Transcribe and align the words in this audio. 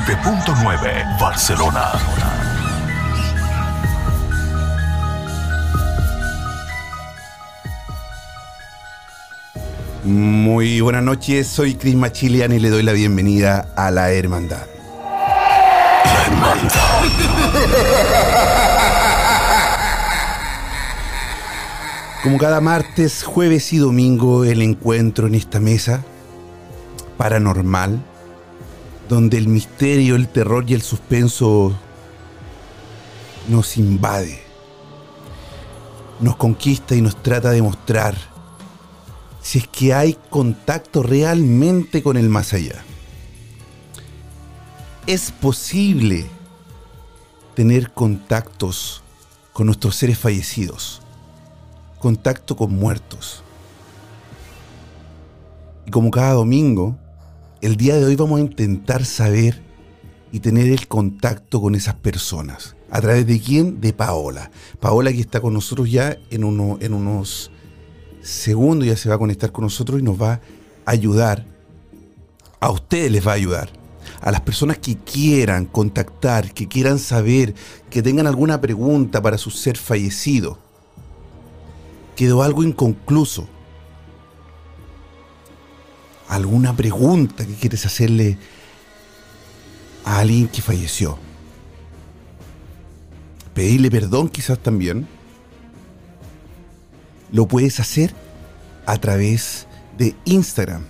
97.9 0.00 1.18
Barcelona. 1.18 1.90
Muy 10.04 10.82
buenas 10.82 11.02
noches, 11.02 11.46
soy 11.46 11.76
Chris 11.76 11.94
Machilian 11.94 12.52
y 12.52 12.58
le 12.58 12.68
doy 12.68 12.82
la 12.82 12.92
bienvenida 12.92 13.68
a 13.74 13.90
la 13.90 14.10
Hermandad. 14.10 14.66
La 16.04 16.26
Hermandad. 16.26 16.70
Como 22.22 22.36
cada 22.36 22.60
martes, 22.60 23.24
jueves 23.24 23.72
y 23.72 23.78
domingo, 23.78 24.44
el 24.44 24.60
encuentro 24.60 25.26
en 25.26 25.36
esta 25.36 25.58
mesa 25.58 26.04
paranormal, 27.16 28.02
donde 29.08 29.38
el 29.38 29.48
misterio, 29.48 30.16
el 30.16 30.28
terror 30.28 30.64
y 30.68 30.74
el 30.74 30.82
suspenso 30.82 31.72
nos 33.48 33.76
invade, 33.76 34.40
nos 36.20 36.36
conquista 36.36 36.94
y 36.94 37.02
nos 37.02 37.22
trata 37.22 37.50
de 37.50 37.62
mostrar 37.62 38.16
si 39.40 39.58
es 39.58 39.68
que 39.68 39.94
hay 39.94 40.18
contacto 40.28 41.04
realmente 41.04 42.02
con 42.02 42.16
el 42.16 42.28
más 42.28 42.52
allá. 42.52 42.82
Es 45.06 45.30
posible 45.30 46.26
tener 47.54 47.92
contactos 47.92 49.04
con 49.52 49.66
nuestros 49.66 49.94
seres 49.94 50.18
fallecidos, 50.18 51.00
contacto 52.00 52.56
con 52.56 52.74
muertos. 52.74 53.44
Y 55.86 55.92
como 55.92 56.10
cada 56.10 56.32
domingo, 56.32 56.98
el 57.66 57.76
día 57.76 57.96
de 57.96 58.04
hoy 58.04 58.14
vamos 58.14 58.38
a 58.38 58.42
intentar 58.42 59.04
saber 59.04 59.60
y 60.30 60.38
tener 60.38 60.68
el 60.68 60.86
contacto 60.86 61.60
con 61.60 61.74
esas 61.74 61.96
personas. 61.96 62.76
¿A 62.92 63.00
través 63.00 63.26
de 63.26 63.40
quién? 63.40 63.80
De 63.80 63.92
Paola. 63.92 64.52
Paola 64.78 65.12
que 65.12 65.18
está 65.18 65.40
con 65.40 65.52
nosotros 65.52 65.90
ya 65.90 66.16
en, 66.30 66.44
uno, 66.44 66.78
en 66.80 66.94
unos 66.94 67.50
segundos, 68.22 68.86
ya 68.86 68.96
se 68.96 69.08
va 69.08 69.16
a 69.16 69.18
conectar 69.18 69.50
con 69.50 69.64
nosotros 69.64 69.98
y 69.98 70.04
nos 70.04 70.22
va 70.22 70.34
a 70.34 70.40
ayudar. 70.92 71.44
A 72.60 72.70
ustedes 72.70 73.10
les 73.10 73.26
va 73.26 73.32
a 73.32 73.34
ayudar. 73.34 73.68
A 74.20 74.30
las 74.30 74.42
personas 74.42 74.78
que 74.78 74.94
quieran 74.98 75.66
contactar, 75.66 76.54
que 76.54 76.68
quieran 76.68 77.00
saber, 77.00 77.52
que 77.90 78.00
tengan 78.00 78.28
alguna 78.28 78.60
pregunta 78.60 79.20
para 79.20 79.38
su 79.38 79.50
ser 79.50 79.76
fallecido. 79.76 80.56
Quedó 82.14 82.44
algo 82.44 82.62
inconcluso 82.62 83.48
alguna 86.28 86.74
pregunta 86.74 87.46
que 87.46 87.54
quieres 87.54 87.86
hacerle 87.86 88.38
a 90.04 90.18
alguien 90.18 90.48
que 90.48 90.62
falleció. 90.62 91.18
Pedirle 93.54 93.90
perdón 93.90 94.28
quizás 94.28 94.58
también. 94.58 95.06
Lo 97.32 97.46
puedes 97.46 97.80
hacer 97.80 98.14
a 98.86 98.98
través 98.98 99.66
de 99.98 100.14
Instagram, 100.24 100.84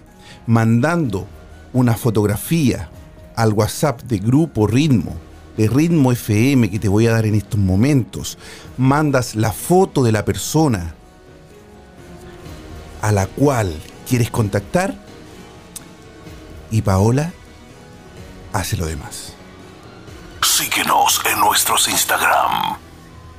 mandando 0.46 1.26
una 1.72 1.94
fotografía 1.94 2.90
al 3.36 3.52
WhatsApp 3.52 4.02
de 4.02 4.18
Grupo 4.18 4.66
Ritmo, 4.66 5.16
de 5.56 5.68
Ritmo 5.68 6.12
FM 6.12 6.70
que 6.70 6.78
te 6.78 6.88
voy 6.88 7.06
a 7.06 7.12
dar 7.12 7.24
en 7.24 7.34
estos 7.34 7.58
momentos. 7.58 8.36
Mandas 8.76 9.34
la 9.34 9.52
foto 9.52 10.02
de 10.02 10.12
la 10.12 10.24
persona 10.24 10.94
a 13.00 13.12
la 13.12 13.26
cual 13.26 13.72
quieres 14.08 14.30
contactar 14.30 15.05
y 16.70 16.82
Paola 16.82 17.32
hace 18.52 18.76
lo 18.76 18.86
demás. 18.86 19.34
Síguenos 20.42 21.20
en 21.30 21.40
nuestros 21.40 21.88
Instagram. 21.88 22.76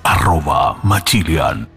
Arroba 0.03 0.79
Machilian. 0.83 1.67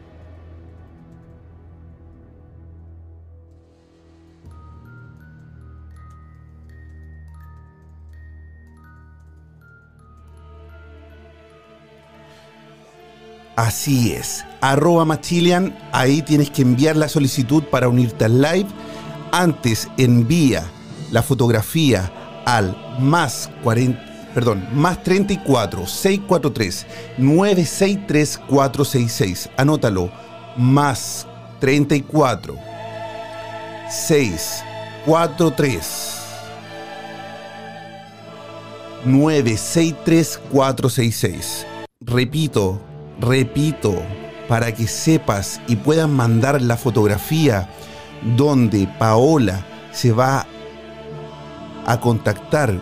Así 13.56 14.12
es, 14.12 14.46
arroba 14.62 15.04
Machilian, 15.04 15.78
ahí 15.92 16.22
tienes 16.22 16.50
que 16.50 16.62
enviar 16.62 16.96
la 16.96 17.10
solicitud 17.10 17.62
para 17.64 17.88
unirte 17.88 18.24
al 18.24 18.40
live. 18.40 18.66
Antes 19.32 19.88
envía 19.98 20.64
la 21.10 21.22
fotografía 21.22 22.10
al 22.46 22.76
más 22.98 23.50
40, 23.62 24.32
perdón, 24.34 24.66
más 24.72 25.02
34 25.02 25.86
643 25.86 26.86
963 27.18 28.38
466. 28.38 29.50
Anótalo, 29.56 30.10
más 30.56 31.26
34 31.60 32.56
643 33.88 36.16
963 39.04 40.40
466. 40.50 41.66
Repito, 42.00 42.80
repito, 43.20 44.02
para 44.48 44.74
que 44.74 44.86
sepas 44.86 45.60
y 45.68 45.76
puedan 45.76 46.12
mandar 46.12 46.60
la 46.60 46.76
fotografía 46.76 47.68
donde 48.36 48.86
Paola 48.98 49.64
se 49.92 50.12
va 50.12 50.46
a 51.86 52.00
contactar 52.00 52.80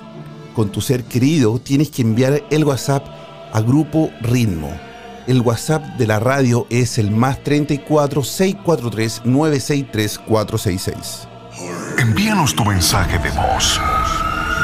con 0.55 0.71
tu 0.71 0.81
ser 0.81 1.05
querido, 1.05 1.59
tienes 1.59 1.91
que 1.91 2.03
enviar 2.03 2.43
el 2.51 2.65
WhatsApp 2.65 3.07
a 3.53 3.61
Grupo 3.61 4.11
Ritmo. 4.21 4.71
El 5.27 5.41
WhatsApp 5.43 5.85
de 5.99 6.07
la 6.07 6.21
radio 6.21 6.67
es 6.71 6.99
el 6.99 7.11
más 7.11 7.43
34 7.45 8.23
643 8.23 9.23
963 9.25 10.19
466. 10.19 11.29
Envíanos 11.99 12.55
tu 12.55 12.65
mensaje 12.65 13.19
de 13.19 13.31
voz 13.31 13.81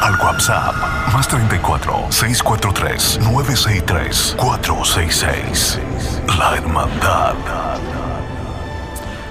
al 0.00 0.18
WhatsApp 0.20 0.74
más 1.12 1.28
34 1.28 2.10
643 2.10 3.20
963 3.20 4.36
466. 4.38 5.80
La 6.38 6.56
Hermandad. 6.56 7.34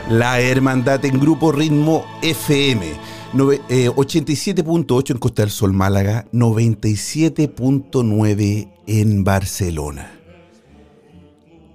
La 0.10 0.40
Hermandad 0.40 1.04
en 1.06 1.20
Grupo 1.20 1.52
Ritmo 1.52 2.06
FM. 2.22 3.13
Nove- 3.34 3.62
eh, 3.70 3.90
87.8 3.90 5.14
en 5.14 5.18
Costa 5.20 5.42
del 5.42 5.52
Sol, 5.52 5.74
Málaga. 5.74 6.28
97.9 6.32 8.72
en 8.88 9.24
Barcelona. 9.24 10.20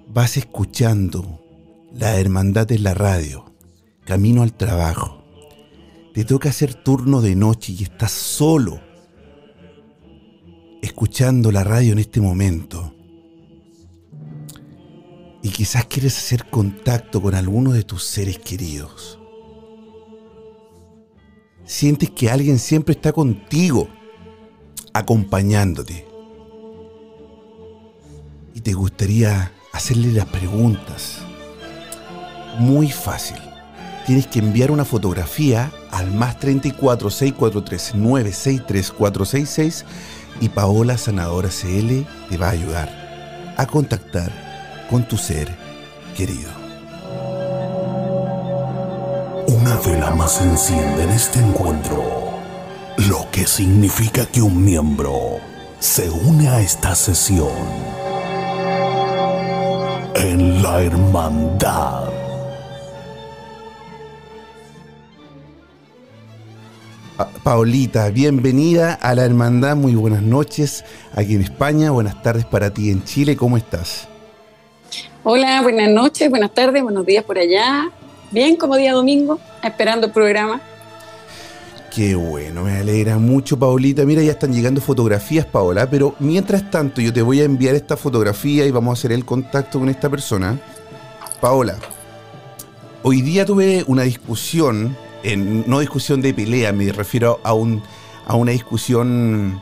Vas 0.09 0.37
escuchando 0.37 1.41
La 1.93 2.17
Hermandad 2.19 2.71
en 2.73 2.83
la 2.85 2.95
radio. 2.95 3.53
Camino 4.05 4.43
al 4.43 4.53
trabajo. 4.55 5.25
Te 6.15 6.25
toca 6.25 6.49
hacer 6.51 6.75
turno 6.75 7.21
de 7.21 7.35
noche 7.35 7.75
y 7.79 7.83
estás 7.83 8.13
solo 8.13 8.81
escuchando 10.81 11.51
la 11.53 11.65
radio 11.65 11.93
en 11.93 11.99
este 11.99 12.21
momento 12.21 12.95
y 15.43 15.49
quizás 15.51 15.85
quieres 15.87 16.17
hacer 16.17 16.49
contacto 16.49 17.21
con 17.21 17.35
alguno 17.35 17.73
de 17.73 17.83
tus 17.83 18.05
seres 18.05 18.39
queridos. 18.39 19.18
Sientes 21.69 22.09
que 22.09 22.31
alguien 22.31 22.59
siempre 22.59 22.94
está 22.94 23.12
contigo, 23.12 23.88
acompañándote. 24.94 26.06
Y 28.55 28.62
te 28.62 28.73
gustaría 28.73 29.53
hacerle 29.70 30.11
las 30.12 30.25
preguntas. 30.25 31.19
Muy 32.59 32.91
fácil. 32.91 33.37
Tienes 34.06 34.26
que 34.26 34.38
enviar 34.38 34.70
una 34.70 34.87
fotografía 34.87 35.70
al 35.91 36.11
más 36.11 36.38
34 36.38 37.11
643 37.11 37.94
963 37.97 38.91
466 38.91 39.85
y 40.41 40.49
Paola 40.49 40.97
Sanadora 40.97 41.50
CL 41.50 42.06
te 42.31 42.38
va 42.38 42.49
a 42.49 42.53
ayudar 42.53 43.55
a 43.59 43.67
contactar 43.67 44.87
con 44.88 45.06
tu 45.06 45.19
ser 45.19 45.55
querido. 46.17 46.58
Una 49.49 49.79
vela 49.79 50.11
más 50.11 50.43
enciende 50.43 51.05
en 51.05 51.09
este 51.09 51.39
encuentro, 51.39 52.05
lo 53.09 53.31
que 53.33 53.47
significa 53.47 54.27
que 54.27 54.43
un 54.43 54.62
miembro 54.62 55.39
se 55.79 56.11
une 56.11 56.50
a 56.50 56.61
esta 56.61 56.95
sesión 56.95 57.49
en 60.15 60.62
la 60.62 60.83
hermandad. 60.83 62.11
Paolita, 67.43 68.11
bienvenida 68.11 68.93
a 68.93 69.15
la 69.15 69.25
hermandad, 69.25 69.77
muy 69.77 69.95
buenas 69.95 70.21
noches 70.21 70.85
aquí 71.15 71.37
en 71.37 71.41
España, 71.41 71.91
buenas 71.91 72.23
tardes 72.23 72.45
para 72.45 72.69
ti 72.75 72.91
en 72.91 73.03
Chile, 73.03 73.35
¿cómo 73.35 73.56
estás? 73.56 74.09
Hola, 75.25 75.62
buenas 75.62 75.89
noches, 75.89 76.29
buenas 76.29 76.53
tardes, 76.53 76.83
buenos 76.83 77.06
días 77.06 77.25
por 77.25 77.39
allá. 77.39 77.91
Bien, 78.31 78.57
como 78.57 78.77
día 78.77 78.93
domingo, 78.93 79.41
esperando 79.63 80.07
el 80.07 80.13
programa. 80.13 80.61
Qué 81.95 82.15
bueno, 82.15 82.65
me 82.65 82.77
alegra 82.77 83.19
mucho, 83.19 83.59
Paolita. 83.59 84.05
Mira, 84.05 84.23
ya 84.23 84.33
están 84.33 84.53
llegando 84.53 84.81
fotografías, 84.81 85.47
Paola, 85.47 85.89
pero 85.89 86.15
mientras 86.19 86.71
tanto 86.71 87.01
yo 87.01 87.13
te 87.13 87.23
voy 87.23 87.41
a 87.41 87.45
enviar 87.45 87.75
esta 87.75 87.97
fotografía 87.97 88.67
y 88.67 88.71
vamos 88.71 88.91
a 88.91 89.01
hacer 89.01 89.13
el 89.13 89.25
contacto 89.25 89.79
con 89.79 89.89
esta 89.89 90.11
persona. 90.11 90.61
Paola, 91.41 91.79
hoy 93.03 93.23
día 93.23 93.47
tuve 93.47 93.85
una 93.87 94.03
discusión, 94.03 94.97
en, 95.23 95.69
no 95.69 95.81
discusión 95.81 96.21
de 96.21 96.35
pelea, 96.35 96.73
me 96.73 96.93
refiero 96.93 97.41
a, 97.43 97.55
un, 97.55 97.83
a 98.27 98.37
una 98.37 98.53
discusión 98.53 99.61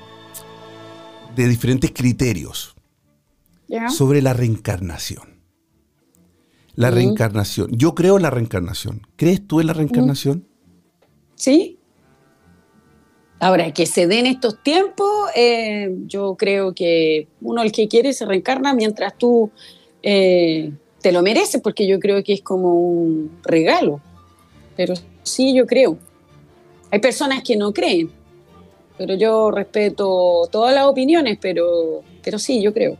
de 1.36 1.46
diferentes 1.46 1.92
criterios 1.92 2.74
sobre 3.88 4.20
la 4.20 4.32
reencarnación. 4.32 5.35
La 6.76 6.90
reencarnación. 6.90 7.68
Yo 7.72 7.94
creo 7.94 8.16
en 8.16 8.22
la 8.22 8.30
reencarnación. 8.30 9.06
¿Crees 9.16 9.46
tú 9.46 9.60
en 9.60 9.66
la 9.66 9.72
reencarnación? 9.72 10.46
Sí. 11.34 11.78
Ahora, 13.40 13.72
que 13.72 13.86
se 13.86 14.06
den 14.06 14.26
estos 14.26 14.62
tiempos, 14.62 15.08
eh, 15.34 15.94
yo 16.06 16.36
creo 16.36 16.74
que 16.74 17.28
uno 17.40 17.62
el 17.62 17.72
que 17.72 17.88
quiere 17.88 18.12
se 18.12 18.26
reencarna 18.26 18.74
mientras 18.74 19.16
tú 19.16 19.50
eh, 20.02 20.72
te 21.00 21.12
lo 21.12 21.22
mereces, 21.22 21.60
porque 21.62 21.86
yo 21.86 21.98
creo 21.98 22.22
que 22.22 22.34
es 22.34 22.42
como 22.42 22.74
un 22.74 23.38
regalo. 23.42 24.00
Pero 24.76 24.94
sí, 25.22 25.54
yo 25.54 25.66
creo. 25.66 25.98
Hay 26.90 27.00
personas 27.00 27.42
que 27.42 27.56
no 27.56 27.72
creen, 27.72 28.10
pero 28.98 29.14
yo 29.14 29.50
respeto 29.50 30.48
todas 30.52 30.74
las 30.74 30.84
opiniones, 30.84 31.38
pero, 31.40 32.02
pero 32.22 32.38
sí, 32.38 32.62
yo 32.62 32.72
creo. 32.72 32.96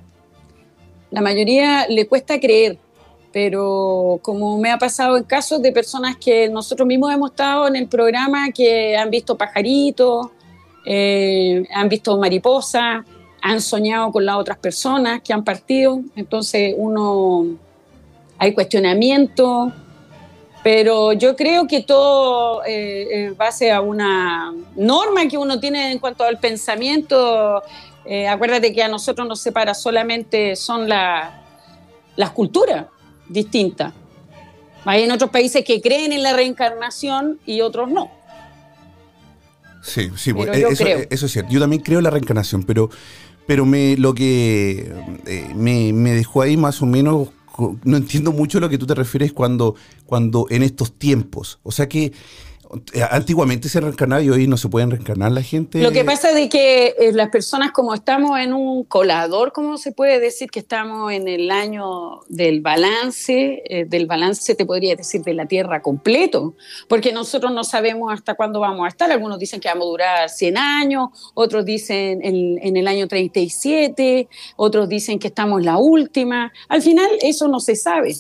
La 1.11 1.21
mayoría 1.21 1.87
le 1.89 2.07
cuesta 2.07 2.41
creer, 2.41 2.79
pero 3.37 4.19
como 4.23 4.57
me 4.57 4.71
ha 4.71 4.79
pasado 4.79 5.19
en 5.19 5.23
casos 5.23 5.61
de 5.61 5.71
personas 5.71 6.17
que 6.17 6.49
nosotros 6.49 6.89
mismos 6.89 7.13
hemos 7.13 7.33
estado 7.33 7.69
en 7.69 7.77
el 7.77 7.87
programa 7.87 8.51
que 8.51 8.97
han 8.97 9.11
visto 9.11 9.37
pajaritos, 9.37 10.29
eh, 10.87 11.63
han 11.75 11.87
visto 11.91 12.17
mariposas, 12.17 13.05
han 13.43 13.61
soñado 13.61 14.11
con 14.11 14.25
las 14.25 14.37
otras 14.37 14.57
personas 14.57 15.21
que 15.21 15.35
han 15.35 15.45
partido, 15.45 16.01
entonces 16.17 16.75
uno 16.79 17.59
hay 18.39 18.55
cuestionamiento, 18.55 19.71
pero 20.65 21.13
yo 21.13 21.37
creo 21.37 21.67
que 21.67 21.83
todo 21.83 22.65
eh, 22.65 23.27
en 23.27 23.37
base 23.37 23.71
a 23.71 23.83
una 23.83 24.55
norma 24.77 25.29
que 25.29 25.37
uno 25.37 25.61
tiene 25.61 25.93
en 25.93 25.99
cuanto 25.99 26.25
al 26.25 26.39
pensamiento, 26.39 27.63
eh, 28.07 28.29
acuérdate 28.29 28.73
que 28.73 28.83
a 28.83 28.89
nosotros 28.89 29.29
nos 29.29 29.43
separa 29.43 29.75
solamente 29.75 30.57
son 30.57 30.89
las 30.89 32.31
culturas 32.33 32.87
distinta. 33.29 33.93
Hay 34.85 35.03
en 35.03 35.11
otros 35.11 35.31
países 35.31 35.65
que 35.65 35.81
creen 35.81 36.13
en 36.13 36.23
la 36.23 36.33
reencarnación 36.33 37.41
y 37.45 37.61
otros 37.61 37.91
no. 37.91 38.11
Sí, 39.83 40.11
sí, 40.17 40.33
pues, 40.33 40.51
eso, 41.11 41.27
es 41.27 41.33
cierto. 41.33 41.53
Yo 41.53 41.61
también 41.61 41.83
creo 41.83 41.99
en 41.99 42.05
la 42.05 42.11
reencarnación, 42.11 42.65
pero, 42.65 42.91
pero 43.47 43.65
me, 43.65 43.97
lo 43.97 44.15
que 44.15 44.93
eh, 45.27 45.53
me, 45.55 45.93
me, 45.93 46.13
dejó 46.13 46.43
ahí 46.43 46.57
más 46.57 46.83
o 46.83 46.87
menos, 46.87 47.29
no 47.85 47.97
entiendo 47.97 48.33
mucho 48.33 48.59
lo 48.59 48.69
que 48.69 48.79
tú 48.79 48.87
te 48.87 48.95
refieres 48.95 49.33
cuando, 49.33 49.77
cuando 50.05 50.47
en 50.51 50.63
estos 50.63 50.93
tiempos. 50.93 51.61
O 51.63 51.71
sea 51.71 51.89
que 51.89 52.07
eh, 52.07 52.13
antiguamente 53.11 53.69
se 53.69 53.81
reencarnaba 53.81 54.23
y 54.23 54.31
hoy 54.31 54.47
no 54.47 54.57
se 54.57 54.69
pueden 54.69 54.91
reencarnar 54.91 55.33
la 55.33 55.43
gente. 55.43 55.81
Lo 55.81 55.93
que 55.93 56.05
pasa 56.05 56.31
es 56.39 56.49
que 56.49 56.95
eh, 56.99 57.13
las 57.13 57.31
personas, 57.31 57.73
como 57.73 57.95
estamos 57.95 58.39
en 58.39 58.53
un 58.53 58.85
colador, 58.85 59.53
¿cómo 59.53 59.79
se 59.79 59.93
puede 59.93 60.21
decir 60.21 60.51
que 60.51 60.61
estamos 60.61 61.13
en 61.13 61.29
el 61.29 61.51
año 61.51 62.21
del 62.29 62.61
balance? 62.61 63.63
Eh, 63.67 63.85
del 63.87 64.07
balance, 64.07 64.55
te 64.55 64.67
podría 64.67 64.97
decir, 64.97 65.23
de 65.23 65.35
la 65.35 65.47
Tierra 65.47 65.83
completo, 65.83 66.55
porque 66.89 67.13
nosotros 67.13 67.53
no 67.53 67.65
sabemos 67.65 68.13
hasta 68.13 68.35
cuándo 68.35 68.61
vamos 68.61 68.85
a 68.85 68.89
estar. 68.89 69.11
Algunos 69.11 69.39
dicen 69.39 69.61
que 69.61 69.69
vamos 69.69 69.85
a 69.85 69.91
durar 69.91 70.29
100 70.31 70.59
años, 70.59 71.09
otros 71.35 71.65
dicen 71.65 72.21
en, 72.23 72.59
en 72.63 72.77
el 72.77 72.89
año 72.89 73.09
37, 73.09 74.29
otros 74.57 74.89
dicen 74.89 75.19
que 75.19 75.29
estamos 75.29 75.63
la 75.63 75.79
última. 75.79 76.53
Al 76.69 76.83
final, 76.83 77.09
eso 77.23 77.49
no 77.49 77.61
se 77.61 77.77
sabe 77.77 78.15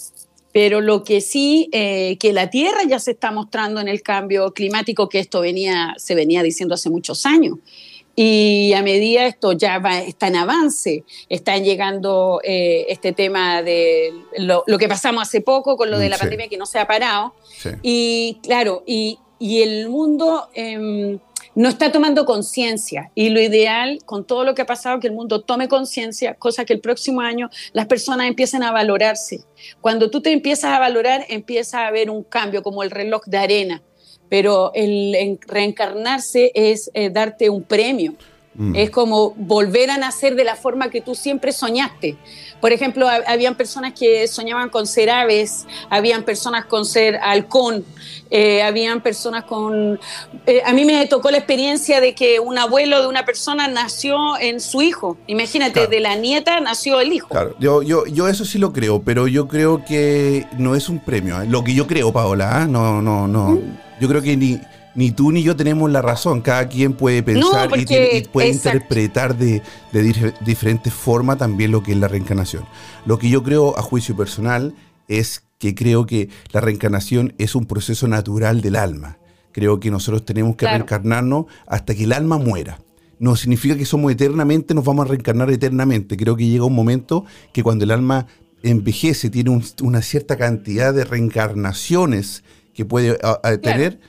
pero 0.57 0.81
lo 0.81 1.05
que 1.05 1.21
sí, 1.21 1.69
eh, 1.71 2.17
que 2.19 2.33
la 2.33 2.49
Tierra 2.49 2.79
ya 2.89 2.99
se 2.99 3.11
está 3.11 3.31
mostrando 3.31 3.79
en 3.79 3.89
el 3.89 4.01
cambio 4.01 4.55
climático, 4.55 5.07
que 5.07 5.19
esto 5.19 5.43
venía, 5.43 5.95
se 5.99 6.15
venía 6.15 6.43
diciendo 6.43 6.77
hace 6.77 6.89
muchos 6.89 7.27
años. 7.27 7.59
Y 8.15 8.73
a 8.73 8.81
medida 8.81 9.27
esto 9.27 9.53
ya 9.53 9.79
va, 9.81 9.99
está 9.99 10.29
en 10.29 10.37
avance, 10.37 11.05
están 11.29 11.63
llegando 11.63 12.41
eh, 12.43 12.87
este 12.89 13.13
tema 13.13 13.63
de 13.63 14.15
lo, 14.39 14.65
que 14.79 14.89
pasamos 14.89 15.25
hace 15.25 15.43
poco 15.43 15.77
con 15.77 15.91
lo 15.91 15.99
de 15.99 16.09
la 16.09 16.17
pandemia 16.17 16.49
que 16.49 16.57
no 16.57 16.65
se 16.65 16.79
ha 16.79 16.87
parado. 16.87 17.35
Y 17.83 18.39
claro, 18.43 18.83
y, 18.87 19.19
y 19.39 19.61
el 19.61 19.91
mundo 19.91 20.49
em, 20.55 21.19
no 21.57 21.71
está 21.71 21.91
tomando 21.91 22.27
conciencia. 22.27 23.11
Y 23.15 23.31
lo 23.31 23.41
ideal, 23.41 23.99
con 24.05 24.25
todo 24.25 24.45
lo 24.45 24.55
que 24.55 24.63
ha 24.63 24.67
pasado, 24.67 25.01
que 25.01 25.09
el 25.09 25.15
mundo 25.15 25.41
tome 25.41 25.69
conciencia, 25.69 26.35
cosa 26.35 26.67
que 26.67 26.75
el 26.75 26.81
próximo 26.81 27.23
año 27.23 27.49
las 27.73 27.87
personas 27.87 28.29
empiecen 28.29 28.63
a 28.63 28.71
valorarse. 28.71 29.41
Cuando 29.81 30.11
tú 30.11 30.21
te 30.21 30.33
empiezas 30.33 30.73
a 30.73 30.79
valorar, 30.79 31.25
empieza 31.29 31.81
a 31.81 31.87
haber 31.89 32.11
un 32.11 32.23
cambio, 32.23 32.63
como 32.63 32.83
el 32.83 32.91
reloj 32.91 33.25
de 33.25 33.39
arena. 33.39 33.83
Pero 34.29 34.71
el 34.75 35.39
reencarnarse 35.47 36.53
es 36.55 36.91
eh, 36.93 37.09
darte 37.11 37.49
un 37.49 37.63
premio. 37.63 38.15
Mm. 38.57 38.75
Es 38.75 38.91
como 38.91 39.35
volver 39.37 39.91
a 39.91 39.99
nacer 39.99 40.35
de 40.35 40.45
la 40.45 40.57
forma 40.57 40.89
que 40.89 41.01
tú 41.01 41.15
siempre 41.15 41.53
soñaste. 41.53 42.17
Por 42.61 42.73
ejemplo, 42.73 43.07
habían 43.27 43.55
personas 43.55 43.93
que 43.93 44.27
soñaban 44.29 44.71
con 44.71 44.87
ser 44.87 45.11
aves, 45.11 45.67
habían 45.91 46.23
personas 46.23 46.65
con 46.65 46.87
ser 46.87 47.17
halcón, 47.23 47.85
eh, 48.31 48.63
habían 48.63 49.03
personas 49.03 49.45
con... 49.45 50.01
Eh, 50.47 50.63
a 50.65 50.73
mí 50.73 50.85
me 50.85 51.07
tocó 51.07 51.31
la 51.31 51.37
experiencia 51.37 52.01
de 52.01 52.15
que 52.15 52.41
un 52.41 52.57
abuelo 52.59 53.03
de 53.03 53.09
una 53.09 53.27
persona 53.27 53.69
nació 53.69 54.39
en 54.41 54.61
su 54.61 54.81
hijo. 54.81 55.19
Imagínate, 55.27 55.87
de 55.87 56.01
la 56.01 56.17
nieta 56.17 56.61
nació 56.61 57.01
el 57.01 57.13
hijo. 57.13 57.29
Claro, 57.29 57.55
yo, 57.59 57.83
yo, 57.83 58.07
yo 58.07 58.27
eso 58.27 58.45
sí 58.45 58.59
lo 58.59 58.73
creo, 58.73 59.03
pero 59.03 59.29
yo 59.29 59.49
creo 59.49 59.85
que 59.85 60.47
no 60.57 60.75
es 60.75 60.89
un 60.89 60.99
premio. 60.99 61.45
Lo 61.45 61.63
que 61.63 61.75
yo 61.75 61.87
creo, 61.87 62.13
Paola, 62.13 62.67
no, 62.67 63.03
no, 63.03 63.29
no. 63.29 63.51
¿Mm? 63.51 63.79
Yo 64.01 64.09
creo 64.09 64.23
que 64.23 64.37
ni 64.37 64.61
ni 64.97 65.13
tú 65.13 65.31
ni 65.31 65.43
yo 65.43 65.55
tenemos 65.55 65.91
la 65.91 66.03
razón. 66.03 66.41
Cada 66.41 66.69
quien 66.69 66.95
puede 66.95 67.23
pensar 67.23 67.71
y, 67.77 68.23
puede 68.25 68.49
interpretar 68.49 69.37
de, 69.37 69.63
diferentes 70.45 70.93
formas 70.93 71.39
también 71.39 71.71
lo 71.71 71.83
que 71.83 71.93
es 71.93 71.99
la 71.99 72.09
reencarnación. 72.09 72.65
Lo 73.05 73.19
que 73.19 73.29
yo 73.29 73.43
creo 73.43 73.79
a 73.79 73.83
juicio 73.83 74.17
personal 74.17 74.75
es 75.07 75.45
que 75.59 75.75
creo 75.75 76.07
que 76.07 76.29
la 76.53 76.61
reencarnación 76.61 77.35
es 77.39 77.55
un 77.55 77.67
proceso 77.67 78.09
natural 78.09 78.63
del 78.63 78.77
alma. 78.77 79.19
Creo 79.53 79.81
que 79.81 79.91
nosotros 79.91 80.25
tenemos 80.25 80.57
que 80.57 80.67
reencarnarnos 80.67 81.47
hasta 81.67 81.95
que 81.95 82.05
el 82.05 82.13
alma 82.13 82.39
muera. 82.39 82.81
No 83.19 83.37
significa 83.37 83.77
que 83.77 83.87
somos 83.87 84.13
eternamente, 84.13 84.75
nos 84.75 84.85
vamos 84.85 85.07
a 85.07 85.09
reencarnar 85.09 85.51
eternamente. 85.51 86.17
Creo 86.17 86.37
que 86.37 86.47
llega 86.47 86.65
un 86.65 86.75
momento 86.75 87.25
que 87.55 87.63
cuando 87.63 87.85
el 87.85 87.91
alma 87.91 88.27
envejece, 88.63 89.31
tiene 89.31 89.59
una 89.83 90.03
cierta 90.03 90.37
cantidad 90.37 90.93
de 90.93 91.05
reencarnaciones 91.05 92.45
que 92.75 92.85
puede 92.85 93.19
tener, 93.63 94.01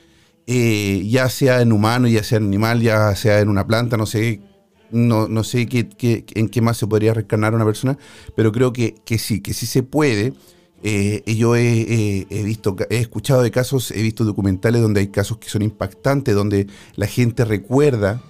eh, 0.48 1.04
ya 1.08 1.30
sea 1.30 1.62
en 1.62 1.72
humano, 1.72 2.08
ya 2.08 2.24
sea 2.24 2.38
en 2.38 2.46
animal, 2.46 2.82
ya 2.82 3.16
sea 3.16 3.39
en 3.42 3.50
una 3.50 3.68
planta, 3.68 3.98
no 3.98 4.06
sé 4.06 4.42
no, 4.92 5.27
no 5.27 5.44
sé 5.44 5.68
qué, 5.68 6.25
en 6.36 6.50
qué 6.50 6.62
más 6.62 6.77
se 6.77 6.88
podría 6.88 7.13
reencarnar 7.13 7.54
una 7.54 7.66
persona, 7.66 7.98
pero 8.36 8.51
creo 8.51 8.74
que, 8.74 8.96
que 9.06 9.18
sí, 9.18 9.42
que 9.42 9.54
sí 9.54 9.66
se 9.66 9.84
puede. 9.84 10.34
Eh, 10.84 11.24
yo 11.36 11.56
he, 11.56 12.25
visto, 12.30 12.75
he 12.89 12.98
escuchado 12.98 13.42
de 13.42 13.51
casos, 13.51 13.92
he 13.92 14.01
visto 14.01 14.24
documentales 14.24 14.82
donde 14.82 15.01
hay 15.01 15.08
casos 15.08 15.38
que 15.38 15.50
son 15.50 15.62
impactantes, 15.62 16.36
donde 16.36 16.68
la 16.96 17.08
gente 17.08 17.46
recuerda 17.46 18.22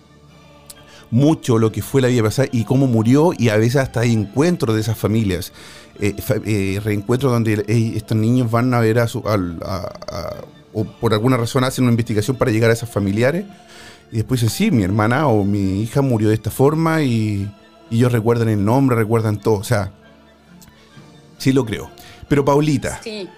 mucho 1.12 1.57
lo 1.57 1.71
que 1.71 1.81
fue 1.81 2.01
la 2.01 2.07
vida 2.07 2.24
pasada 2.24 2.50
y 2.51 2.63
cómo 2.63 2.88
murió, 2.88 3.31
y 3.38 3.50
a 3.50 3.57
veces 3.57 3.77
hasta 3.77 4.01
hay 4.01 4.13
encuentros 4.13 4.75
de 4.75 4.81
esas 4.81 4.97
familias, 4.97 5.53
eh, 6.00 6.79
reencuentros 6.83 7.31
donde 7.31 7.63
estos 7.95 8.17
niños 8.17 8.50
van 8.50 8.74
a 8.74 8.79
ver 8.79 9.00
a 9.00 9.07
su. 9.07 9.24
O 10.79 10.84
por 10.84 11.12
alguna 11.13 11.38
razón 11.38 11.63
hacen 11.63 11.86
una 11.86 11.91
investigación 11.91 12.38
para 12.38 12.51
llegar 12.51 12.69
a 12.69 12.74
esas 12.74 12.88
familiares 12.88 13.46
y 14.12 14.17
después 14.17 14.41
dicen, 14.41 14.55
sí, 14.55 14.72
mi 14.72 14.84
hermana 14.84 15.27
o 15.27 15.43
mi 15.43 15.81
hija 15.81 16.01
murió 16.01 16.29
de 16.29 16.36
esta 16.36 16.51
forma 16.51 17.01
y, 17.01 17.51
ellos 17.89 18.12
recuerdan 18.12 18.50
el 18.50 18.63
nombre, 18.63 18.98
recuerdan 18.98 19.39
todo. 19.39 19.55
O 19.55 19.63
sea, 19.63 19.93
sí 21.38 21.53
lo 21.53 21.65
creo. 21.65 21.89
Pero 22.27 22.43
Paulita. 22.43 23.00
Sí. 23.01 23.29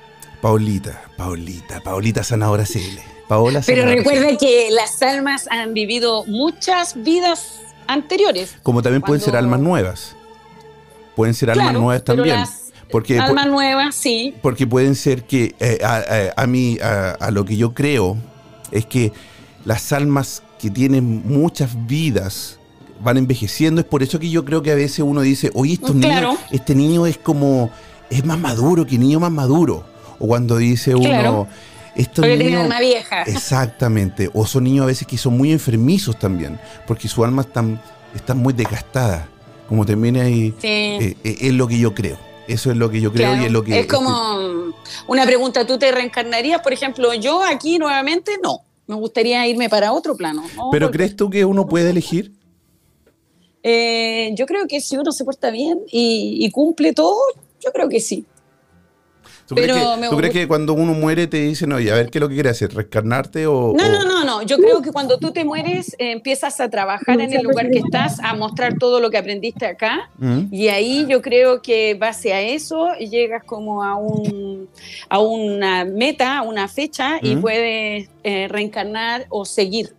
Paulita, 0.41 1.03
Paulita, 1.17 1.79
Paulita 1.81 2.23
Sanadora 2.23 2.65
CL. 2.65 2.99
Paola 3.27 3.61
Pero 3.63 3.85
recuerda 3.85 4.35
que 4.37 4.69
las 4.71 5.03
almas 5.03 5.47
han 5.51 5.75
vivido 5.75 6.25
muchas 6.25 7.01
vidas 7.03 7.59
anteriores. 7.85 8.57
Como 8.63 8.81
también 8.81 9.03
pueden 9.03 9.21
ser 9.21 9.35
almas 9.35 9.59
nuevas. 9.59 10.15
Pueden 11.15 11.35
ser 11.35 11.51
almas 11.51 11.73
nuevas 11.73 12.03
también. 12.03 12.43
Porque, 12.91 13.19
almas 13.19 13.47
nuevas, 13.47 13.95
sí. 13.95 14.33
Porque 14.41 14.65
pueden 14.65 14.95
ser 14.95 15.23
que 15.23 15.55
eh, 15.59 15.79
a, 15.83 16.47
mí, 16.47 16.77
a, 16.81 17.29
lo 17.31 17.45
que 17.45 17.55
yo 17.55 17.73
creo, 17.73 18.17
es 18.71 18.85
que 18.85 19.11
las 19.65 19.93
almas 19.93 20.43
que 20.59 20.69
tienen 20.69 21.23
muchas 21.25 21.87
vidas 21.87 22.59
van 23.01 23.17
envejeciendo. 23.17 23.81
Es 23.81 23.87
por 23.87 24.03
eso 24.03 24.19
que 24.19 24.29
yo 24.29 24.43
creo 24.45 24.61
que 24.61 24.71
a 24.71 24.75
veces 24.75 24.99
uno 24.99 25.21
dice, 25.21 25.51
oye, 25.53 25.73
estos 25.73 25.95
este 26.51 26.75
niño 26.75 27.05
es 27.05 27.17
como, 27.17 27.69
es 28.09 28.25
más 28.25 28.39
maduro 28.39 28.85
que 28.85 28.97
niño 28.97 29.19
más 29.19 29.31
maduro. 29.31 29.85
O 30.19 30.27
cuando 30.27 30.57
dice 30.57 30.95
uno, 30.95 31.47
estos 31.95 32.25
niños... 32.25 32.63
alma 32.63 32.79
vieja. 32.79 33.21
Exactamente. 33.27 34.29
O 34.33 34.45
son 34.45 34.65
niños 34.65 34.83
a 34.83 34.87
veces 34.87 35.07
que 35.07 35.17
son 35.17 35.37
muy 35.37 35.51
enfermizos 35.51 36.17
también, 36.17 36.59
porque 36.87 37.07
su 37.07 37.23
alma 37.23 37.43
están, 37.43 37.81
están 38.15 38.37
muy 38.37 38.53
desgastada. 38.53 39.27
Como 39.67 39.85
termina 39.85 40.23
ahí, 40.23 40.53
eh, 40.63 41.15
eh, 41.23 41.37
es 41.41 41.53
lo 41.53 41.67
que 41.67 41.77
yo 41.77 41.93
creo. 41.93 42.28
Eso 42.49 42.71
es 42.71 42.77
lo 42.77 42.89
que 42.89 42.99
yo 42.99 43.13
creo 43.13 43.35
y 43.35 43.45
es 43.45 43.51
lo 43.51 43.63
que... 43.63 43.79
Es 43.79 43.87
como 43.87 44.73
una 45.07 45.25
pregunta, 45.25 45.67
¿tú 45.67 45.77
te 45.77 45.91
reencarnarías? 45.91 46.61
Por 46.61 46.73
ejemplo, 46.73 47.13
yo 47.13 47.43
aquí 47.43 47.77
nuevamente 47.77 48.33
no 48.43 48.63
me 48.89 48.95
gustaría 48.95 49.45
irme 49.47 49.69
para 49.69 49.93
otro 49.93 50.17
plano. 50.17 50.43
¿Pero 50.71 50.89
crees 50.89 51.15
tú 51.15 51.29
que 51.29 51.45
uno 51.45 51.67
puede 51.67 51.91
elegir? 51.91 52.33
Eh, 53.61 54.31
yo 54.33 54.47
creo 54.47 54.67
que 54.67 54.81
si 54.81 54.97
uno 54.97 55.11
se 55.11 55.23
porta 55.23 55.51
bien 55.51 55.81
y, 55.91 56.49
cumple 56.49 56.93
todo, 56.93 57.19
yo 57.63 57.71
creo 57.71 57.87
que 57.87 57.99
sí. 57.99 58.25
¿Tú, 59.49 59.55
crees, 59.55 60.31
que, 60.31 60.47
cuando 60.47 60.73
uno 60.73 60.93
muere 60.93 61.25
te 61.25 61.37
dicen, 61.37 61.73
oye, 61.73 61.91
a 61.91 61.95
ver 61.95 62.11
qué 62.11 62.19
es 62.19 62.21
lo 62.21 62.29
que 62.29 62.35
quieres 62.35 62.51
hacer, 62.51 62.71
reencarnarte 62.71 63.47
o.? 63.47 63.73
No, 63.75 63.89
no, 63.89 64.03
no, 64.03 64.23
no. 64.23 64.43
Yo 64.43 64.57
creo 64.57 64.83
que 64.83 64.91
cuando 64.91 65.17
tú 65.17 65.31
te 65.31 65.43
mueres 65.43 65.95
eh, 65.97 66.11
empiezas 66.11 66.59
a 66.59 66.69
trabajar 66.69 67.19
en 67.19 67.33
el 67.33 67.41
lugar 67.41 67.71
que 67.71 67.79
estás, 67.79 68.19
a 68.19 68.35
mostrar 68.35 68.77
todo 68.77 68.99
lo 68.99 69.09
que 69.09 69.17
aprendiste 69.17 69.65
acá. 69.65 70.11
Mm. 70.19 70.53
Y 70.53 70.67
ahí 70.67 71.07
yo 71.09 71.23
creo 71.23 71.63
que 71.63 71.95
base 71.95 72.31
a 72.31 72.41
eso 72.41 72.93
llegas 72.99 73.43
como 73.43 73.83
a, 73.83 73.95
un, 73.95 74.69
a 75.09 75.17
una 75.17 75.83
meta, 75.83 76.37
a 76.37 76.41
una 76.43 76.67
fecha 76.67 77.17
y 77.19 77.35
mm. 77.35 77.41
puedes 77.41 78.09
eh, 78.23 78.47
reencarnar 78.49 79.25
o 79.29 79.45
seguir 79.45 79.95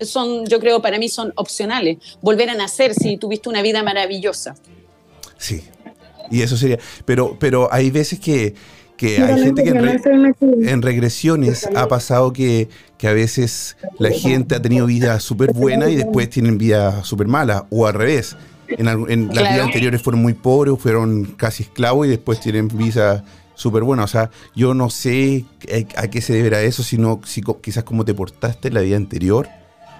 son, 0.00 0.46
yo 0.46 0.60
creo, 0.60 0.80
para 0.80 0.98
mí 0.98 1.08
son 1.08 1.32
opcionales. 1.34 1.98
Volver 2.20 2.50
a 2.50 2.54
nacer 2.54 2.94
si 2.94 3.16
tuviste 3.16 3.48
una 3.48 3.62
vida 3.62 3.82
maravillosa. 3.82 4.54
Sí, 5.38 5.64
y 6.30 6.42
eso 6.42 6.56
sería. 6.56 6.78
Pero, 7.04 7.36
pero 7.38 7.72
hay 7.72 7.90
veces 7.90 8.20
que, 8.20 8.54
que 8.96 9.22
hay 9.22 9.42
gente 9.42 9.62
que 9.62 9.70
en, 9.70 10.82
regresiones 10.82 11.68
ha 11.74 11.88
pasado 11.88 12.32
que, 12.32 12.68
a 13.02 13.12
veces 13.12 13.76
la 13.98 14.10
gente 14.10 14.56
ha 14.56 14.62
tenido 14.62 14.86
vida 14.86 15.20
súper 15.20 15.52
buena 15.52 15.88
y 15.88 15.96
después 15.96 16.28
tienen 16.30 16.58
vida 16.58 17.04
súper 17.04 17.28
mala, 17.28 17.66
o 17.70 17.86
al 17.86 17.94
revés. 17.94 18.36
En, 18.68 18.88
en 18.88 19.28
las 19.28 19.48
vidas 19.48 19.66
anteriores 19.66 20.02
fueron 20.02 20.22
muy 20.22 20.34
pobres, 20.34 20.74
fueron 20.78 21.24
casi 21.36 21.62
esclavos 21.62 22.06
y 22.06 22.10
después 22.10 22.40
tienen 22.40 22.66
vida 22.68 23.24
súper 23.56 23.82
buena. 23.82 24.04
O 24.04 24.06
sea, 24.06 24.30
yo 24.54 24.74
no 24.74 24.88
sé 24.90 25.44
a 25.96 26.08
qué 26.08 26.20
se 26.20 26.34
deberá 26.34 26.62
eso, 26.62 26.84
sino 26.84 27.20
si, 27.24 27.42
quizás 27.60 27.82
cómo 27.82 28.04
te 28.04 28.14
portaste 28.14 28.68
en 28.68 28.74
la 28.74 28.80
vida 28.82 28.96
anterior. 28.96 29.48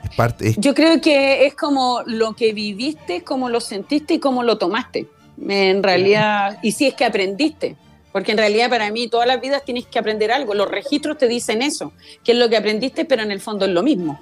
Es 0.04 0.14
parte, 0.14 0.54
Yo 0.58 0.74
creo 0.74 1.00
que 1.00 1.46
es 1.46 1.54
como 1.54 2.02
lo 2.06 2.34
que 2.34 2.52
viviste, 2.52 3.24
cómo 3.24 3.48
lo 3.48 3.60
sentiste 3.60 4.14
y 4.14 4.18
cómo 4.20 4.44
lo 4.44 4.58
tomaste. 4.58 5.08
En 5.48 5.82
realidad, 5.82 6.58
y 6.62 6.72
si 6.72 6.86
es 6.86 6.94
que 6.94 7.04
aprendiste. 7.04 7.76
Porque 8.16 8.32
en 8.32 8.38
realidad 8.38 8.70
para 8.70 8.90
mí 8.90 9.08
todas 9.08 9.28
las 9.28 9.42
vidas 9.42 9.62
tienes 9.62 9.84
que 9.84 9.98
aprender 9.98 10.32
algo. 10.32 10.54
Los 10.54 10.70
registros 10.70 11.18
te 11.18 11.28
dicen 11.28 11.60
eso, 11.60 11.92
que 12.24 12.32
es 12.32 12.38
lo 12.38 12.48
que 12.48 12.56
aprendiste, 12.56 13.04
pero 13.04 13.22
en 13.22 13.30
el 13.30 13.42
fondo 13.42 13.66
es 13.66 13.72
lo 13.72 13.82
mismo. 13.82 14.18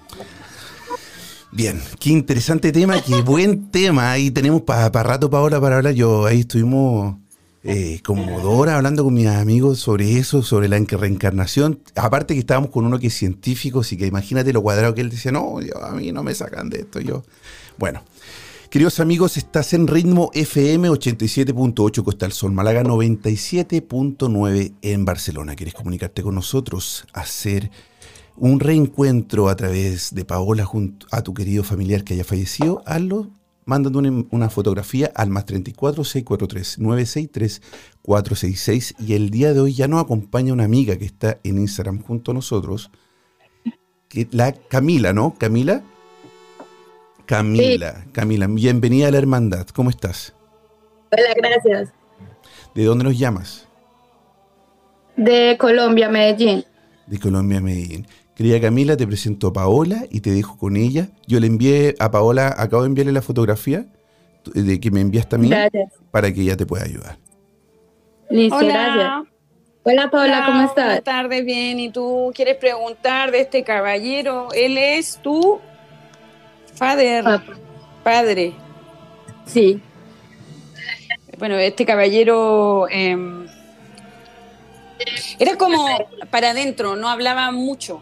Bien, 1.53 1.81
qué 2.01 2.11
interesante 2.11 2.73
tema, 2.73 3.01
qué 3.01 3.15
buen 3.25 3.71
tema. 3.71 4.11
Ahí 4.11 4.33
tenemos 4.33 4.63
para 4.63 4.91
rato, 5.05 5.31
Paola, 5.31 5.61
para 5.61 5.77
hablar. 5.77 5.95
Yo 5.95 6.27
ahí 6.27 6.41
estuvimos 6.41 7.19
eh, 7.63 8.01
como 8.05 8.41
dos 8.41 8.67
hablando 8.67 9.05
con 9.05 9.15
mis 9.15 9.29
amigos 9.29 9.79
sobre 9.79 10.19
eso, 10.19 10.43
sobre 10.43 10.67
la 10.67 10.77
reencarnación. 10.81 11.79
Aparte 11.95 12.35
que 12.35 12.41
estábamos 12.41 12.71
con 12.71 12.87
uno 12.87 12.99
que 12.99 13.07
es 13.07 13.15
científico, 13.15 13.83
así 13.83 13.97
que 13.97 14.09
imagínate 14.09 14.53
lo 14.53 14.61
cuadrado 14.61 14.93
que 14.97 15.03
él 15.03 15.11
decía, 15.11 15.31
no, 15.31 15.59
a 15.81 15.93
mí 15.93 16.11
no 16.11 16.25
me 16.25 16.35
sacan 16.35 16.69
de 16.69 16.81
esto. 16.81 16.99
Yo, 16.99 17.23
bueno, 17.79 18.03
Queridos 18.75 18.99
amigos, 18.99 19.37
estás 19.37 19.73
en 19.73 19.87
ritmo 19.87 20.33
FM 20.35 20.91
87.8 20.91 22.03
Costa 22.03 22.27
del 22.27 22.33
Sol, 22.33 22.51
Málaga 22.51 22.83
97.9 22.83 24.75
en 24.83 25.05
Barcelona. 25.05 25.55
¿Quieres 25.55 25.75
comunicarte 25.75 26.25
con 26.25 26.35
nosotros? 26.35 27.07
Hacer 27.13 27.71
un 28.37 28.59
reencuentro 28.59 29.49
a 29.49 29.55
través 29.55 30.13
de 30.13 30.25
Paola 30.25 30.65
junto 30.65 31.07
a 31.13 31.23
tu 31.23 31.35
querido 31.35 31.63
familiar 31.63 32.03
que 32.03 32.15
haya 32.15 32.25
fallecido. 32.25 32.83
Hazlo 32.85 33.31
mandando 33.65 34.01
una, 34.33 34.51
fotografía 34.51 35.13
al 35.15 35.31
más 35.31 35.47
34 35.47 36.03
643 36.03 36.81
963 36.81 37.63
466. 38.03 38.97
Y 38.99 39.13
el 39.13 39.31
día 39.31 39.55
de 39.55 39.61
hoy 39.61 39.75
ya 39.75 39.87
nos 39.87 40.03
acompaña 40.03 40.53
una 40.53 40.65
amiga 40.65 40.97
que 40.97 41.05
está 41.05 41.39
en 41.45 41.59
Instagram 41.59 42.03
junto 42.03 42.33
a 42.33 42.35
nosotros, 42.35 42.91
la 44.33 44.51
Camila, 44.51 45.13
¿no? 45.13 45.37
Camila. 45.39 45.85
Camila, 47.27 48.05
Camila, 48.13 48.47
bienvenida 48.47 49.09
a 49.09 49.11
la 49.11 49.19
hermandad. 49.19 49.67
¿Cómo 49.69 49.89
estás? 49.89 50.35
Hola, 51.11 51.35
gracias. 51.37 51.93
¿De 52.75 52.85
dónde 52.85 53.05
nos 53.05 53.19
llamas? 53.19 53.67
De 55.17 55.57
Colombia, 55.59 56.11
Medellín. 56.11 56.65
De 57.07 57.19
Colombia, 57.19 57.61
Medellín. 57.61 58.07
Querida 58.35 58.61
Camila, 58.61 58.97
te 58.97 59.07
presento 59.07 59.47
a 59.47 59.53
Paola 59.53 60.05
y 60.11 60.21
te 60.21 60.33
dejo 60.33 60.59
con 60.59 60.77
ella. 60.77 61.09
Yo 61.27 61.41
le 61.41 61.47
envié 61.47 61.95
a 61.99 62.11
Paola, 62.11 62.55
acabo 62.59 62.83
de 62.83 62.89
enviarle 62.89 63.13
la 63.13 63.23
fotografía 63.23 63.87
de 64.53 64.81
que 64.81 64.91
me 64.91 65.01
enviaste 65.01 65.37
a 65.37 65.39
mí 65.39 65.51
para 66.11 66.33
que 66.33 66.43
ella 66.43 66.57
te 66.57 66.67
pueda 66.67 66.85
ayudar. 66.85 67.17
Listo, 68.29 68.57
Hola. 68.57 68.75
gracias. 68.75 69.35
Hola 69.87 70.11
Paola, 70.11 70.45
¿cómo 70.47 70.63
estás? 70.63 70.85
Buenas 70.87 71.05
tardes, 71.05 71.45
bien. 71.45 71.79
¿Y 71.79 71.91
tú 71.91 72.33
quieres 72.35 72.57
preguntar 72.57 73.31
de 73.31 73.41
este 73.41 73.63
caballero? 73.65 74.49
Él 74.55 74.79
es 74.79 75.21
tú 75.23 75.61
Padre. 76.79 77.23
Padre. 78.03 78.53
Sí. 79.47 79.81
Bueno, 81.39 81.57
este 81.59 81.85
caballero 81.85 82.87
em, 82.91 83.47
era 85.39 85.57
como 85.57 85.87
para 86.31 86.51
adentro, 86.51 86.97
no 86.97 87.09
hablaba 87.09 87.51
mucho, 87.51 88.01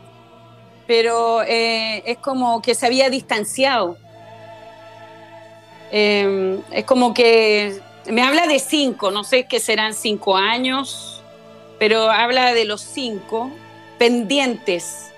pero 0.86 1.42
eh, 1.42 2.02
es 2.06 2.18
como 2.18 2.60
que 2.60 2.74
se 2.74 2.86
había 2.86 3.10
distanciado. 3.10 3.96
Em, 5.90 6.60
es 6.70 6.84
como 6.84 7.14
que 7.14 7.80
me 8.06 8.22
habla 8.22 8.46
de 8.46 8.58
cinco, 8.58 9.10
no 9.10 9.24
sé 9.24 9.44
qué 9.46 9.60
serán 9.60 9.94
cinco 9.94 10.36
años, 10.36 11.22
pero 11.78 12.10
habla 12.10 12.54
de 12.54 12.64
los 12.64 12.80
cinco 12.80 13.50
pendientes 13.98 15.11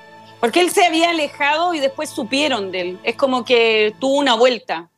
porque 0.45 0.61
él 0.61 0.69
se 0.69 0.85
había 0.85 1.09
alejado 1.09 1.73
y 1.73 1.81
después 1.81 2.11
supieron 2.11 2.71
de 2.71 2.81
él. 2.83 2.99
Es 3.03 3.17
como 3.17 3.47
que 3.47 3.95
tuvo 3.99 4.19
una 4.19 4.35
vuelta. 4.35 4.91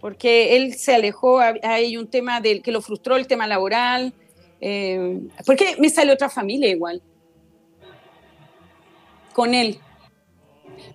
Porque 0.00 0.54
él 0.54 0.74
se 0.74 0.94
alejó, 0.94 1.40
hay 1.40 1.96
un 1.96 2.06
tema 2.06 2.40
del 2.40 2.62
que 2.62 2.70
lo 2.70 2.80
frustró, 2.80 3.16
el 3.16 3.26
tema 3.26 3.48
laboral. 3.48 4.14
Eh, 4.60 5.18
porque 5.44 5.74
me 5.80 5.90
sale 5.90 6.12
otra 6.12 6.28
familia 6.28 6.68
igual. 6.68 7.02
Con 9.32 9.52
él. 9.52 9.80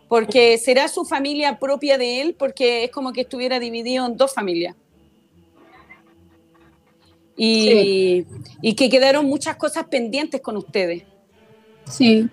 Porque 0.08 0.58
será 0.58 0.88
su 0.88 1.04
familia 1.04 1.60
propia 1.60 1.98
de 1.98 2.22
él, 2.22 2.36
porque 2.40 2.86
es 2.86 2.92
como 2.92 3.12
que 3.12 3.20
estuviera 3.20 3.60
dividido 3.60 4.06
en 4.06 4.16
dos 4.16 4.34
familias. 4.34 4.78
Y, 7.36 8.26
y 8.62 8.76
que 8.76 8.90
quedaron 8.90 9.26
muchas 9.26 9.58
cosas 9.58 9.88
pendientes 9.88 10.40
con 10.40 10.56
ustedes. 10.56 11.04
Sí 11.90 12.30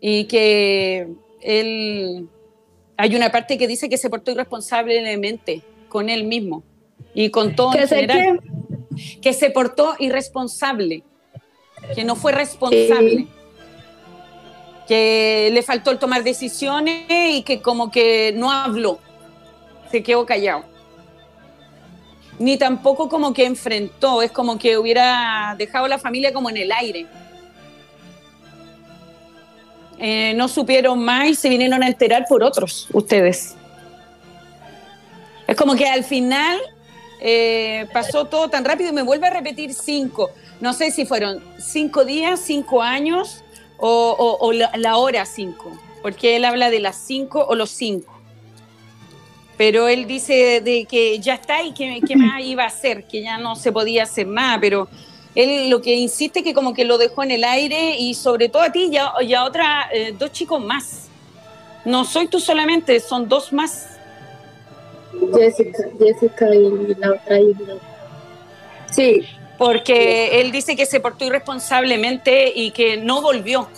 y 0.00 0.24
que 0.24 1.08
él 1.40 2.28
hay 3.00 3.14
una 3.14 3.30
parte 3.30 3.56
que 3.56 3.68
dice 3.68 3.88
que 3.88 3.96
se 3.96 4.10
portó 4.10 4.32
irresponsablemente 4.32 5.62
con 5.88 6.10
él 6.10 6.24
mismo 6.24 6.64
y 7.14 7.30
con 7.30 7.54
todo 7.54 7.72
en 7.74 7.88
general. 7.88 8.40
Que 9.22 9.32
se 9.32 9.50
portó 9.50 9.94
irresponsable, 10.00 11.04
que 11.94 12.02
no 12.02 12.16
fue 12.16 12.32
responsable. 12.32 13.28
Que 14.88 15.50
le 15.52 15.62
faltó 15.62 15.92
el 15.92 16.00
tomar 16.00 16.24
decisiones 16.24 17.04
y 17.08 17.42
que 17.42 17.60
como 17.62 17.92
que 17.92 18.32
no 18.34 18.50
habló, 18.50 18.98
se 19.92 20.02
quedó 20.02 20.26
callado. 20.26 20.64
Ni 22.40 22.56
tampoco 22.56 23.08
como 23.08 23.32
que 23.32 23.44
enfrentó, 23.44 24.22
es 24.22 24.32
como 24.32 24.58
que 24.58 24.76
hubiera 24.76 25.54
dejado 25.56 25.86
la 25.86 25.98
familia 25.98 26.32
como 26.32 26.50
en 26.50 26.56
el 26.56 26.72
aire. 26.72 27.06
Eh, 29.98 30.32
no 30.36 30.46
supieron 30.46 31.02
más 31.02 31.28
y 31.28 31.34
se 31.34 31.48
vinieron 31.48 31.82
a 31.82 31.88
enterar 31.88 32.26
por 32.28 32.44
otros, 32.44 32.88
ustedes. 32.92 33.56
Es 35.46 35.56
como 35.56 35.74
que 35.74 35.88
al 35.88 36.04
final 36.04 36.58
eh, 37.20 37.86
pasó 37.92 38.26
todo 38.26 38.48
tan 38.48 38.64
rápido 38.64 38.90
y 38.90 38.92
me 38.92 39.02
vuelve 39.02 39.26
a 39.26 39.30
repetir 39.30 39.74
cinco. 39.74 40.30
No 40.60 40.72
sé 40.72 40.92
si 40.92 41.04
fueron 41.04 41.42
cinco 41.58 42.04
días, 42.04 42.38
cinco 42.40 42.82
años 42.82 43.42
o, 43.78 44.52
la, 44.52 44.96
hora 44.96 45.24
cinco, 45.24 45.72
porque 46.02 46.36
él 46.36 46.44
habla 46.44 46.70
de 46.70 46.80
las 46.80 46.96
cinco 46.96 47.44
o 47.48 47.54
los 47.54 47.70
cinco. 47.70 48.12
Pero 49.56 49.88
él 49.88 50.06
dice 50.06 50.60
de 50.60 50.84
que 50.84 51.18
ya 51.18 51.34
está 51.34 51.62
y 51.62 51.72
que, 51.72 52.00
que 52.06 52.16
más 52.16 52.40
iba 52.44 52.62
a 52.62 52.68
hacer, 52.68 53.08
que 53.08 53.22
ya 53.22 53.38
no 53.38 53.56
se 53.56 53.72
podía 53.72 54.04
hacer 54.04 54.28
nada, 54.28 54.60
pero 54.60 54.88
él 55.38 55.70
lo 55.70 55.80
que 55.80 55.94
insiste 55.94 56.40
es 56.40 56.44
que 56.44 56.52
como 56.52 56.74
que 56.74 56.84
lo 56.84 56.98
dejó 56.98 57.22
en 57.22 57.30
el 57.30 57.44
aire 57.44 57.96
y 57.96 58.14
sobre 58.14 58.48
todo 58.48 58.62
a 58.62 58.72
ti 58.72 58.90
y 58.90 59.34
a, 59.34 59.44
otra, 59.44 59.88
eh, 59.92 60.12
dos 60.18 60.32
chicos 60.32 60.60
más. 60.60 61.08
No 61.84 62.04
soy 62.04 62.26
tú 62.26 62.40
solamente, 62.40 62.98
son 62.98 63.28
dos 63.28 63.52
más. 63.52 63.86
Jessica, 65.32 65.84
Jessica 65.96 66.52
y 66.52 66.92
la 66.96 67.12
otra 67.12 67.38
hija. 67.38 67.74
Sí. 68.90 69.28
Porque 69.56 70.40
él 70.40 70.50
dice 70.50 70.74
que 70.74 70.86
se 70.86 70.98
portó 70.98 71.24
irresponsablemente 71.24 72.52
y 72.52 72.72
que 72.72 72.96
no 72.96 73.22
volvió. 73.22 73.68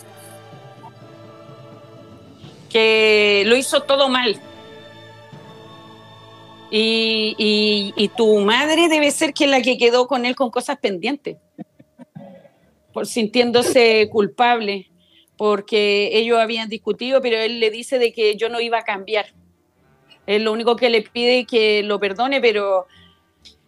Que 2.71 3.43
lo 3.45 3.55
hizo 3.55 3.83
todo 3.83 4.09
mal. 4.09 4.41
Y, 6.71 7.93
y, 7.97 8.09
tu 8.17 8.39
madre 8.39 8.89
debe 8.89 9.11
ser 9.11 9.35
que 9.35 9.49
la 9.49 9.61
que 9.61 9.77
quedó 9.77 10.07
con 10.07 10.25
él 10.25 10.37
con 10.37 10.51
cosas 10.51 10.79
pendientes 10.79 11.37
por 12.93 13.07
sintiéndose 13.07 14.09
culpable, 14.11 14.91
porque 15.37 16.11
ellos 16.13 16.39
habían 16.39 16.69
discutido, 16.69 17.21
pero 17.21 17.37
él 17.37 17.61
le 17.61 17.71
dice 17.71 17.99
de 17.99 18.13
que 18.13 18.37
yo 18.37 18.49
no 18.49 18.61
iba 18.61 18.79
a 18.79 18.85
cambiar. 18.85 19.27
Él 20.27 20.45
lo 20.45 20.53
único 20.53 20.77
que 20.77 20.91
le 20.91 21.03
pide 21.03 21.41
es 21.41 21.47
que 21.47 21.83
lo 21.83 21.99
perdone, 21.99 22.41
pero 22.41 22.87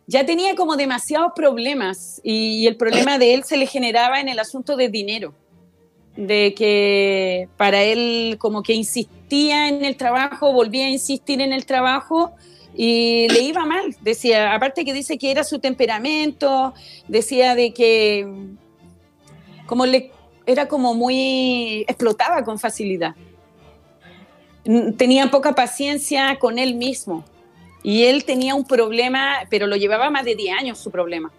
ya 0.07 0.27
tenía 0.27 0.55
como 0.55 0.77
demasiados 0.77 1.33
problemas 1.35 2.21
y, 2.23 2.67
el 2.67 2.77
problema 2.77 3.19
de 3.19 3.35
él 3.35 3.45
se 3.45 3.57
le 3.57 3.67
generaba 3.67 4.21
en 4.21 4.29
el 4.29 4.39
asunto 4.39 4.77
de 4.77 4.89
dinero, 4.89 5.35
de 6.17 6.53
que 6.55 7.49
para 7.57 7.83
él 7.83 8.37
como 8.39 8.63
que 8.63 8.75
insistía 8.75 9.69
en 9.69 9.85
el 9.85 9.97
trabajo, 9.97 10.53
volvía 10.53 10.87
a 10.87 10.91
insistir 10.91 11.41
en 11.41 11.53
el 11.53 11.65
trabajo 11.65 12.33
y 12.75 13.29
le 13.29 13.41
iba 13.41 13.65
mal. 13.65 13.97
Decía, 14.01 14.55
aparte 14.55 14.85
que 14.85 14.93
dice 14.93 15.19
que 15.19 15.31
era 15.31 15.45
su 15.45 15.59
temperamento, 15.59 16.75
decía 17.09 17.55
de 17.55 17.73
que 17.73 18.27
como 19.67 19.85
era 20.47 20.69
como 20.69 20.95
muy 20.95 21.85
explotaba 21.89 22.45
con 22.45 22.59
facilidad. 22.59 23.15
Tenía 24.97 25.31
poca 25.31 25.55
paciencia 25.55 26.39
con 26.39 26.59
él 26.59 26.75
mismo 26.75 27.25
y 27.83 28.05
él 28.05 28.25
tenía 28.25 28.55
un 28.55 28.65
problema, 28.65 29.41
pero 29.51 29.67
lo 29.67 29.77
llevaba 29.77 30.11
más 30.11 30.25
de 30.25 30.37
10 30.37 30.59
años 30.59 30.79
su 30.79 30.91
problema. 30.91 31.33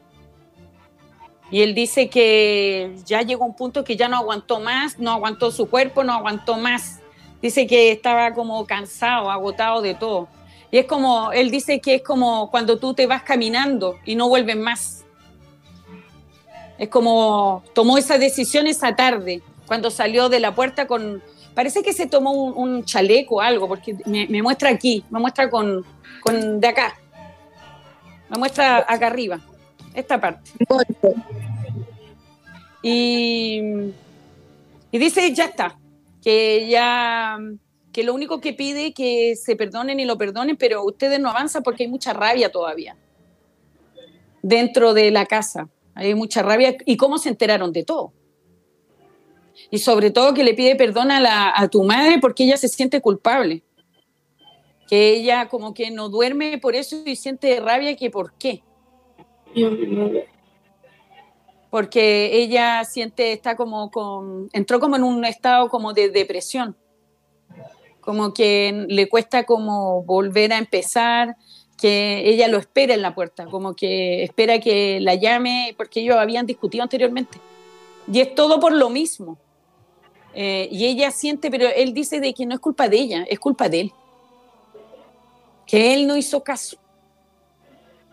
Y 1.52 1.62
él 1.62 1.76
dice 1.76 2.10
que 2.10 2.96
ya 3.06 3.22
llegó 3.22 3.46
un 3.46 3.56
punto 3.56 3.84
que 3.84 3.96
ya 3.96 4.08
no 4.08 4.17
aguantó 4.17 4.60
más, 4.60 4.98
no 4.98 5.12
aguantó 5.12 5.52
su 5.52 5.69
cuerpo, 5.69 6.04
no 6.04 6.13
aguantó 6.13 6.58
más. 6.58 7.00
Dice 7.41 7.67
que 7.67 7.91
estaba 7.91 8.34
como 8.34 8.65
cansado, 8.65 9.30
agotado 9.30 9.82
de 9.82 9.93
todo. 9.93 10.28
Y 10.73 10.79
es 10.79 10.88
como, 10.88 11.31
él 11.31 11.51
dice 11.51 11.79
que 11.79 11.95
es 11.95 12.01
como 12.01 12.49
cuando 12.51 12.77
tú 12.79 12.93
te 12.93 13.07
vas 13.07 13.23
caminando 13.23 13.97
y 14.03 14.15
no 14.15 14.27
vuelves 14.27 14.57
más 14.57 15.03
es 16.77 16.89
como 16.89 17.63
tomó 17.73 17.97
esa 17.97 18.17
decisión 18.17 18.67
esa 18.67 18.95
tarde, 18.95 19.41
cuando 19.65 19.89
salió 19.89 20.29
de 20.29 20.39
la 20.39 20.53
puerta 20.53 20.88
con... 20.88 21.21
Parece 21.53 21.83
que 21.83 21.93
se 21.93 22.07
tomó 22.07 22.31
un, 22.31 22.83
chaleco 22.83 23.36
o 23.36 23.41
algo, 23.41 23.67
porque 23.67 23.95
me, 24.05 24.41
muestra 24.41 24.69
aquí, 24.69 25.05
me 25.12 25.19
muestra 25.19 25.49
con, 25.51 25.86
con 26.21 26.59
de 26.59 26.67
acá. 26.67 26.95
Me 28.29 28.39
muestra 28.39 28.83
acá 28.88 29.07
arriba, 29.07 29.39
esta 29.93 30.19
parte. 30.19 30.49
Y, 32.81 33.62
y 34.91 34.97
dice, 34.97 35.31
ya 35.31 35.45
está, 35.45 35.77
que 36.23 36.67
ya 36.67 37.38
que 37.93 38.03
lo 38.03 38.13
único 38.13 38.41
que 38.41 38.53
pide 38.53 38.93
que 38.93 39.36
se 39.36 39.56
perdonen 39.56 39.99
y 39.99 40.06
lo 40.06 40.17
perdonen, 40.17 40.58
pero 40.58 40.84
ustedes 40.84 41.19
no 41.19 41.29
avanzan 41.29 41.63
porque 41.63 41.84
hay 41.84 41.89
mucha 41.89 42.12
rabia 42.12 42.51
todavía 42.51 42.97
dentro 44.41 44.93
de 44.93 45.12
la 45.12 45.25
casa. 45.25 45.69
Hay 45.95 46.15
mucha 46.15 46.41
rabia. 46.41 46.75
¿Y 46.86 46.97
cómo 46.97 47.17
se 47.17 47.29
enteraron 47.29 47.71
de 47.71 47.84
todo? 47.84 48.12
Y 49.69 49.77
sobre 49.77 50.12
todo 50.12 50.34
que 50.34 50.43
le 50.43 50.56
pide 50.56 50.75
perdón 50.75 51.12
a, 51.12 51.53
a 51.56 51.67
tu 51.69 51.84
madre 51.84 52.19
porque 52.19 52.43
ella 52.43 52.58
se 52.58 52.67
siente 52.67 52.99
culpable. 52.99 53.63
Que 54.88 55.12
ella 55.12 55.47
como 55.47 55.73
que 55.73 55.91
no 55.91 56.10
duerme 56.10 56.58
por 56.58 56.75
eso 56.75 56.97
y 57.06 57.15
siente 57.15 57.60
rabia 57.60 57.95
que 57.95 58.10
por 58.10 58.34
qué. 58.34 58.63
Porque 61.69 62.41
ella 62.41 62.84
siente, 62.86 63.32
está 63.32 63.56
como 63.56 63.89
con, 63.89 64.49
entró 64.51 64.79
como 64.79 64.95
en 64.95 65.03
un 65.03 65.25
estado 65.25 65.69
como 65.69 65.93
de 65.93 66.10
depresión. 66.10 66.75
Como 68.04 68.34
que 68.34 68.86
le 68.89 69.08
cuesta 69.08 69.46
como 69.46 70.04
volver 70.04 70.52
a 70.54 70.58
empezar, 70.58 71.38
que 71.78 72.30
ella 72.30 72.48
lo 72.48 72.58
espera 72.58 72.94
en 72.94 73.02
la 73.02 73.16
puerta, 73.16 73.46
como 73.46 73.76
que 73.76 74.24
espera 74.24 74.60
que 74.60 75.00
la 75.00 75.16
llame, 75.16 75.74
porque 75.78 76.02
ellos 76.02 76.18
habían 76.18 76.46
discutido 76.46 76.84
anteriormente. 76.84 77.39
Y 78.12 78.20
es 78.20 78.36
todo 78.36 78.60
por 78.60 78.74
lo 78.74 78.89
mismo. 78.89 79.38
Eh, 80.34 80.68
y 80.72 80.86
ella 80.86 81.12
siente, 81.12 81.52
pero 81.52 81.68
él 81.68 81.94
dice 81.94 82.20
de 82.20 82.34
que 82.34 82.46
no 82.46 82.54
es 82.56 82.60
culpa 82.60 82.89
de 82.89 82.98
ella, 82.98 83.26
es 83.30 83.39
culpa 83.39 83.70
de 83.70 83.82
él. 83.82 83.94
Que 85.66 85.94
él 85.94 86.08
no 86.08 86.18
hizo 86.18 86.44
caso. 86.44 86.78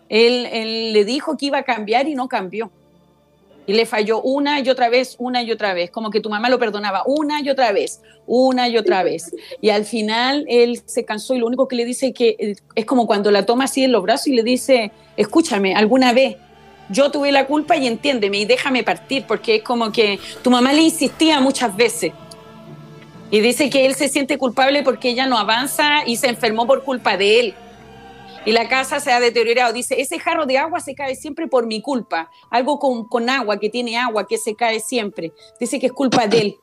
Él, 0.09 0.46
él 0.46 0.92
le 0.92 1.05
dijo 1.05 1.37
que 1.37 1.46
iba 1.46 1.59
a 1.59 1.62
cambiar 1.62 2.09
y 2.09 2.14
no 2.14 2.29
cambió. 2.29 2.70
Y 3.70 3.72
le 3.72 3.87
falló 3.87 4.20
una 4.20 4.59
y 4.59 4.68
otra 4.68 4.88
vez, 4.88 5.14
una 5.20 5.44
y 5.44 5.52
otra 5.52 5.74
vez, 5.74 5.92
como 5.92 6.11
que 6.11 6.20
tu 6.20 6.28
mamá 6.28 6.50
lo 6.50 6.59
perdonaba 6.59 7.04
una 7.06 7.40
y 7.40 7.50
otra 7.50 7.70
vez, 7.70 8.00
una 8.26 8.68
y 8.68 8.76
otra 8.76 9.04
vez. 9.04 9.33
Y 9.61 9.70
al 9.70 9.85
final 9.85 10.44
él 10.48 10.83
se 10.87 11.04
cansó 11.04 11.37
y 11.37 11.38
lo 11.38 11.46
único 11.46 11.68
que 11.68 11.76
le 11.76 11.85
dice 11.85 12.12
que 12.12 12.56
es 12.74 12.85
como 12.85 13.06
cuando 13.06 13.30
la 13.30 13.46
toma 13.46 13.66
así 13.66 13.85
en 13.85 13.92
los 13.92 14.02
brazos 14.02 14.26
y 14.26 14.35
le 14.35 14.42
dice, 14.42 14.90
escúchame, 15.16 15.76
alguna 15.76 16.12
vez 16.12 16.37
yo 16.88 17.12
tuve 17.12 17.30
la 17.30 17.46
culpa 17.46 17.76
y 17.76 17.87
entiéndeme 17.87 18.38
y 18.38 18.44
déjame 18.44 18.83
partir, 18.83 19.24
porque 19.28 19.54
es 19.54 19.62
como 19.62 19.92
que 19.92 20.18
tu 20.42 20.50
mamá 20.50 20.72
le 20.72 20.83
insistía 20.83 21.38
muchas 21.38 21.76
veces. 21.76 22.11
Y 23.30 23.38
dice 23.38 23.70
que 23.70 23.87
él 23.87 23.94
se 23.94 24.09
siente 24.09 24.37
culpable 24.37 24.83
porque 24.83 25.11
ella 25.11 25.28
no 25.28 25.38
avanza 25.38 26.04
y 26.04 26.16
se 26.16 26.26
enfermó 26.26 26.66
por 26.66 26.83
culpa 26.83 27.16
de 27.16 27.38
él 27.38 27.54
y 28.44 28.53
la 28.53 28.68
casa 28.68 29.00
se 29.00 29.12
ha 29.12 29.20
deteriorado. 29.20 29.72
Dice, 29.72 30.00
ese 30.00 30.18
jarro 30.18 30.46
de 30.46 30.59
agua 30.59 30.81
se 30.81 30.94
cae 30.94 31.14
siempre 31.14 31.46
por 31.46 31.66
mi 31.66 31.83
culpa. 31.83 32.31
Algo 32.50 32.79
con, 32.79 33.07
con, 33.07 33.29
agua, 33.29 33.59
que 33.59 33.68
tiene 33.68 33.98
agua, 33.98 34.26
que 34.26 34.38
se 34.38 34.55
cae 34.55 34.81
siempre. 34.81 35.33
Dice 35.59 35.79
que 35.79 35.87
es 35.87 35.92
culpa 35.92 36.26
de 36.26 36.38
él. 36.38 36.61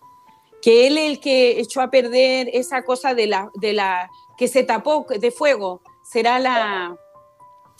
Que 0.61 0.87
él 0.87 0.97
es 0.97 1.11
el 1.11 1.19
que 1.19 1.59
echó 1.59 1.81
a 1.81 1.91
perder 1.91 2.49
esa 2.51 2.83
cosa 2.83 3.13
de 3.13 3.27
la, 3.27 3.51
de 3.55 3.73
la 3.73 4.09
que 4.37 4.47
se 4.47 4.63
tapó 4.63 5.05
de 5.07 5.31
fuego. 5.31 5.81
Será 6.03 6.39
la, 6.39 6.97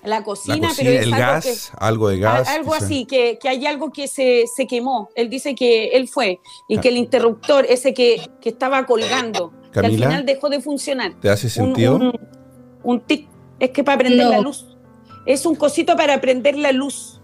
la 0.04 0.24
cocina, 0.24 0.70
pero 0.78 0.92
el 0.92 1.10
gas, 1.10 1.72
algo 1.78 2.10
de 2.10 2.20
gas. 2.20 2.48
Algo 2.50 2.76
así, 2.76 3.06
que, 3.06 3.40
que, 3.42 3.50
hay 3.50 3.66
algo 3.66 3.92
que 3.92 4.08
se, 4.08 4.46
se, 4.54 4.68
quemó. 4.68 5.10
Él 5.16 5.30
dice 5.30 5.56
que 5.56 5.88
él 5.88 6.08
fue 6.08 6.40
y 6.68 6.78
que 6.80 6.90
el 6.90 6.98
interruptor, 6.98 7.66
ese 7.68 7.94
que, 7.96 8.30
que 8.42 8.50
estaba 8.50 8.86
colgando, 8.86 9.54
que 9.74 9.80
al 9.80 9.92
final 9.92 10.26
dejó 10.26 10.50
de 10.50 10.62
funcionar. 10.62 11.16
¿Te 11.20 11.30
hace 11.30 11.50
sentido? 11.50 11.96
Un, 11.96 12.02
un, 12.04 12.20
un 12.84 13.00
tic 13.02 13.28
es 13.60 13.70
que 13.72 13.84
para 13.84 13.98
prender 13.98 14.28
la 14.28 14.40
luz. 14.40 14.66
Es 15.26 15.46
un 15.46 15.56
cosito 15.56 15.96
para 15.96 16.22
prender 16.22 16.58
la 16.58 16.72
luz. 16.72 17.22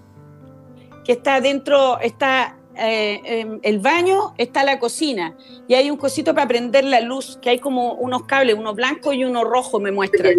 Que 1.06 1.13
está 1.13 1.41
dentro, 1.41 2.00
está 2.00 2.58
eh, 2.76 3.60
el 3.62 3.80
baño, 3.80 4.34
está 4.38 4.63
la 4.63 4.80
cocina. 4.80 5.36
Y 5.67 5.76
hay 5.76 5.91
un 5.91 5.98
cosito 5.98 6.34
para 6.34 6.48
prender 6.48 6.84
la 6.86 7.02
luz, 7.02 7.38
que 7.41 7.50
hay 7.50 7.60
como 7.60 7.93
unos 7.93 8.24
cables, 8.24 8.56
uno 8.58 8.74
blanco 8.74 9.13
y 9.13 9.24
uno 9.24 9.43
rojo, 9.43 9.80
me 9.80 9.91
muestra. 9.91 10.30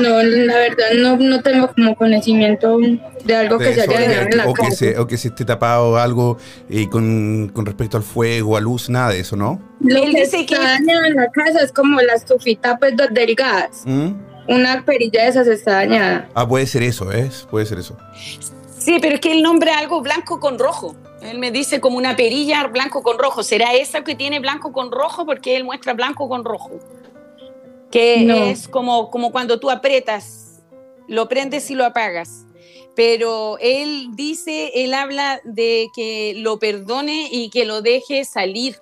No, 0.00 0.22
la 0.22 0.54
verdad 0.56 0.86
no, 0.96 1.16
no 1.16 1.42
tengo 1.42 1.70
como 1.74 1.94
conocimiento 1.96 2.78
de 3.24 3.36
algo 3.36 3.58
que 3.58 3.74
se 3.74 3.82
haya 3.82 4.00
dañado 4.00 4.22
en 4.30 4.36
la 4.38 4.46
o 4.48 4.52
casa. 4.54 4.68
Que 4.70 4.74
se, 4.76 4.98
o 4.98 5.06
que 5.06 5.16
se 5.16 5.28
esté 5.28 5.44
tapado 5.44 5.96
algo 5.96 6.38
eh, 6.70 6.88
con, 6.88 7.50
con 7.54 7.66
respecto 7.66 7.96
al 7.96 8.02
fuego, 8.02 8.56
a 8.56 8.60
luz, 8.60 8.88
nada 8.88 9.10
de 9.10 9.20
eso, 9.20 9.36
¿no? 9.36 9.60
Lo 9.80 9.96
Él 10.02 10.12
que 10.14 10.20
dice 10.24 10.40
está 10.40 10.56
que- 10.56 10.62
dañado 10.62 11.04
en 11.06 11.14
la 11.16 11.30
casa 11.30 11.60
es 11.62 11.72
como 11.72 12.00
la 12.00 12.14
estufita 12.14 12.78
pues 12.78 12.96
do- 12.96 13.08
del 13.08 13.34
gas. 13.34 13.82
¿Mm? 13.84 14.12
Una 14.48 14.84
perilla 14.84 15.22
de 15.24 15.28
esas 15.28 15.46
está 15.46 15.72
dañada. 15.74 16.28
Ah, 16.34 16.46
puede 16.48 16.66
ser 16.66 16.82
eso, 16.82 17.12
¿es? 17.12 17.46
Puede 17.50 17.64
ser 17.66 17.78
eso. 17.78 17.96
Sí, 18.78 18.98
pero 19.00 19.14
es 19.14 19.20
que 19.20 19.30
él 19.32 19.42
nombra 19.42 19.78
algo 19.78 20.00
blanco 20.00 20.40
con 20.40 20.58
rojo. 20.58 20.96
Él 21.22 21.38
me 21.38 21.52
dice 21.52 21.80
como 21.80 21.96
una 21.98 22.16
perilla 22.16 22.66
blanco 22.66 23.04
con 23.04 23.16
rojo. 23.18 23.44
¿Será 23.44 23.74
esa 23.74 24.02
que 24.02 24.16
tiene 24.16 24.40
blanco 24.40 24.72
con 24.72 24.90
rojo? 24.90 25.24
Porque 25.24 25.56
él 25.56 25.62
muestra 25.62 25.92
blanco 25.94 26.28
con 26.28 26.44
rojo. 26.44 26.80
Que 27.92 28.24
No. 28.24 28.34
es 28.34 28.66
como, 28.66 29.10
como 29.10 29.30
cuando 29.30 29.60
tú 29.60 29.70
aprietas, 29.70 30.60
lo 31.06 31.28
prendes 31.28 31.70
y 31.70 31.74
lo 31.76 31.84
apagas. 31.84 32.46
Pero 32.96 33.56
él 33.60 34.08
dice, 34.14 34.72
él 34.74 34.92
habla 34.94 35.40
de 35.44 35.88
que 35.94 36.34
lo 36.38 36.58
perdone 36.58 37.28
y 37.30 37.48
que 37.50 37.64
lo 37.64 37.80
deje 37.82 38.24
salir. 38.24 38.76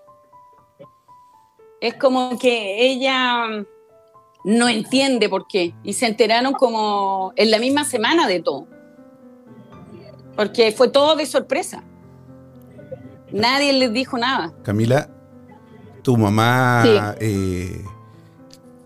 Es 1.80 1.94
como 1.94 2.38
que 2.38 2.86
ella 2.90 3.64
no 4.44 4.68
entiende 4.68 5.28
por 5.28 5.46
qué. 5.46 5.74
Y 5.82 5.92
se 5.92 6.06
enteraron 6.06 6.52
como 6.54 7.32
en 7.36 7.50
la 7.50 7.58
misma 7.58 7.84
semana 7.84 8.26
de 8.26 8.40
todo. 8.40 8.66
Porque 10.36 10.72
fue 10.72 10.88
todo 10.88 11.16
de 11.16 11.26
sorpresa. 11.26 11.84
Nadie 13.32 13.72
les 13.72 13.92
dijo 13.92 14.18
nada. 14.18 14.52
Camila, 14.62 15.08
tu 16.02 16.16
mamá, 16.16 17.14
eh, 17.20 17.84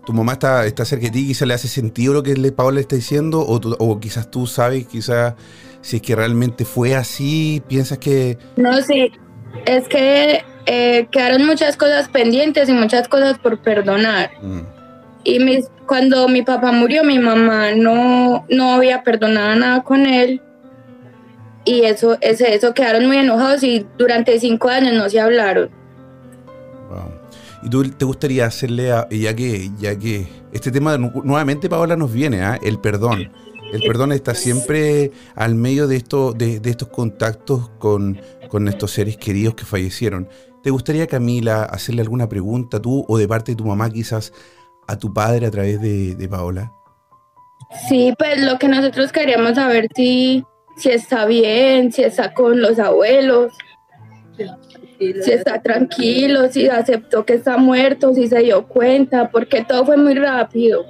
tu 0.05 0.13
mamá 0.13 0.33
está, 0.33 0.65
está 0.65 0.85
cerca 0.85 1.05
de 1.05 1.11
ti, 1.11 1.27
quizás 1.27 1.47
le 1.47 1.53
hace 1.53 1.67
sentido 1.67 2.13
lo 2.13 2.23
que 2.23 2.35
le, 2.35 2.51
Paola 2.51 2.75
le 2.75 2.81
está 2.81 2.95
diciendo, 2.95 3.45
o, 3.45 3.59
tú- 3.59 3.75
o 3.79 3.99
quizás 3.99 4.29
tú 4.29 4.45
sabes, 4.47 4.85
quizás 4.87 5.33
si 5.81 5.97
es 5.97 6.01
que 6.01 6.15
realmente 6.15 6.65
fue 6.65 6.95
así, 6.95 7.61
piensas 7.67 7.97
que... 7.97 8.37
No, 8.55 8.81
sí, 8.81 9.11
es 9.65 9.87
que 9.87 10.43
eh, 10.65 11.07
quedaron 11.11 11.45
muchas 11.45 11.75
cosas 11.77 12.07
pendientes 12.09 12.69
y 12.69 12.73
muchas 12.73 13.07
cosas 13.07 13.37
por 13.39 13.59
perdonar. 13.61 14.31
mm, 14.41 14.59
Y 15.23 15.39
mis, 15.39 15.67
cuando 15.87 16.27
mi 16.27 16.41
papá 16.41 16.71
murió, 16.71 17.03
mi 17.03 17.19
mamá 17.19 17.71
no, 17.75 18.45
no 18.49 18.73
había 18.73 19.03
perdonado 19.03 19.55
nada 19.55 19.83
con 19.83 20.05
él. 20.05 20.41
Y 21.65 21.81
eso, 21.85 22.17
ese, 22.21 22.53
eso 22.53 22.73
quedaron 22.75 23.07
muy 23.07 23.17
enojados 23.17 23.63
y 23.63 23.85
durante 23.97 24.39
cinco 24.39 24.69
años 24.69 24.93
no 24.93 25.09
se 25.09 25.19
hablaron. 25.19 25.69
¿Y 27.63 27.69
tú 27.69 27.89
te 27.89 28.05
gustaría 28.05 28.45
hacerle, 28.45 28.91
a- 28.91 29.07
ya 29.09 29.35
que 29.35 29.69
ya 29.77 29.97
que 29.97 30.27
este 30.53 30.71
tema 30.71 30.97
nu- 30.97 31.21
nuevamente, 31.23 31.69
Paola, 31.69 31.95
nos 31.95 32.11
viene, 32.13 32.41
¿ah? 32.43 32.59
el 32.61 32.79
perdón? 32.79 33.31
El 33.73 33.81
perdón 33.81 34.11
está 34.11 34.35
siempre 34.35 35.11
al 35.35 35.55
medio 35.55 35.87
de, 35.87 35.95
esto, 35.97 36.33
de, 36.33 36.59
de 36.59 36.69
estos 36.69 36.89
contactos 36.89 37.69
con, 37.79 38.21
con 38.47 38.67
estos 38.67 38.91
seres 38.91 39.17
queridos 39.17 39.55
que 39.55 39.65
fallecieron. 39.65 40.29
¿Te 40.63 40.69
gustaría, 40.69 41.07
Camila, 41.07 41.63
hacerle 41.63 42.01
alguna 42.03 42.29
pregunta 42.29 42.79
tú 42.81 43.03
o 43.07 43.17
de 43.17 43.27
parte 43.27 43.51
de 43.51 43.55
tu 43.57 43.65
mamá 43.65 43.89
quizás 43.89 44.31
a 44.87 44.97
tu 44.97 45.13
padre 45.13 45.47
a 45.47 45.51
través 45.51 45.81
de, 45.81 46.15
de 46.15 46.29
Paola? 46.29 46.71
Sí, 47.89 48.13
pues 48.17 48.41
lo 48.41 48.57
que 48.59 48.67
nosotros 48.67 49.11
queríamos 49.11 49.55
saber 49.55 49.87
si, 49.95 50.43
si 50.77 50.89
está 50.89 51.25
bien, 51.25 51.91
si 51.91 52.03
está 52.03 52.33
con 52.33 52.61
los 52.61 52.77
abuelos, 52.79 53.51
si 54.99 55.31
está 55.31 55.61
tranquilo, 55.61 56.51
si 56.51 56.67
aceptó 56.67 57.25
que 57.25 57.33
está 57.33 57.57
muerto, 57.57 58.13
si 58.13 58.27
se 58.27 58.39
dio 58.39 58.67
cuenta, 58.67 59.29
porque 59.29 59.63
todo 59.63 59.85
fue 59.85 59.97
muy 59.97 60.15
rápido. 60.15 60.85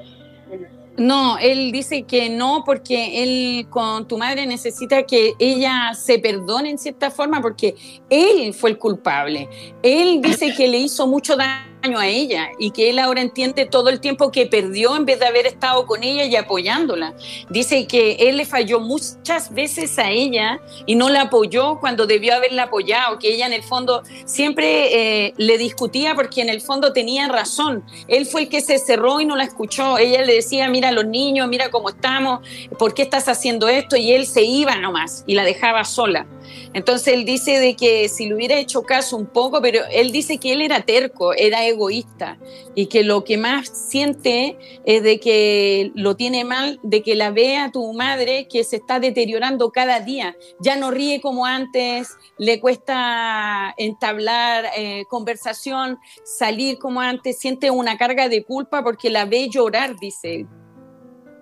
No, 0.98 1.38
él 1.38 1.74
dice 1.74 2.04
que 2.04 2.30
no, 2.30 2.63
porque 2.65 3.22
él 3.24 3.68
con 3.70 4.08
tu 4.08 4.18
madre 4.18 4.46
necesita 4.46 5.04
que 5.04 5.34
ella 5.39 5.94
se 5.94 6.20
perdone 6.20 6.70
en 6.70 6.78
cierta 6.78 7.12
forma, 7.12 7.41
porque 7.41 7.76
él 8.10 8.54
fue 8.54 8.70
el 8.70 8.78
culpable. 8.78 9.50
Él 9.84 10.22
dice 10.22 10.54
que 10.56 10.70
le 10.70 10.78
hizo 10.78 11.06
mucho 11.06 11.36
daño 11.36 11.75
a 11.93 12.08
ella 12.08 12.50
y 12.58 12.71
que 12.71 12.89
él 12.89 13.00
ahora 13.00 13.21
entiende 13.21 13.65
todo 13.65 13.89
el 13.89 14.00
tiempo 14.00 14.32
que 14.32 14.48
perdió 14.48 14.95
en 14.95 15.06
vez 15.06 15.19
de 15.19 15.28
haber 15.28 15.45
estado 15.45 15.86
con 15.86 16.04
ella 16.04 16.26
y 16.26 16.36
apoyándola. 16.36 17.13
Dice 17.50 17.86
que 17.88 18.13
él 18.19 18.38
le 18.38 18.45
falló 18.45 18.80
muchas 18.80 19.54
veces 19.54 19.98
a 20.00 20.10
ella 20.10 20.60
y 20.86 20.95
no 20.95 21.10
la 21.10 21.24
apoyó 21.24 21.80
cuando 21.80 22.08
debió 22.08 22.36
haberla 22.36 22.63
apoyado, 22.63 23.19
que 23.19 23.34
ella 23.34 23.45
en 23.45 23.54
el 23.54 23.63
fondo 23.63 24.04
siempre 24.26 25.26
eh, 25.28 25.34
le 25.38 25.58
discutía 25.58 26.15
porque 26.15 26.41
en 26.41 26.50
el 26.50 26.62
fondo 26.62 26.91
tenía 26.91 27.28
razón. 27.28 27.84
Él 28.08 28.26
fue 28.26 28.41
el 28.41 28.50
que 28.50 28.62
se 28.62 28.80
cerró 28.80 29.21
y 29.21 29.26
no 29.26 29.36
la 29.36 29.43
escuchó. 29.43 29.98
Ella 29.98 30.24
le 30.24 30.34
decía, 30.34 30.67
mira 30.69 30.91
los 30.91 31.06
niños, 31.06 31.48
mira 31.48 31.69
cómo 31.69 31.89
estamos, 31.89 32.39
¿por 32.80 32.93
qué 32.93 33.04
estás 33.04 33.28
haciendo 33.28 33.67
esto? 33.67 33.95
Y 33.95 34.12
él 34.12 34.26
se 34.26 34.41
iba 34.43 34.76
nomás 34.78 35.24
y 35.28 35.36
la 35.36 35.43
dejaba 35.43 35.84
sola. 35.84 36.26
Entonces 36.73 37.13
él 37.13 37.25
dice 37.25 37.60
de 37.60 37.75
que 37.75 38.10
si 38.10 38.27
le 38.27 38.36
hubiera 38.36 38.58
hecho 38.58 38.84
caso 38.84 39.15
un 39.17 39.27
poco, 39.27 39.62
pero 39.62 39.81
él 39.91 40.12
dice 40.12 40.38
que 40.38 40.53
él 40.53 40.62
era 40.62 40.81
terco, 40.81 41.34
era 41.34 41.65
egoísta 41.65 42.38
y 42.75 42.88
que 42.88 43.03
lo 43.03 43.23
que 43.23 43.38
más 43.38 43.69
siente 43.69 44.58
es 44.86 45.03
de 45.03 45.19
que 45.19 45.91
lo 45.95 46.15
tiene 46.15 46.43
mal, 46.43 46.79
de 46.84 47.01
que 47.01 47.15
la 47.15 47.31
vea 47.31 47.71
tu 47.71 47.93
madre 47.93 48.47
que 48.49 48.63
se 48.63 48.77
está 48.77 48.99
deteriorando 48.99 49.71
cada 49.71 49.99
día. 49.99 50.36
Ya 50.60 50.75
no 50.75 50.91
ríe 50.91 51.21
como 51.21 51.45
antes, 51.45 52.10
le 52.38 52.60
cuesta 52.60 53.73
entablar 53.77 54.65
eh, 54.77 55.05
conversación, 55.10 55.99
salir 56.23 56.77
como 56.77 57.01
antes, 57.01 57.39
siente 57.39 57.71
una 57.71 57.97
carga 57.97 58.29
de 58.29 58.43
culpa 58.43 58.84
porque 58.84 59.10
la 59.10 59.25
ve 59.25 59.49
llorar, 59.49 59.95
dice. 59.99 60.45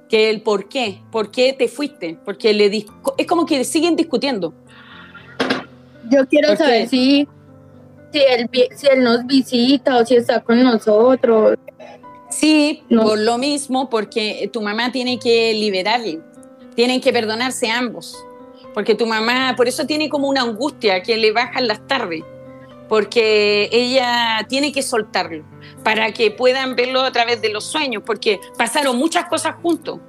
Que 0.10 0.30
el 0.30 0.44
por 0.44 0.70
qué, 0.70 1.02
por 1.12 1.32
qué 1.32 1.54
te 1.54 1.68
fuiste, 1.68 2.20
porque 2.24 2.54
le 2.54 2.86
es 3.18 3.26
como 3.26 3.48
que 3.48 3.64
siguen 3.64 3.96
discutiendo. 3.96 4.54
Yo 6.14 6.28
quiero 6.28 6.50
¿Por 6.50 6.58
qué? 6.58 6.64
saber 6.64 6.90
si, 6.90 7.28
si, 8.12 8.20
él, 8.20 8.50
si 8.76 8.88
él 8.88 9.04
nos 9.04 9.26
visita 9.26 9.98
o 9.98 10.06
si 10.06 10.16
está 10.16 10.42
con 10.42 10.62
nosotros. 10.62 11.58
Sí, 12.30 12.84
No. 12.90 13.04
por 13.04 13.20
lo 13.20 13.38
mismo, 13.38 13.90
porque 13.90 14.50
tu 14.52 14.62
mamá 14.62 14.92
tiene 14.92 15.20
que 15.20 15.54
liberarle, 15.54 16.20
tienen 16.76 17.00
que 17.00 17.14
perdonarse 17.14 17.70
ambos, 17.70 18.18
porque 18.74 18.96
tu 18.96 19.06
mamá, 19.06 19.54
por 19.56 19.68
eso 19.68 19.86
tiene 19.86 20.10
como 20.10 20.28
una 20.28 20.42
angustia 20.42 21.04
que 21.04 21.16
le 21.18 21.32
bajan 21.32 21.68
las 21.68 21.86
tardes, 21.88 22.24
porque 22.90 23.70
ella 23.72 24.46
tiene 24.50 24.72
que 24.72 24.82
soltarlo 24.82 25.44
para 25.84 26.12
que 26.12 26.32
puedan 26.32 26.76
verlo 26.76 27.02
a 27.02 27.12
través 27.12 27.40
de 27.42 27.50
los 27.50 27.66
sueños, 27.66 28.02
porque 28.04 28.40
pasaron 28.58 28.98
muchas 28.98 29.26
cosas 29.26 29.56
juntos. 29.62 30.00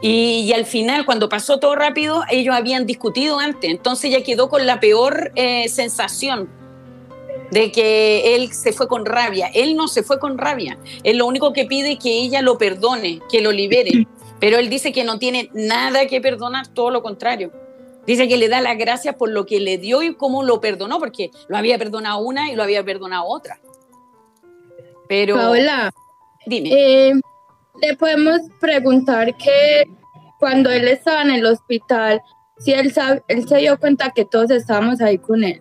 Y, 0.00 0.42
y 0.42 0.52
al 0.52 0.66
final, 0.66 1.06
cuando 1.06 1.28
pasó 1.28 1.58
todo 1.58 1.74
rápido, 1.74 2.22
ellos 2.30 2.54
habían 2.54 2.86
discutido 2.86 3.38
antes, 3.38 3.70
entonces 3.70 4.10
ella 4.10 4.22
quedó 4.22 4.48
con 4.48 4.66
la 4.66 4.78
peor 4.78 5.32
eh, 5.36 5.68
sensación 5.68 6.50
de 7.50 7.72
que 7.72 8.34
él 8.34 8.52
se 8.52 8.72
fue 8.72 8.88
con 8.88 9.06
rabia. 9.06 9.48
Él 9.54 9.76
no 9.76 9.88
se 9.88 10.02
fue 10.02 10.18
con 10.18 10.38
rabia. 10.38 10.78
Él 11.04 11.18
lo 11.18 11.26
único 11.26 11.52
que 11.52 11.64
pide 11.64 11.92
es 11.92 11.98
que 11.98 12.10
ella 12.10 12.42
lo 12.42 12.58
perdone, 12.58 13.20
que 13.30 13.40
lo 13.40 13.52
libere. 13.52 14.06
Pero 14.40 14.58
él 14.58 14.68
dice 14.68 14.92
que 14.92 15.04
no 15.04 15.18
tiene 15.18 15.50
nada 15.54 16.06
que 16.06 16.20
perdonar, 16.20 16.66
todo 16.68 16.90
lo 16.90 17.02
contrario. 17.02 17.52
Dice 18.06 18.28
que 18.28 18.36
le 18.36 18.48
da 18.48 18.60
las 18.60 18.76
gracias 18.76 19.16
por 19.16 19.30
lo 19.30 19.46
que 19.46 19.60
le 19.60 19.78
dio 19.78 20.02
y 20.02 20.14
cómo 20.14 20.42
lo 20.42 20.60
perdonó, 20.60 20.98
porque 20.98 21.30
lo 21.48 21.56
había 21.56 21.78
perdonado 21.78 22.18
una 22.18 22.50
y 22.50 22.54
lo 22.54 22.62
había 22.62 22.84
perdonado 22.84 23.24
otra. 23.26 23.58
Pero, 25.08 25.36
Paola, 25.36 25.92
dime. 26.46 26.70
eh, 26.72 27.12
le 27.80 27.96
podemos 27.96 28.40
preguntar 28.60 29.36
que 29.36 29.84
cuando 30.38 30.70
él 30.70 30.88
estaba 30.88 31.22
en 31.22 31.30
el 31.30 31.46
hospital, 31.46 32.20
si 32.58 32.72
él, 32.72 32.92
sab- 32.94 33.22
él 33.28 33.46
se 33.48 33.56
dio 33.58 33.78
cuenta 33.78 34.10
que 34.14 34.24
todos 34.24 34.50
estábamos 34.50 35.00
ahí 35.00 35.18
con 35.18 35.44
él. 35.44 35.60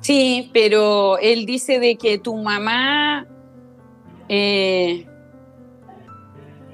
Sí, 0.00 0.50
pero 0.54 1.18
él 1.18 1.44
dice 1.46 1.78
de 1.78 1.96
que 1.96 2.18
tu 2.18 2.34
mamá 2.36 3.26
eh, 4.28 5.06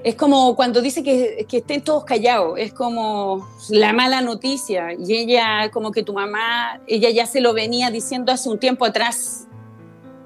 es 0.03 0.15
como 0.15 0.55
cuando 0.55 0.81
dice 0.81 1.03
que, 1.03 1.45
que 1.49 1.57
estén 1.57 1.81
todos 1.83 2.05
callados, 2.05 2.57
es 2.57 2.71
como 2.73 3.45
la 3.69 3.91
mala 3.91 4.21
noticia 4.21 4.93
y 4.93 5.13
ella 5.17 5.69
como 5.71 5.91
que 5.91 6.03
tu 6.03 6.13
mamá, 6.13 6.79
ella 6.87 7.09
ya 7.09 7.25
se 7.25 7.41
lo 7.41 7.53
venía 7.53 7.91
diciendo 7.91 8.31
hace 8.31 8.47
un 8.47 8.59
tiempo 8.59 8.85
atrás, 8.85 9.47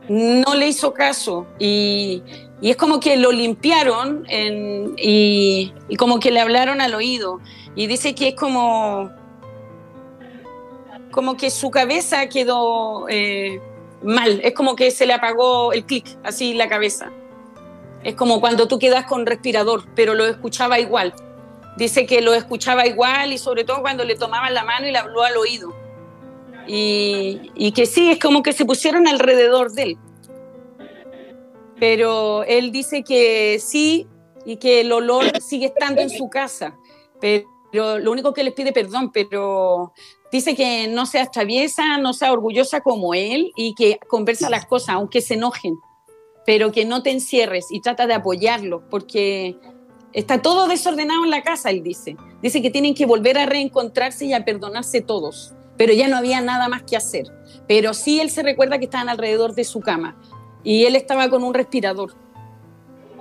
no 0.08 0.54
le 0.54 0.68
hizo 0.68 0.94
caso 0.94 1.48
y, 1.58 2.22
y 2.62 2.70
es 2.70 2.78
como 2.78 3.00
que 3.00 3.18
lo 3.18 3.32
limpiaron 3.32 4.26
y 4.30 5.74
como 5.98 6.20
que 6.20 6.32
le 6.32 6.40
hablaron 6.40 6.80
al 6.80 6.94
oído 6.94 7.40
y 7.76 7.88
dice 7.88 8.16
que 8.16 8.30
es 8.30 8.36
como 8.36 9.12
como 11.12 11.38
que 11.38 11.50
su 11.50 11.70
cabeza 11.70 12.28
quedó 12.28 13.08
eh, 13.10 13.62
mal, 14.02 14.42
es 14.44 14.54
como 14.54 14.76
que 14.76 14.90
se 14.92 15.06
le 15.06 15.14
apagó 15.14 15.74
el 15.74 15.86
clic, 15.86 16.18
así 16.24 16.54
la 16.54 16.68
cabeza. 16.68 17.12
Es 18.04 18.16
como 18.16 18.42
cuando 18.42 18.68
tú 18.68 18.80
quedas 18.80 19.06
con 19.06 19.26
respirador, 19.26 19.84
pero 19.96 20.16
lo 20.16 20.26
escuchaba 20.26 20.80
igual. 20.80 21.14
Dice 21.78 22.06
que 22.06 22.22
lo 22.22 22.34
escuchaba 22.34 22.88
igual 22.88 23.32
y 23.32 23.38
sobre 23.38 23.64
todo 23.64 23.82
cuando 23.82 24.04
le 24.04 24.16
tomaban 24.16 24.54
la 24.54 24.64
mano 24.64 24.88
y 24.88 24.92
le 24.92 24.98
habló 24.98 25.22
al 25.22 25.38
oído. 25.38 25.74
Y, 26.68 27.52
y 27.54 27.72
que 27.74 27.86
sí, 27.86 28.12
es 28.12 28.20
como 28.20 28.42
que 28.42 28.54
se 28.54 28.66
pusieron 28.66 29.08
alrededor 29.08 29.72
de 29.72 29.84
él. 29.84 29.98
Pero 31.82 32.44
él 32.44 32.72
dice 32.72 33.04
que 33.04 33.58
sí, 33.60 34.08
y 34.46 34.58
que 34.58 34.82
el 34.82 34.92
olor 34.92 35.42
sigue 35.42 35.66
estando 35.66 36.00
en 36.00 36.12
su 36.12 36.30
casa. 36.30 36.78
Pero 37.20 37.98
lo 37.98 38.12
único 38.12 38.36
que 38.36 38.44
les 38.44 38.54
pide 38.54 38.72
perdón, 38.72 39.12
pero 39.12 39.92
dice 40.32 40.56
que 40.56 40.88
no 40.90 41.08
seas 41.08 41.32
traviesa, 41.32 41.98
no 41.98 42.14
sea 42.14 42.34
orgullosa 42.34 42.82
como 42.82 43.16
él 43.16 43.52
y 43.56 43.74
que 43.74 43.98
conversa 44.08 44.48
las 44.52 44.68
cosas, 44.68 44.90
aunque 44.90 45.22
se 45.22 45.34
enojen, 45.34 45.76
pero 46.46 46.72
que 46.72 46.86
no 46.86 47.02
te 47.02 47.10
encierres 47.10 47.66
y 47.72 47.82
trata 47.82 48.06
de 48.06 48.14
apoyarlo, 48.14 48.88
porque 48.88 49.58
está 50.14 50.40
todo 50.40 50.68
desordenado 50.68 51.24
en 51.24 51.32
la 51.32 51.42
casa, 51.42 51.72
él 51.72 51.82
dice. 51.82 52.16
Dice 52.44 52.62
que 52.62 52.70
tienen 52.70 52.94
que 52.94 53.08
volver 53.08 53.40
a 53.40 53.48
reencontrarse 53.48 54.26
y 54.26 54.34
a 54.34 54.46
perdonarse 54.46 55.02
todos, 55.02 55.56
pero 55.78 55.94
ya 55.94 56.08
no 56.08 56.18
había 56.18 56.42
nada 56.42 56.70
más 56.70 56.84
que 56.84 56.96
hacer. 56.96 57.26
Pero 57.68 57.96
sí 57.96 58.20
él 58.20 58.30
se 58.30 58.44
recuerda 58.44 58.78
que 58.78 58.86
estaban 58.86 59.10
alrededor 59.10 59.56
de 59.56 59.64
su 59.64 59.80
cama 59.80 60.16
y 60.64 60.86
él 60.86 60.96
estaba 60.96 61.30
con 61.30 61.44
un 61.44 61.54
respirador, 61.54 62.14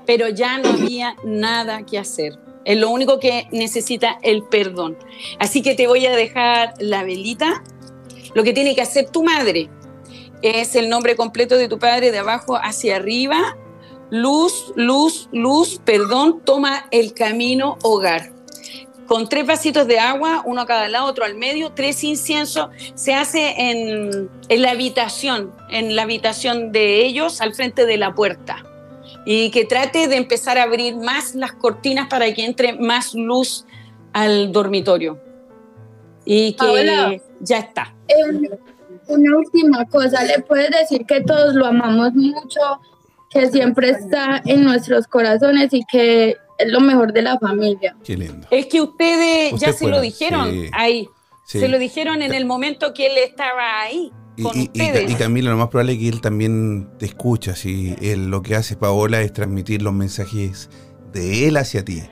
pero 0.07 0.29
ya 0.29 0.59
no 0.59 0.70
había 0.70 1.16
nada 1.24 1.85
que 1.85 1.98
hacer. 1.98 2.38
Es 2.64 2.76
lo 2.79 2.90
único 2.90 3.18
que 3.18 3.48
necesita 3.53 4.18
el 4.22 4.42
perdón. 4.44 4.98
Así 5.38 5.62
que 5.62 5.74
te 5.74 5.87
voy 5.87 6.07
a 6.07 6.14
dejar 6.14 6.74
la 6.79 7.05
velita. 7.05 7.62
Lo 8.35 8.44
que 8.44 8.53
tiene 8.53 8.74
que 8.74 8.83
hacer 8.83 9.11
tu 9.11 9.24
madre 9.24 9.70
es 10.42 10.74
el 10.74 10.88
nombre 10.88 11.16
completo 11.16 11.57
de 11.57 11.68
tu 11.68 11.79
padre 11.79 12.11
de 12.11 12.18
abajo 12.18 12.57
hacia 12.57 12.96
arriba. 12.96 13.57
Luz, 14.11 14.72
luz, 14.76 15.29
luz, 15.33 15.81
perdón, 15.85 16.42
toma 16.44 16.87
el 16.90 17.14
camino 17.14 17.79
hogar. 17.83 18.39
Con 19.11 19.29
tres 19.29 19.44
vasitos 19.44 19.88
de 19.88 19.99
agua, 19.99 20.42
uno 20.46 20.61
a 20.61 20.66
cada 20.66 20.88
lado, 20.88 21.07
otro 21.07 21.25
al 21.25 21.35
medio, 21.35 21.73
tres 21.73 22.05
inciensos, 22.05 22.68
se 22.94 23.12
hace 23.12 23.55
en, 23.59 24.31
en 24.49 24.62
la 24.62 24.70
habitación, 24.70 25.53
en 25.68 25.96
la 25.96 26.03
habitación 26.03 26.70
de 26.70 27.05
ellos, 27.05 27.40
al 27.40 27.53
frente 27.53 27.87
de 27.87 27.96
la 27.96 28.14
puerta 28.14 28.62
y 29.25 29.51
que 29.51 29.64
trate 29.64 30.07
de 30.07 30.16
empezar 30.16 30.59
a 30.59 30.62
abrir 30.62 30.96
más 30.96 31.35
las 31.35 31.53
cortinas 31.53 32.09
para 32.09 32.33
que 32.33 32.44
entre 32.44 32.75
más 32.75 33.14
luz 33.14 33.66
al 34.12 34.53
dormitorio. 34.53 35.18
Y 36.25 36.53
que 36.53 37.20
ya 37.40 37.59
está. 37.59 37.92
Eh, 38.07 38.49
una 39.09 39.38
última 39.38 39.85
cosa, 39.87 40.23
le 40.23 40.40
puedes 40.40 40.70
decir 40.70 41.05
que 41.05 41.23
todos 41.23 41.55
lo 41.55 41.66
amamos 41.66 42.12
mucho, 42.12 42.61
que 43.31 43.49
siempre 43.49 43.90
está 43.90 44.40
en 44.44 44.62
nuestros 44.62 45.09
corazones 45.09 45.73
y 45.73 45.85
que 45.90 46.37
es 46.61 46.70
lo 46.70 46.81
mejor 46.81 47.12
de 47.12 47.23
la 47.23 47.38
familia. 47.38 47.96
Qué 48.05 48.16
lindo. 48.16 48.46
Es 48.51 48.66
que 48.66 48.81
ustedes 48.81 49.59
ya 49.61 49.73
se 49.73 49.88
lo 49.88 50.01
dijeron 50.01 50.66
ahí. 50.73 51.09
Se 51.44 51.68
lo 51.68 51.79
dijeron 51.79 52.23
en 52.23 52.33
el 52.33 52.44
momento 52.44 52.94
que 52.94 53.07
él 53.07 53.18
estaba 53.18 53.83
ahí. 53.83 54.12
Y, 54.37 54.70
y, 54.73 55.14
Camila, 55.16 55.51
lo 55.51 55.57
más 55.57 55.68
probable 55.68 55.92
es 55.92 55.99
que 55.99 56.09
él 56.09 56.20
también 56.20 56.88
te 56.99 57.07
escucha. 57.07 57.57
Si 57.57 57.94
él, 58.01 58.31
lo 58.31 58.42
que 58.42 58.55
hace 58.55 58.77
Paola 58.77 59.20
es 59.20 59.33
transmitir 59.33 59.83
los 59.83 59.92
mensajes 59.92 60.70
de 61.12 61.49
él 61.49 61.57
hacia 61.57 61.85
ti, 61.85 62.03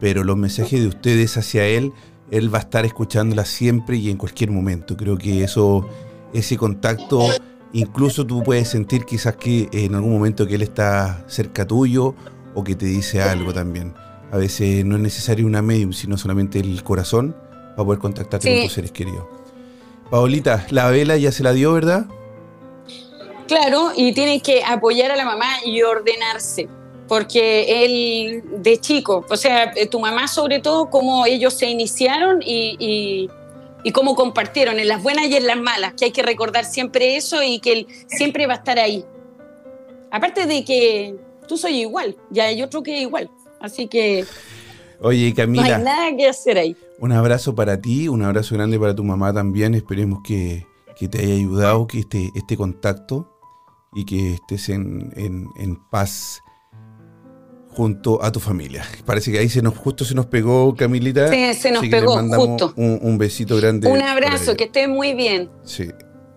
pero 0.00 0.24
los 0.24 0.36
mensajes 0.36 0.80
de 0.80 0.88
ustedes 0.88 1.36
hacia 1.36 1.66
él, 1.66 1.92
él 2.30 2.52
va 2.52 2.58
a 2.58 2.62
estar 2.62 2.84
escuchándola 2.84 3.44
siempre 3.44 3.96
y 3.96 4.10
en 4.10 4.16
cualquier 4.16 4.50
momento. 4.50 4.96
Creo 4.96 5.16
que 5.16 5.44
eso, 5.44 5.88
ese 6.34 6.56
contacto, 6.56 7.26
incluso 7.72 8.26
tú 8.26 8.42
puedes 8.42 8.68
sentir 8.68 9.04
quizás 9.04 9.36
que 9.36 9.68
en 9.72 9.94
algún 9.94 10.12
momento 10.12 10.46
que 10.46 10.56
él 10.56 10.62
está 10.62 11.24
cerca 11.26 11.66
tuyo 11.66 12.14
o 12.58 12.64
que 12.64 12.74
te 12.74 12.86
dice 12.86 13.22
algo 13.22 13.54
también. 13.54 13.94
A 14.32 14.36
veces 14.36 14.84
no 14.84 14.96
es 14.96 15.00
necesario 15.00 15.46
una 15.46 15.62
medium, 15.62 15.92
sino 15.92 16.18
solamente 16.18 16.58
el 16.58 16.82
corazón 16.82 17.36
para 17.76 17.84
poder 17.84 18.00
contactarte 18.00 18.52
con 18.52 18.64
tus 18.64 18.72
seres 18.72 18.90
queridos. 18.90 19.24
Paolita, 20.10 20.66
la 20.70 20.90
vela 20.90 21.16
ya 21.16 21.30
se 21.30 21.44
la 21.44 21.52
dio, 21.52 21.72
¿verdad? 21.72 22.06
Claro, 23.46 23.92
y 23.96 24.12
tiene 24.12 24.40
que 24.40 24.64
apoyar 24.64 25.12
a 25.12 25.16
la 25.16 25.24
mamá 25.24 25.46
y 25.64 25.82
ordenarse, 25.82 26.68
porque 27.06 27.84
él 27.84 28.42
de 28.60 28.78
chico, 28.78 29.24
o 29.30 29.36
sea, 29.36 29.72
eh, 29.76 29.86
tu 29.86 30.00
mamá 30.00 30.26
sobre 30.26 30.58
todo, 30.58 30.90
cómo 30.90 31.26
ellos 31.26 31.54
se 31.54 31.66
iniciaron 31.66 32.40
y, 32.44 33.30
cómo 33.94 34.16
compartieron 34.16 34.80
en 34.80 34.88
las 34.88 35.02
buenas 35.02 35.26
y 35.28 35.36
en 35.36 35.46
las 35.46 35.56
malas, 35.56 35.94
que 35.94 36.06
hay 36.06 36.10
que 36.10 36.22
recordar 36.22 36.64
siempre 36.64 37.16
eso 37.16 37.40
y 37.42 37.60
que 37.60 37.72
él 37.72 37.86
siempre 38.08 38.46
va 38.46 38.54
a 38.54 38.56
estar 38.56 38.78
ahí. 38.80 39.04
Aparte 40.10 40.46
de 40.46 40.64
que 40.64 41.27
tú 41.48 41.56
soy 41.56 41.80
igual, 41.80 42.16
ya 42.30 42.44
hay 42.44 42.62
otro 42.62 42.82
que 42.82 42.94
es 42.94 43.02
igual, 43.02 43.30
así 43.60 43.88
que... 43.88 44.24
Oye, 45.00 45.32
Camila. 45.34 45.62
No 45.62 45.74
hay 45.76 45.82
nada 45.82 46.16
que 46.16 46.28
hacer 46.28 46.58
ahí. 46.58 46.76
Un 46.98 47.12
abrazo 47.12 47.54
para 47.54 47.80
ti, 47.80 48.08
un 48.08 48.22
abrazo 48.22 48.56
grande 48.56 48.78
para 48.78 48.94
tu 48.94 49.04
mamá 49.04 49.32
también. 49.32 49.74
Esperemos 49.74 50.20
que, 50.24 50.66
te 50.98 51.18
haya 51.18 51.34
ayudado 51.34 51.86
que 51.86 52.00
este, 52.00 52.32
este 52.34 52.56
contacto 52.56 53.38
y 53.94 54.04
que 54.04 54.34
estés 54.34 54.68
en, 54.68 55.50
paz 55.90 56.42
junto 57.70 58.22
a 58.22 58.32
tu 58.32 58.40
familia. 58.40 58.84
Parece 59.06 59.30
que 59.30 59.38
ahí 59.38 59.48
se 59.48 59.62
nos 59.62 59.76
justo 59.76 60.04
se 60.04 60.14
nos 60.14 60.26
pegó 60.26 60.74
Camilita. 60.74 61.28
Sí, 61.28 61.54
se 61.54 61.70
nos 61.70 61.86
pegó 61.86 62.16
justo. 62.34 62.74
Un, 62.76 63.16
besito 63.16 63.56
grande. 63.56 63.88
Un 63.88 64.02
abrazo, 64.02 64.56
que 64.56 64.64
esté 64.64 64.88
muy 64.88 65.14
bien. 65.14 65.50
Sí. 65.62 65.88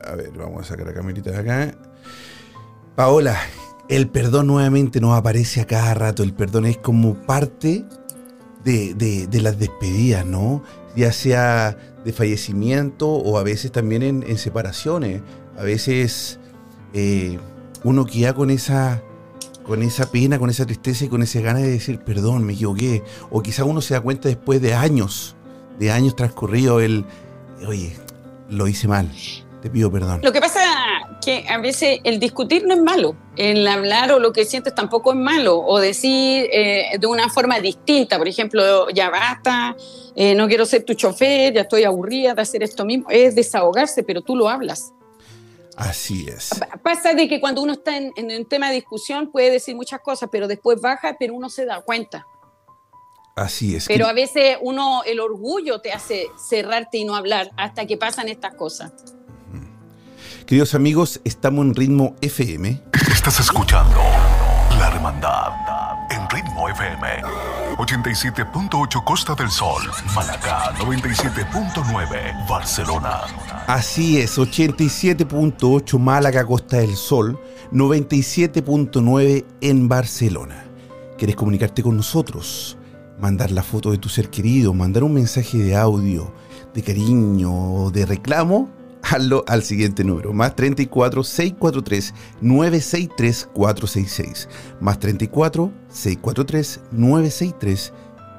A 0.04 0.15
ver, 0.15 0.32
vamos 0.32 0.62
a 0.62 0.63
sacar 0.65 0.88
a 0.88 0.93
Camilita 0.93 1.32
de 1.32 1.38
acá. 1.38 1.78
Paola, 2.95 3.39
el 3.91 4.08
perdón 4.08 4.47
nuevamente 4.47 5.01
nos 5.01 5.17
aparece 5.17 5.60
a 5.60 5.67
cada 5.67 5.93
rato. 5.93 6.23
El 6.23 6.34
perdón 6.34 6.65
es 6.65 6.77
como 6.77 7.13
parte 7.13 7.84
de, 8.63 9.27
las 9.34 9.60
despedidas, 9.60 10.25
¿no? 10.25 10.63
Ya 10.95 11.12
sea 11.12 11.77
de 12.06 12.13
fallecimiento 12.13 13.10
o 13.10 13.38
a 13.38 13.43
veces 13.43 13.69
también 13.73 14.01
en, 14.01 14.38
separaciones. 14.38 15.21
A 15.58 15.63
veces 15.63 16.39
eh, 16.93 17.38
uno 17.84 18.06
queda 18.06 18.34
con 18.34 18.49
esa, 18.49 19.04
con 19.63 19.84
esa 19.84 20.10
pena, 20.10 20.39
con 20.39 20.49
esa 20.49 20.65
tristeza 20.65 21.04
y 21.04 21.10
con 21.10 21.21
esa 21.21 21.41
ganas 21.41 21.63
de 21.63 21.71
decir, 21.71 21.99
perdón, 21.99 22.45
me 22.45 22.54
equivoqué. 22.54 23.04
O 23.30 23.41
quizá 23.41 23.65
uno 23.65 23.82
se 23.82 23.93
da 23.93 23.99
cuenta 23.99 24.30
después 24.30 24.62
de 24.62 24.73
años, 24.73 25.36
de 25.80 25.91
años 25.91 26.15
transcurridos, 26.15 26.82
el, 26.82 27.04
oye, 27.67 27.93
lo 28.47 28.69
hice 28.69 28.88
mal 28.88 29.12
te 29.62 29.69
pido 29.69 29.91
perdón. 29.91 30.21
Lo 30.23 30.34
que 30.34 30.41
pasa 30.41 30.61
que 31.22 31.46
a 31.48 31.58
veces 31.60 32.00
el 32.04 32.20
discutir 32.20 32.66
no 32.66 32.74
es 32.74 32.82
malo, 32.82 33.16
el 33.38 33.68
hablar 33.68 34.12
o 34.12 34.20
lo 34.20 34.34
que 34.34 34.46
sientes 34.46 34.76
tampoco 34.76 35.12
es 35.12 35.18
malo, 35.18 35.60
o 35.60 35.80
decir 35.80 36.50
eh, 36.52 36.98
de 37.00 37.08
una 37.08 37.30
forma 37.30 37.60
distinta, 37.60 38.18
por 38.18 38.28
ejemplo, 38.28 38.90
ya 38.90 39.10
basta, 39.10 39.76
eh, 40.16 40.36
no 40.36 40.48
quiero 40.48 40.66
ser 40.66 40.84
tu 40.84 40.94
chofer, 40.94 41.54
ya 41.54 41.62
estoy 41.62 41.84
aburrida 41.84 42.34
de 42.34 42.42
hacer 42.42 42.64
esto 42.64 42.84
mismo, 42.86 43.10
es 43.10 43.36
desahogarse, 43.36 44.04
pero 44.04 44.22
tú 44.22 44.36
lo 44.36 44.50
hablas. 44.50 44.94
Así 45.78 46.26
es. 46.28 46.50
Pasa 46.84 47.14
de 47.14 47.28
que 47.28 47.40
cuando 47.40 47.62
uno 47.62 47.74
está 47.74 47.96
en, 47.96 48.12
en 48.16 48.32
un 48.32 48.46
tema 48.46 48.70
de 48.70 48.76
discusión 48.76 49.32
puede 49.32 49.52
decir 49.52 49.76
muchas 49.76 50.02
cosas, 50.02 50.30
pero 50.32 50.48
después 50.48 50.82
baja, 50.82 51.16
pero 51.18 51.34
uno 51.34 51.50
se 51.50 51.66
da 51.66 51.82
cuenta. 51.82 52.26
Así 53.36 53.76
es. 53.76 53.88
Pero 53.88 54.08
a 54.08 54.14
veces 54.14 54.58
uno, 54.62 55.04
el 55.06 55.20
orgullo 55.20 55.80
te 55.80 55.92
hace 55.92 56.28
cerrarte 56.38 56.98
y 56.98 57.06
no 57.06 57.16
hablar 57.16 57.52
hasta 57.58 57.86
que 57.86 57.98
pasan 57.98 58.28
estas 58.28 58.56
cosas. 58.56 58.94
Queridos 60.45 60.75
amigos, 60.75 61.21
estamos 61.23 61.65
en 61.65 61.75
Ritmo 61.75 62.15
FM. 62.21 62.82
Estás 63.12 63.39
escuchando 63.39 63.97
La 64.77 64.88
Hermandad 64.88 65.51
en 66.10 66.30
Ritmo 66.30 66.67
FM. 66.67 67.08
87.8 67.77 69.04
Costa 69.04 69.36
del 69.36 69.49
Sol, 69.49 69.84
Malacá 70.13 70.73
97.9 70.75 72.47
Barcelona. 72.49 73.21
Así 73.67 74.19
es, 74.19 74.38
87.8 74.38 75.99
Málaga 75.99 76.45
Costa 76.45 76.77
del 76.77 76.95
Sol, 76.95 77.39
97.9 77.71 79.45
en 79.62 79.88
Barcelona. 79.88 80.65
¿Quieres 81.17 81.36
comunicarte 81.36 81.84
con 81.84 81.95
nosotros? 81.95 82.77
Mandar 83.19 83.51
la 83.51 83.63
foto 83.63 83.91
de 83.91 83.99
tu 83.99 84.10
ser 84.10 84.30
querido, 84.30 84.73
mandar 84.73 85.04
un 85.04 85.13
mensaje 85.13 85.60
de 85.60 85.75
audio, 85.75 86.34
de 86.73 86.82
cariño 86.82 87.91
de 87.91 88.06
reclamo 88.06 88.81
hazlo 89.12 89.43
al 89.47 89.63
siguiente 89.63 90.04
número, 90.04 90.34
más 90.34 90.56
34 90.56 91.24
643 91.24 92.13
963 92.41 93.50
466, 93.54 94.50
más 94.80 95.00
34 95.00 95.71
643 95.89 96.80
963 96.91 97.93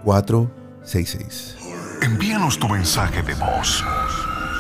466. 0.05 1.57
Envíanos 2.03 2.59
tu 2.59 2.69
mensaje 2.69 3.23
de 3.23 3.35
voz 3.35 3.85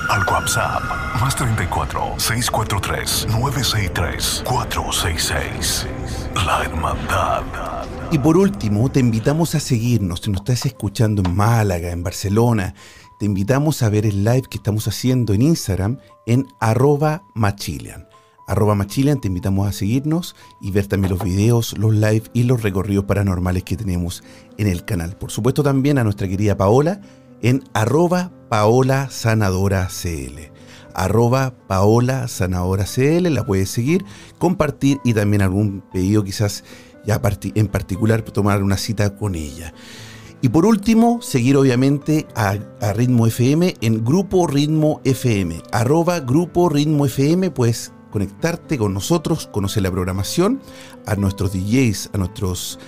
al 0.09 0.25
WhatsApp 0.27 0.83
más 1.20 1.37
34 1.37 2.14
643 2.18 3.27
963 3.29 4.42
466. 4.44 5.87
La 6.46 6.64
Hermandad. 6.64 7.42
Y 8.11 8.18
por 8.18 8.37
último, 8.37 8.90
te 8.90 9.01
invitamos 9.01 9.55
a 9.55 9.61
seguirnos 9.61 10.20
si 10.20 10.31
nos 10.31 10.40
estás 10.40 10.66
escuchando 10.66 11.22
en 11.25 11.35
Málaga, 11.35 11.90
en 11.90 12.03
Barcelona, 12.03 12.75
te 13.23 13.27
invitamos 13.27 13.85
a 13.85 13.89
ver 13.89 14.05
el 14.05 14.25
live 14.25 14.49
que 14.51 14.57
estamos 14.57 14.89
haciendo 14.89 15.33
en 15.33 15.43
Instagram 15.43 15.99
en 16.27 16.49
arroba 16.59 17.23
machilian. 17.35 18.09
Arroba 18.49 18.75
machilian, 18.75 19.21
te 19.21 19.29
invitamos 19.29 19.69
a 19.69 19.73
seguirnos 19.73 20.35
y 20.61 20.73
ver 20.73 20.89
también 20.89 21.13
los 21.13 21.23
videos, 21.23 21.79
los 21.79 21.95
live 21.95 22.25
y 22.33 22.43
los 22.43 22.65
recorridos 22.65 23.05
paranormales 23.05 23.63
que 23.63 23.77
tenemos 23.77 24.25
en 24.59 24.67
el 24.67 24.85
canal. 24.85 25.17
Por 25.17 25.31
supuesto 25.31 25.63
también 25.63 25.99
a 25.99 26.03
nuestra 26.03 26.27
querida 26.27 26.57
Paola 26.57 27.01
en 27.43 27.63
arroba 27.75 28.33
paola 28.49 29.09
sanadora. 29.09 29.89
Arroba 30.93 31.55
paola 31.69 32.27
sanadora 32.27 32.87
la 33.21 33.47
puedes 33.47 33.71
seguir, 33.71 34.05
compartir 34.39 34.99
y 35.05 35.15
también 35.15 35.43
algún 35.43 35.85
pedido 35.93 36.25
quizás 36.25 36.65
ya 37.07 37.23
en 37.55 37.69
particular 37.69 38.23
tomar 38.23 38.65
una 38.65 38.77
cita 38.77 39.17
con 39.17 39.37
ella. 39.37 39.73
Y 40.42 40.48
por 40.48 40.66
último, 40.66 41.22
seguir 41.22 41.57
obviamente 41.57 42.26
a, 42.35 42.57
Ritmo 42.94 43.28
FM 43.28 43.76
en 43.81 44.05
Grupo 44.05 44.48
Ritmo 44.48 45.00
FM, 45.05 45.62
arroba 45.70 46.18
Grupo 46.18 46.68
Ritmo 46.68 47.07
FM, 47.07 47.52
pues 47.52 47.92
conectarte 48.11 48.76
con 48.76 48.92
nosotros, 48.92 49.46
conocer 49.46 49.85
la 49.85 49.92
programación, 49.92 50.61
a 51.07 51.14
nuestros 51.14 51.52
DJs, 51.52 52.11
a 52.12 52.18
nuestros 52.18 52.81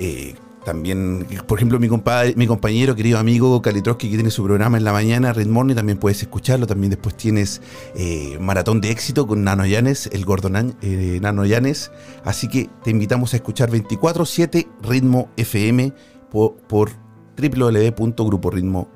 eh, 0.00 0.34
también, 0.64 1.26
por 1.46 1.58
ejemplo, 1.58 1.78
mi, 1.80 1.88
mi 1.88 2.46
compañero, 2.46 2.94
querido 2.94 3.18
amigo 3.18 3.60
Kalitroski, 3.62 4.08
que 4.08 4.16
tiene 4.16 4.30
su 4.30 4.44
programa 4.44 4.76
en 4.76 4.84
la 4.84 4.92
mañana, 4.92 5.32
Red 5.32 5.48
Morning, 5.48 5.74
también 5.74 5.98
puedes 5.98 6.22
escucharlo. 6.22 6.66
También 6.66 6.90
después 6.90 7.16
tienes 7.16 7.60
eh, 7.96 8.38
Maratón 8.40 8.80
de 8.80 8.90
Éxito 8.90 9.26
con 9.26 9.42
Nano 9.42 9.66
Llanes, 9.66 10.08
el 10.12 10.24
gordo 10.24 10.50
eh, 10.82 11.18
Nano 11.20 11.44
Llanes. 11.44 11.90
Así 12.24 12.48
que 12.48 12.70
te 12.84 12.90
invitamos 12.90 13.32
a 13.32 13.36
escuchar 13.36 13.70
24-7 13.70 14.68
Ritmo 14.82 15.30
FM 15.36 15.92
por, 16.32 16.56
por 16.56 16.90
www.gruporitmofm. 17.36 18.88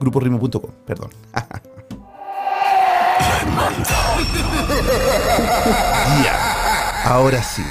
Gruporitmo.com, 0.00 0.70
perdón. 0.86 1.10
ya, 6.24 7.04
ahora 7.12 7.42
sí. 7.42 7.62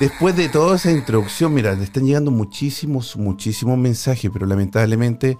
Después 0.00 0.34
de 0.36 0.48
toda 0.48 0.76
esa 0.76 0.90
introducción, 0.90 1.52
mira, 1.52 1.74
le 1.74 1.84
están 1.84 2.06
llegando 2.06 2.30
muchísimos, 2.30 3.14
muchísimos 3.16 3.76
mensajes, 3.78 4.30
pero 4.32 4.46
lamentablemente, 4.46 5.36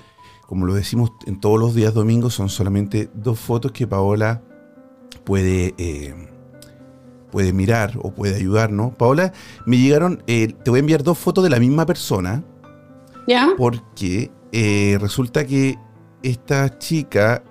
como 0.47 0.67
lo 0.67 0.75
decimos 0.75 1.13
en 1.27 1.41
todos 1.41 1.59
los 1.59 1.75
días 1.75 1.95
domingos, 1.95 2.35
son 2.35 2.51
solamente 2.51 3.09
dos 3.15 3.41
fotos 3.41 3.73
que 3.73 3.87
Paola 3.87 4.43
puede, 5.25 5.75
eh, 5.79 6.29
puede 7.33 7.53
mirar 7.53 7.99
o 8.01 8.13
puede 8.13 8.37
ayudar, 8.37 8.71
¿no? 8.71 8.91
Paola, 8.91 9.33
me 9.67 9.79
llegaron, 9.79 10.23
eh, 10.29 10.55
te 10.63 10.71
voy 10.71 10.79
a 10.79 10.81
enviar 10.81 11.03
dos 11.03 11.19
fotos 11.19 11.43
de 11.43 11.51
la 11.51 11.59
misma 11.59 11.87
persona. 11.87 12.45
¿Ya? 13.27 13.51
Porque 13.57 14.31
eh, 14.53 14.99
resulta 15.01 15.45
que 15.45 15.79
esta 16.23 16.79
chica 16.79 17.43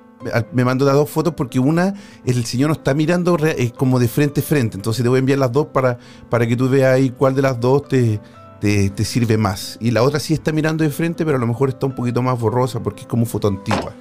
me 0.51 0.63
mandó 0.63 0.85
las 0.85 0.93
dos 0.93 1.09
fotos 1.09 1.33
porque 1.35 1.59
una, 1.59 1.95
el 2.25 2.45
señor 2.45 2.69
no 2.69 2.73
está 2.73 2.93
mirando 2.93 3.35
es 3.37 3.73
como 3.73 3.99
de 3.99 4.07
frente 4.07 4.41
a 4.41 4.43
frente. 4.43 4.77
Entonces 4.77 5.03
te 5.03 5.09
voy 5.09 5.17
a 5.17 5.19
enviar 5.19 5.39
las 5.39 5.51
dos 5.51 5.67
para, 5.67 5.97
para 6.29 6.47
que 6.47 6.55
tú 6.55 6.69
veas 6.69 6.93
ahí 6.93 7.09
cuál 7.09 7.35
de 7.35 7.41
las 7.41 7.59
dos 7.59 7.87
te, 7.87 8.19
te, 8.61 9.05
sirve 9.05 9.37
más. 9.37 9.77
Y 9.81 9.91
la 9.91 10.03
otra 10.03 10.19
sí 10.19 10.33
está 10.33 10.51
mirando 10.51 10.83
de 10.83 10.91
frente, 10.91 11.25
pero 11.25 11.37
a 11.37 11.39
lo 11.39 11.47
mejor 11.47 11.69
está 11.69 11.87
un 11.87 11.95
poquito 11.95 12.21
más 12.21 12.39
borrosa 12.39 12.81
porque 12.81 13.01
es 13.01 13.07
como 13.07 13.25
foto 13.25 13.47
antigua. 13.47 13.93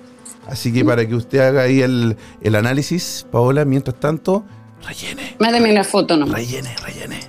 Así 0.47 0.73
que 0.73 0.85
para 0.85 1.07
que 1.07 1.15
usted 1.15 1.39
haga 1.39 1.63
ahí 1.63 1.81
el, 1.81 2.17
análisis, 2.55 3.27
Paola, 3.31 3.65
mientras 3.65 3.99
tanto, 3.99 4.45
rellene. 4.83 5.37
Mándeme 5.39 5.73
la 5.73 5.85
foto, 5.85 6.17
¿no? 6.17 6.27
Rellene, 6.27 6.75
rellene. 6.85 7.21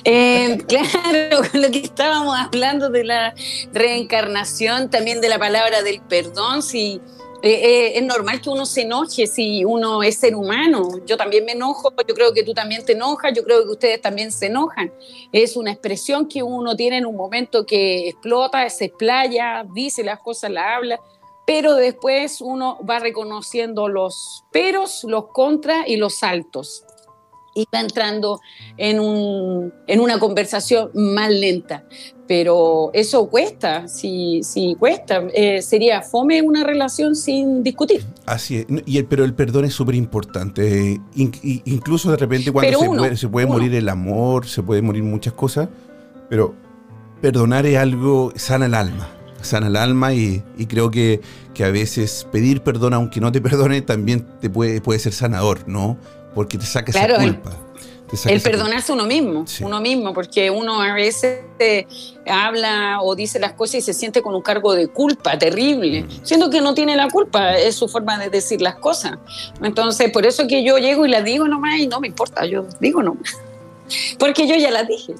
Eh, 0.04 0.56
claro, 0.66 1.42
con 1.50 1.60
lo 1.60 1.70
que 1.70 1.80
estábamos 1.80 2.34
hablando 2.38 2.88
de 2.88 3.04
la 3.04 3.34
reencarnación, 3.72 4.88
también 4.88 5.20
de 5.20 5.28
la 5.28 5.38
palabra 5.38 5.82
del 5.82 6.00
perdón, 6.00 6.62
si 6.62 7.02
eh, 7.42 7.52
eh, 7.52 7.92
es 7.98 8.02
normal 8.02 8.40
que 8.42 8.50
uno 8.50 8.66
se 8.66 8.82
enoje 8.82 9.26
si 9.26 9.64
uno 9.64 10.02
es 10.02 10.18
ser 10.18 10.34
humano. 10.34 10.88
Yo 11.06 11.16
también 11.16 11.44
me 11.44 11.52
enojo, 11.52 11.92
yo 12.06 12.14
creo 12.14 12.34
que 12.34 12.42
tú 12.42 12.52
también 12.52 12.84
te 12.84 12.92
enojas, 12.92 13.32
yo 13.34 13.42
creo 13.44 13.64
que 13.64 13.70
ustedes 13.70 14.00
también 14.00 14.30
se 14.30 14.46
enojan. 14.46 14.92
Es 15.32 15.56
una 15.56 15.70
expresión 15.70 16.28
que 16.28 16.42
uno 16.42 16.76
tiene 16.76 16.98
en 16.98 17.06
un 17.06 17.16
momento 17.16 17.64
que 17.64 18.08
explota, 18.08 18.68
se 18.68 18.86
explaya, 18.86 19.64
dice 19.72 20.04
las 20.04 20.18
cosas, 20.20 20.50
las 20.50 20.66
habla, 20.66 21.00
pero 21.50 21.74
después 21.74 22.40
uno 22.40 22.78
va 22.88 23.00
reconociendo 23.00 23.88
los 23.88 24.44
peros, 24.52 25.04
los 25.08 25.32
contras 25.32 25.88
y 25.88 25.96
los 25.96 26.22
altos 26.22 26.84
y 27.56 27.66
va 27.74 27.80
entrando 27.80 28.38
en, 28.76 29.00
un, 29.00 29.74
en 29.88 29.98
una 29.98 30.20
conversación 30.20 30.92
más 30.94 31.28
lenta. 31.32 31.82
Pero 32.28 32.92
eso 32.92 33.28
cuesta, 33.28 33.88
si, 33.88 34.44
si 34.44 34.76
cuesta. 34.76 35.24
Eh, 35.34 35.60
sería 35.60 36.02
fome 36.02 36.40
una 36.40 36.62
relación 36.62 37.16
sin 37.16 37.64
discutir. 37.64 38.06
Así 38.26 38.58
es, 38.58 38.66
y 38.86 38.98
el, 38.98 39.06
pero 39.06 39.24
el 39.24 39.34
perdón 39.34 39.64
es 39.64 39.74
súper 39.74 39.96
importante. 39.96 41.00
incluso 41.16 42.12
de 42.12 42.16
repente 42.16 42.52
cuando 42.52 42.78
se, 42.78 42.86
puede, 42.86 43.16
se 43.16 43.28
puede 43.28 43.46
morir 43.48 43.74
el 43.74 43.88
amor, 43.88 44.46
se 44.46 44.62
puede 44.62 44.82
morir 44.82 45.02
muchas 45.02 45.32
cosas, 45.32 45.68
pero 46.28 46.54
perdonar 47.20 47.66
es 47.66 47.76
algo, 47.76 48.32
sana 48.36 48.66
el 48.66 48.74
alma 48.74 49.16
sana 49.42 49.68
el 49.68 49.76
alma 49.76 50.12
y, 50.14 50.42
creo 50.68 50.90
que, 50.90 51.20
que, 51.54 51.64
a 51.64 51.70
veces 51.70 52.26
pedir 52.30 52.62
perdón 52.62 52.94
aunque 52.94 53.20
no 53.20 53.32
te 53.32 53.40
perdone 53.40 53.82
también 53.82 54.26
te 54.40 54.50
puede, 54.50 54.80
puede 54.80 54.98
ser 54.98 55.12
sanador, 55.12 55.66
¿no? 55.66 55.98
porque 56.34 56.58
te 56.58 56.66
saca 56.66 56.90
esa 56.90 57.16
culpa. 57.16 57.50
El, 58.26 58.40
perdonarse 58.40 58.92
uno 58.92 59.06
mismo, 59.06 59.44
uno 59.60 59.80
mismo, 59.80 60.12
porque 60.12 60.50
uno 60.50 60.82
a 60.82 60.94
veces 60.94 61.44
habla 62.26 63.00
o 63.02 63.14
dice 63.14 63.38
las 63.38 63.52
cosas 63.52 63.76
y 63.76 63.82
se 63.82 63.94
siente 63.94 64.20
con 64.20 64.34
un 64.34 64.42
cargo 64.42 64.74
de 64.74 64.88
culpa 64.88 65.38
terrible, 65.38 66.02
mm. 66.02 66.08
siendo 66.24 66.50
que 66.50 66.60
no 66.60 66.74
tiene 66.74 66.96
la 66.96 67.08
culpa, 67.08 67.56
es 67.56 67.76
su 67.76 67.86
forma 67.86 68.18
de 68.18 68.28
decir 68.28 68.62
las 68.62 68.74
cosas. 68.74 69.18
Entonces, 69.62 70.10
por 70.10 70.26
eso 70.26 70.48
que 70.48 70.64
yo 70.64 70.78
llego 70.78 71.06
y 71.06 71.10
las 71.10 71.24
digo 71.24 71.46
nomás 71.46 71.78
y 71.78 71.86
no 71.86 72.00
me 72.00 72.08
importa, 72.08 72.44
yo 72.46 72.66
digo 72.80 73.00
nomás, 73.00 73.38
porque 74.18 74.48
yo 74.48 74.56
ya 74.56 74.72
las 74.72 74.88
dije. 74.88 75.14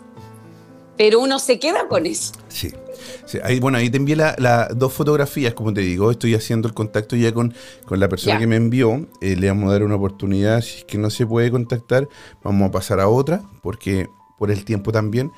Pero 0.97 1.21
uno 1.21 1.39
se 1.39 1.61
queda 1.61 1.87
con 1.87 2.07
eso. 2.07 2.33
Sí 2.49 2.73
ahí, 3.43 3.61
bueno, 3.61 3.79
ahí 3.79 3.91
te 3.91 3.97
envié 3.97 4.17
las 4.17 4.77
dos 4.77 4.93
fotografías, 4.93 5.55
como 5.55 5.73
te 5.73 5.81
digo, 5.81 6.11
estoy 6.11 6.35
haciendo 6.35 6.69
el 6.69 6.75
contacto 6.75 7.17
ya 7.17 7.33
con, 7.33 7.55
con 7.87 8.01
la 8.01 8.09
persona 8.09 8.39
que 8.39 8.47
me 8.47 8.57
envió. 8.57 9.07
Eh, 9.21 9.37
le 9.37 9.49
vamos 9.49 9.69
a 9.69 9.73
dar 9.73 9.83
una 9.83 9.97
oportunidad, 9.97 10.61
si 10.61 10.79
es 10.79 10.85
que 10.85 10.99
no 10.99 11.11
se 11.11 11.27
puede 11.27 11.51
contactar, 11.51 12.09
vamos 12.43 12.69
a 12.69 12.73
pasar 12.73 13.01
a 13.01 13.09
otra, 13.09 13.43
porque 13.63 14.09
por 14.39 14.51
el 14.51 14.65
tiempo 14.65 14.93
también. 14.93 15.33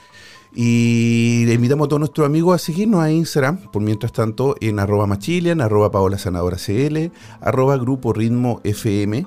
Y 0.54 1.44
le 1.46 1.54
invitamos 1.54 1.86
a 1.86 1.88
todos 1.88 2.00
nuestros 2.00 2.26
amigos 2.26 2.54
a 2.54 2.58
seguirnos 2.58 3.00
a 3.00 3.10
Instagram, 3.10 3.70
por 3.72 3.82
mientras 3.82 4.12
tanto, 4.12 4.54
en 4.60 4.78
arroba 4.78 5.06
machilian, 5.06 5.62
arroba 5.62 5.90
paola 5.90 6.18
sanadora 6.18 6.58
cl, 6.58 7.10
arroba 7.40 7.78
grupo 7.78 8.12
ritmo 8.12 8.60
fm, 8.62 9.24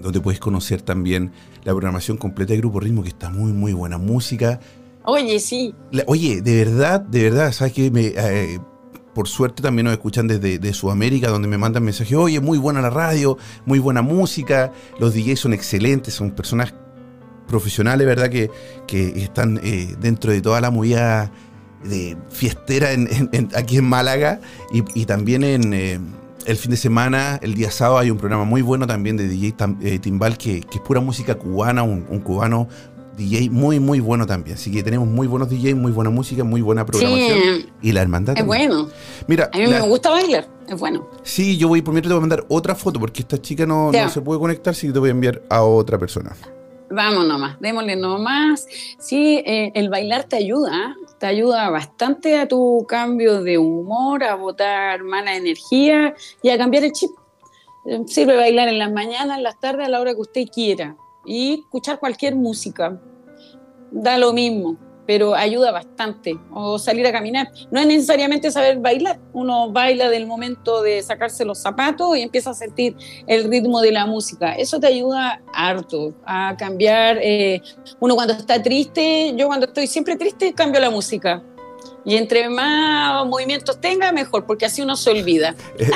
donde 0.00 0.20
puedes 0.20 0.40
conocer 0.40 0.82
también 0.82 1.32
la 1.64 1.72
programación 1.72 2.18
completa 2.18 2.52
de 2.52 2.58
Grupo 2.58 2.78
Ritmo, 2.78 3.02
que 3.02 3.08
está 3.08 3.30
muy, 3.30 3.52
muy 3.52 3.72
buena 3.72 3.96
música 3.96 4.60
Oye, 5.06 5.38
sí. 5.38 5.74
oye, 6.06 6.40
de 6.40 6.64
verdad, 6.64 7.00
de 7.00 7.24
verdad, 7.24 7.52
sabes 7.52 7.74
que 7.74 7.90
me, 7.90 8.06
eh, 8.16 8.58
por 9.14 9.28
suerte 9.28 9.62
también 9.62 9.84
nos 9.84 9.92
escuchan 9.92 10.26
desde 10.26 10.58
de 10.58 10.72
Sudamérica, 10.72 11.28
donde 11.28 11.46
me 11.46 11.58
mandan 11.58 11.84
mensajes, 11.84 12.16
oye, 12.16 12.40
muy 12.40 12.56
buena 12.56 12.80
la 12.80 12.88
radio, 12.90 13.36
muy 13.66 13.78
buena 13.78 14.00
música, 14.00 14.72
los 14.98 15.14
DJs 15.14 15.40
son 15.40 15.52
excelentes, 15.52 16.14
son 16.14 16.30
personas 16.30 16.74
profesionales, 17.46 18.06
¿verdad? 18.06 18.30
Que, 18.30 18.50
están 19.16 19.60
eh, 19.62 19.94
dentro 20.00 20.32
de 20.32 20.40
toda 20.40 20.60
la 20.62 20.70
movida 20.70 21.30
de 21.84 22.16
fiestera 22.30 22.88
aquí 23.54 23.76
en 23.76 23.84
Málaga 23.84 24.40
y, 24.72 25.04
también 25.04 25.44
en... 25.44 25.74
Eh, 25.74 26.00
el 26.46 26.58
fin 26.58 26.72
de 26.72 26.76
semana, 26.76 27.38
el 27.40 27.54
día 27.54 27.70
sábado, 27.70 27.96
hay 28.00 28.10
un 28.10 28.18
programa 28.18 28.44
muy 28.44 28.60
bueno 28.60 28.86
también 28.86 29.16
de 29.16 29.28
DJ 29.28 29.54
Timbal 29.98 30.36
que, 30.36 30.58
es 30.58 30.80
pura 30.84 31.00
música 31.00 31.36
cubana, 31.36 31.82
un 31.82 32.20
cubano 32.20 32.68
DJ 33.16 33.50
muy, 33.50 33.80
muy 33.80 34.00
bueno 34.00 34.26
también. 34.26 34.56
Así 34.56 34.72
que 34.72 34.82
tenemos 34.82 35.08
muy 35.08 35.26
buenos 35.26 35.48
DJs, 35.48 35.76
muy 35.76 35.92
buena 35.92 36.10
música, 36.10 36.44
muy 36.44 36.60
buena 36.60 36.84
programación. 36.84 37.66
y 37.80 37.92
la 37.92 38.02
hermandad. 38.02 38.36
Es 38.36 38.44
bueno. 38.44 38.88
Mira, 39.26 39.50
a 39.52 39.58
mí 39.58 39.66
me 39.66 39.80
gusta 39.80 40.10
bailar, 40.10 40.48
es 40.68 40.78
bueno. 40.78 41.08
Sí, 41.22 41.56
yo 41.56 41.68
voy, 41.68 41.82
por 41.82 41.94
mientras 41.94 42.10
te 42.10 42.14
voy 42.14 42.18
a 42.18 42.26
mandar 42.26 42.44
otra 42.48 42.74
foto, 42.74 42.98
porque 42.98 43.22
esta 43.22 43.40
chica 43.40 43.66
no, 43.66 43.92
se 44.10 44.20
puede 44.20 44.40
conectar, 44.40 44.72
así 44.72 44.88
que 44.88 44.92
te 44.92 44.98
voy 44.98 45.08
a 45.08 45.12
enviar 45.12 45.42
a 45.48 45.62
otra 45.62 45.98
persona. 45.98 46.34
Vamos 46.90 47.26
nomás, 47.26 47.58
démosle 47.60 47.96
nomás. 47.96 48.66
Sí, 48.98 49.42
eh, 49.46 49.72
el 49.74 49.88
bailar 49.88 50.24
te 50.24 50.36
ayuda, 50.36 50.94
te 51.18 51.26
ayuda 51.26 51.70
bastante 51.70 52.38
a 52.38 52.46
tu 52.46 52.84
cambio 52.88 53.42
de 53.42 53.58
humor, 53.58 54.22
a 54.24 54.34
botar 54.34 55.02
mala 55.02 55.34
energía 55.34 56.14
y 56.42 56.50
a 56.50 56.58
cambiar 56.58 56.84
el 56.84 56.92
chip. 56.92 57.10
Sirve 58.06 58.36
bailar 58.36 58.68
en 58.68 58.78
las 58.78 58.92
mañanas, 58.92 59.36
en 59.36 59.42
las 59.42 59.58
tardes, 59.60 59.86
a 59.86 59.90
la 59.90 60.00
hora 60.00 60.14
que 60.14 60.20
usted 60.20 60.44
quiera 60.52 60.96
y 61.24 61.60
escuchar 61.60 61.98
cualquier 61.98 62.34
música. 62.34 63.00
Da 63.90 64.18
lo 64.18 64.32
mismo, 64.32 64.76
pero 65.06 65.34
ayuda 65.34 65.70
bastante. 65.70 66.38
O 66.52 66.78
salir 66.78 67.06
a 67.06 67.12
caminar. 67.12 67.50
No 67.70 67.80
es 67.80 67.86
necesariamente 67.86 68.50
saber 68.50 68.78
bailar. 68.78 69.20
Uno 69.32 69.70
baila 69.70 70.10
del 70.10 70.26
momento 70.26 70.82
de 70.82 71.02
sacarse 71.02 71.44
los 71.44 71.58
zapatos 71.58 72.16
y 72.16 72.22
empieza 72.22 72.50
a 72.50 72.54
sentir 72.54 72.96
el 73.26 73.44
ritmo 73.50 73.80
de 73.80 73.92
la 73.92 74.06
música. 74.06 74.54
Eso 74.54 74.80
te 74.80 74.86
ayuda 74.88 75.42
harto 75.52 76.14
a 76.26 76.56
cambiar. 76.56 77.18
Eh, 77.22 77.62
uno 78.00 78.14
cuando 78.14 78.34
está 78.34 78.62
triste, 78.62 79.32
yo 79.36 79.46
cuando 79.46 79.66
estoy 79.66 79.86
siempre 79.86 80.16
triste, 80.16 80.52
cambio 80.52 80.80
la 80.80 80.90
música 80.90 81.42
y 82.04 82.16
entre 82.16 82.48
más 82.50 83.26
movimientos 83.26 83.80
tenga, 83.80 84.12
mejor, 84.12 84.44
porque 84.44 84.66
así 84.66 84.82
uno 84.82 84.96
se 84.96 85.10
olvida. 85.10 85.54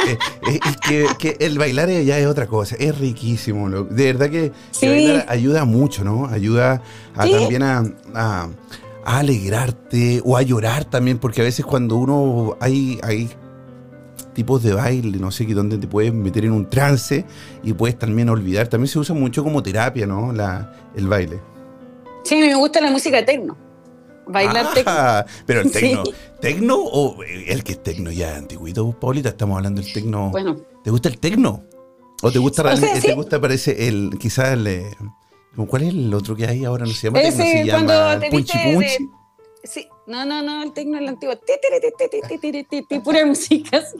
Eh, 0.48 0.60
eh, 0.90 1.04
eh, 1.04 1.06
que, 1.18 1.36
el 1.40 1.58
bailar 1.58 1.90
ya 1.90 2.18
es 2.18 2.26
otra 2.26 2.46
cosa, 2.46 2.76
es 2.78 2.96
riquísimo. 2.96 3.68
De 3.68 4.04
verdad 4.12 4.30
que, 4.30 4.52
bailar 4.80 5.26
ayuda 5.28 5.64
mucho, 5.64 6.04
¿no? 6.04 6.26
Ayuda 6.26 6.82
también 7.14 7.62
a, 7.62 8.48
alegrarte 9.04 10.22
o 10.24 10.36
a 10.36 10.42
llorar 10.42 10.84
también, 10.84 11.18
porque 11.18 11.42
a 11.42 11.44
veces 11.44 11.64
cuando 11.66 11.96
uno 11.96 12.56
hay, 12.60 12.98
hay 13.02 13.28
tipos 14.34 14.62
de 14.62 14.72
baile, 14.72 15.18
no 15.18 15.30
sé, 15.30 15.46
qué 15.46 15.54
donde 15.54 15.76
te 15.76 15.86
puedes 15.86 16.12
meter 16.12 16.44
en 16.44 16.52
un 16.52 16.70
trance 16.70 17.24
y 17.62 17.72
puedes 17.74 17.98
también 17.98 18.28
olvidar. 18.30 18.68
También 18.68 18.88
se 18.88 18.98
usa 18.98 19.14
mucho 19.14 19.44
como 19.44 19.62
terapia, 19.62 20.06
¿no? 20.06 20.32
La, 20.32 20.72
el 20.94 21.08
baile. 21.08 21.40
Sí, 22.24 22.36
a 22.36 22.40
me 22.40 22.54
gusta 22.54 22.80
la 22.80 22.90
música 22.90 23.24
tecno. 23.24 23.67
Bailar 24.28 24.74
tecno. 24.74 24.92
Ah, 24.94 25.26
Pero 25.46 25.60
el 25.62 25.72
tecno, 25.72 26.04
Sí. 26.04 26.12
¿tecno 26.40 26.76
o 26.78 27.22
el 27.22 27.64
que 27.64 27.72
es 27.72 27.82
tecno 27.82 28.10
ya 28.10 28.36
antiguito, 28.36 28.90
Paulita? 28.98 29.30
Estamos 29.30 29.56
hablando 29.56 29.80
del 29.82 29.92
tecno. 29.92 30.30
Bueno, 30.30 30.56
¿Te 30.84 30.90
gusta 30.90 31.08
el 31.08 31.18
tecno? 31.18 31.64
¿O 32.22 32.30
te 32.32 32.38
gusta 32.38 32.62
O 32.62 32.76
sea, 32.76 33.00
sí. 33.00 33.06
te 33.08 33.14
gusta 33.14 33.40
parece 33.40 33.88
el, 33.88 34.16
quizás 34.18 34.48
el, 34.52 34.66
eh, 34.66 34.90
¿cuál 35.68 35.82
es 35.82 35.88
el 35.90 36.12
otro 36.14 36.34
que 36.36 36.46
hay 36.46 36.64
ahora? 36.64 36.84
No 36.86 36.92
se 36.92 37.06
llama 37.08 37.20
tecno, 37.20 37.44
se 37.44 37.70
cuando 37.70 37.92
llama 37.92 38.20
te 38.20 38.30
punchi 38.30 38.52
viste 38.58 38.68
de- 38.68 38.74
punchi. 38.74 39.10
sí, 39.64 39.88
no, 40.06 40.24
no, 40.24 40.42
no, 40.42 40.62
el 40.62 40.72
tecno 40.72 40.96
es 40.96 41.02
el 41.02 41.08
antiguo. 41.08 41.34
Pura 43.04 43.24
música 43.26 43.78
así. 43.78 43.96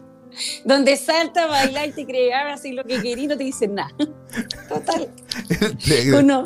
Donde 0.65 0.97
salta, 0.97 1.47
baila 1.47 1.87
y 1.87 1.93
te 1.93 2.07
crees, 2.07 2.35
así 2.53 2.73
lo 2.73 2.85
que 2.85 3.01
querís, 3.01 3.29
no 3.29 3.37
te 3.37 3.45
dicen 3.45 3.75
nada. 3.75 3.91
Total. 4.69 5.09
Uno, 6.17 6.45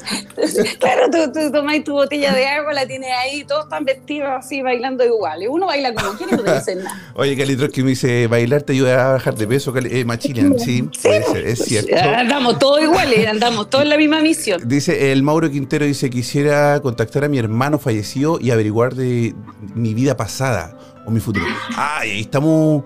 claro, 0.79 1.11
tú, 1.11 1.33
tú 1.33 1.53
tomás 1.53 1.83
tu 1.85 1.93
botella 1.93 2.33
de 2.33 2.47
agua, 2.47 2.73
la 2.73 2.87
tienes 2.87 3.11
ahí, 3.13 3.45
todos 3.45 3.65
están 3.65 3.85
vestidos 3.85 4.31
así, 4.31 4.63
bailando 4.63 5.05
igual. 5.05 5.43
Y 5.43 5.47
Uno 5.49 5.67
baila 5.67 5.93
como 5.95 6.13
quiere 6.17 6.35
y 6.35 6.37
no 6.37 6.45
te 6.45 6.55
dicen 6.55 6.85
nada. 6.85 7.13
Oye, 7.15 7.37
Calitros 7.37 7.71
que 7.71 7.83
me 7.83 7.91
dice, 7.91 8.27
bailar 8.27 8.63
te 8.63 8.73
ayuda 8.73 9.11
a 9.11 9.13
bajar 9.15 9.35
de 9.35 9.47
peso, 9.47 9.75
eh, 9.77 10.05
Machilian, 10.05 10.59
sí, 10.59 10.83
puede 11.03 11.23
ser, 11.25 11.47
es 11.47 11.59
cierto. 11.65 11.97
Andamos 11.97 12.59
todos 12.59 12.83
iguales, 12.83 13.27
andamos 13.27 13.69
todos 13.71 13.85
en 13.85 13.91
la 13.91 13.97
misma 13.97 14.21
misión. 14.21 14.63
Dice, 14.65 15.13
el 15.13 15.23
Mauro 15.23 15.51
Quintero 15.51 15.85
dice, 15.85 16.11
quisiera 16.11 16.81
contactar 16.81 17.25
a 17.25 17.29
mi 17.29 17.39
hermano 17.39 17.79
fallecido 17.79 18.39
y 18.41 18.51
averiguar 18.51 18.95
de 18.95 19.35
mi 19.75 19.95
vida 19.95 20.17
pasada 20.17 20.77
o 21.07 21.11
mi 21.11 21.21
futuro. 21.21 21.47
Ay, 21.77 22.11
ahí 22.11 22.21
estamos... 22.21 22.85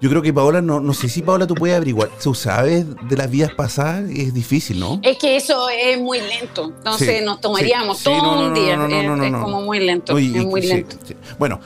Yo 0.00 0.08
creo 0.10 0.22
que 0.22 0.32
Paola, 0.32 0.62
no, 0.62 0.78
no 0.78 0.94
sé 0.94 1.08
si 1.08 1.22
Paola 1.22 1.46
tú 1.48 1.54
puedes 1.56 1.74
averiguar. 1.76 2.08
¿Tú 2.22 2.32
sabes 2.32 2.86
de 3.08 3.16
las 3.16 3.28
vidas 3.28 3.52
pasadas? 3.54 4.08
Es 4.10 4.32
difícil, 4.32 4.78
¿no? 4.78 5.00
Es 5.02 5.18
que 5.18 5.36
eso 5.36 5.68
es 5.70 5.98
muy 6.00 6.20
lento, 6.20 6.66
entonces 6.66 7.18
Sí, 7.18 7.24
nos 7.24 7.40
tomaríamos 7.40 7.98
sí, 7.98 8.04
todo 8.04 8.22
no, 8.22 8.38
un 8.44 8.48
no, 8.50 8.54
día. 8.54 8.76
no, 8.76 8.86
no, 8.86 8.94
es, 8.96 9.04
no, 9.06 9.16
no, 9.16 9.24
es 9.24 9.32
como 9.32 9.62
muy 9.62 9.80
lento, 9.80 10.14
Oye, 10.14 10.38
es 10.38 10.44
muy 10.46 10.62
sí, 10.62 10.68
lento. 10.68 10.96
sí. 11.04 11.16
Bueno, 11.36 11.58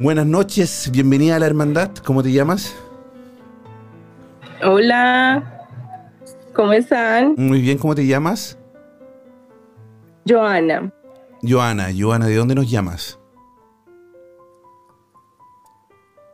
buenas 0.00 0.26
noches, 0.26 0.90
bienvenida 0.92 1.36
a 1.36 1.38
la 1.38 1.46
hermandad. 1.46 1.90
¿Cómo 2.04 2.20
te 2.20 2.32
llamas? 2.32 2.74
Hola, 4.64 5.68
¿cómo 6.52 6.72
están? 6.72 7.34
Muy 7.38 7.60
bien, 7.60 7.78
¿cómo 7.78 7.94
te 7.94 8.04
llamas? 8.06 8.58
Joana, 10.28 10.92
Joana, 11.42 11.90
Joana, 11.96 12.26
¿de 12.26 12.34
dónde 12.34 12.56
nos 12.56 12.68
llamas? 12.68 13.18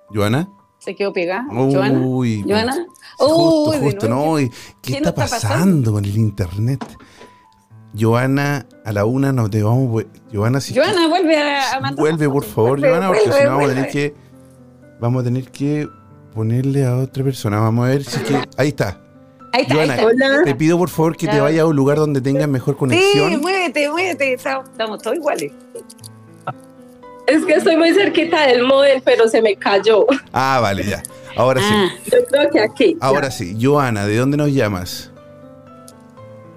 ¿Joana? 0.08 0.48
Se 0.86 0.94
quedó 0.94 1.12
pegada. 1.12 1.44
Joana. 1.50 1.98
Uy, 1.98 2.44
Joana. 2.48 2.86
Justo, 3.18 3.70
Uy, 3.70 3.76
de 3.76 3.82
justo, 3.82 4.08
nuevo. 4.08 4.24
¿no? 4.34 4.40
¿Y 4.40 4.48
¿Qué, 4.48 4.54
¿Qué 4.82 4.96
está, 4.98 5.12
pasando? 5.12 5.92
con 5.92 6.04
el 6.04 6.16
internet? 6.16 6.84
Joana, 7.98 8.66
a 8.84 8.92
la 8.92 9.04
una 9.04 9.32
nos 9.32 9.50
debamos. 9.50 10.04
Joana, 10.32 10.60
si 10.60 10.76
Joana, 10.76 11.08
vuelve 11.08 11.36
a, 11.38 11.72
a 11.76 11.80
mandar 11.80 12.00
vuelve, 12.00 12.28
por 12.28 12.44
favor, 12.44 12.78
Vuelve, 12.78 12.88
Joana, 12.90 13.08
porque 13.08 13.22
si 13.32 13.44
no 13.44 13.50
vamos 13.50 13.64
a 13.64 13.74
tener 13.74 13.88
que. 13.90 14.14
Vamos 15.00 15.20
a 15.20 15.24
tener 15.24 15.50
que 15.50 15.88
ponerle 16.32 16.86
a 16.86 16.96
otra 16.98 17.24
persona. 17.24 17.58
Vamos 17.58 17.84
a 17.84 17.88
ver 17.88 18.04
si 18.04 18.16
es 18.18 18.22
que. 18.22 18.36
Ahí 18.56 18.68
está. 18.68 19.00
Ahí 19.52 19.62
está, 19.62 19.74
Joana, 19.74 19.94
ahí 19.94 20.00
está. 20.08 20.26
Hola. 20.26 20.42
te 20.44 20.54
pido 20.54 20.78
por 20.78 20.88
favor 20.88 21.16
que 21.16 21.26
te 21.26 21.34
Ya. 21.34 21.42
vayas 21.42 21.62
a 21.62 21.66
un 21.66 21.74
lugar 21.74 21.96
donde 21.98 22.20
tengas 22.20 22.48
mejor 22.48 22.76
conexión. 22.76 23.30
Sí, 23.32 23.36
muévete, 23.38 23.90
muévete. 23.90 24.34
Estamos, 24.34 24.68
estamos 24.68 25.02
todos 25.02 25.16
iguales. 25.16 25.50
Es 27.26 27.44
que 27.44 27.54
estoy 27.54 27.76
muy 27.76 27.92
cerquita 27.92 28.46
del 28.46 28.62
modem, 28.64 29.00
pero 29.04 29.28
se 29.28 29.42
me 29.42 29.56
cayó. 29.56 30.06
Ah, 30.32 30.58
vale, 30.60 30.84
ya. 30.84 31.02
Ahora 31.36 31.60
Ah, 31.62 31.88
sí. 32.04 32.10
Yo 32.12 32.24
creo 32.26 32.50
que 32.50 32.60
aquí. 32.60 32.96
Ahora 33.00 33.30
sí. 33.30 33.56
Joana, 33.60 34.06
¿de 34.06 34.16
dónde 34.16 34.36
nos 34.36 34.52
llamas? 34.52 35.10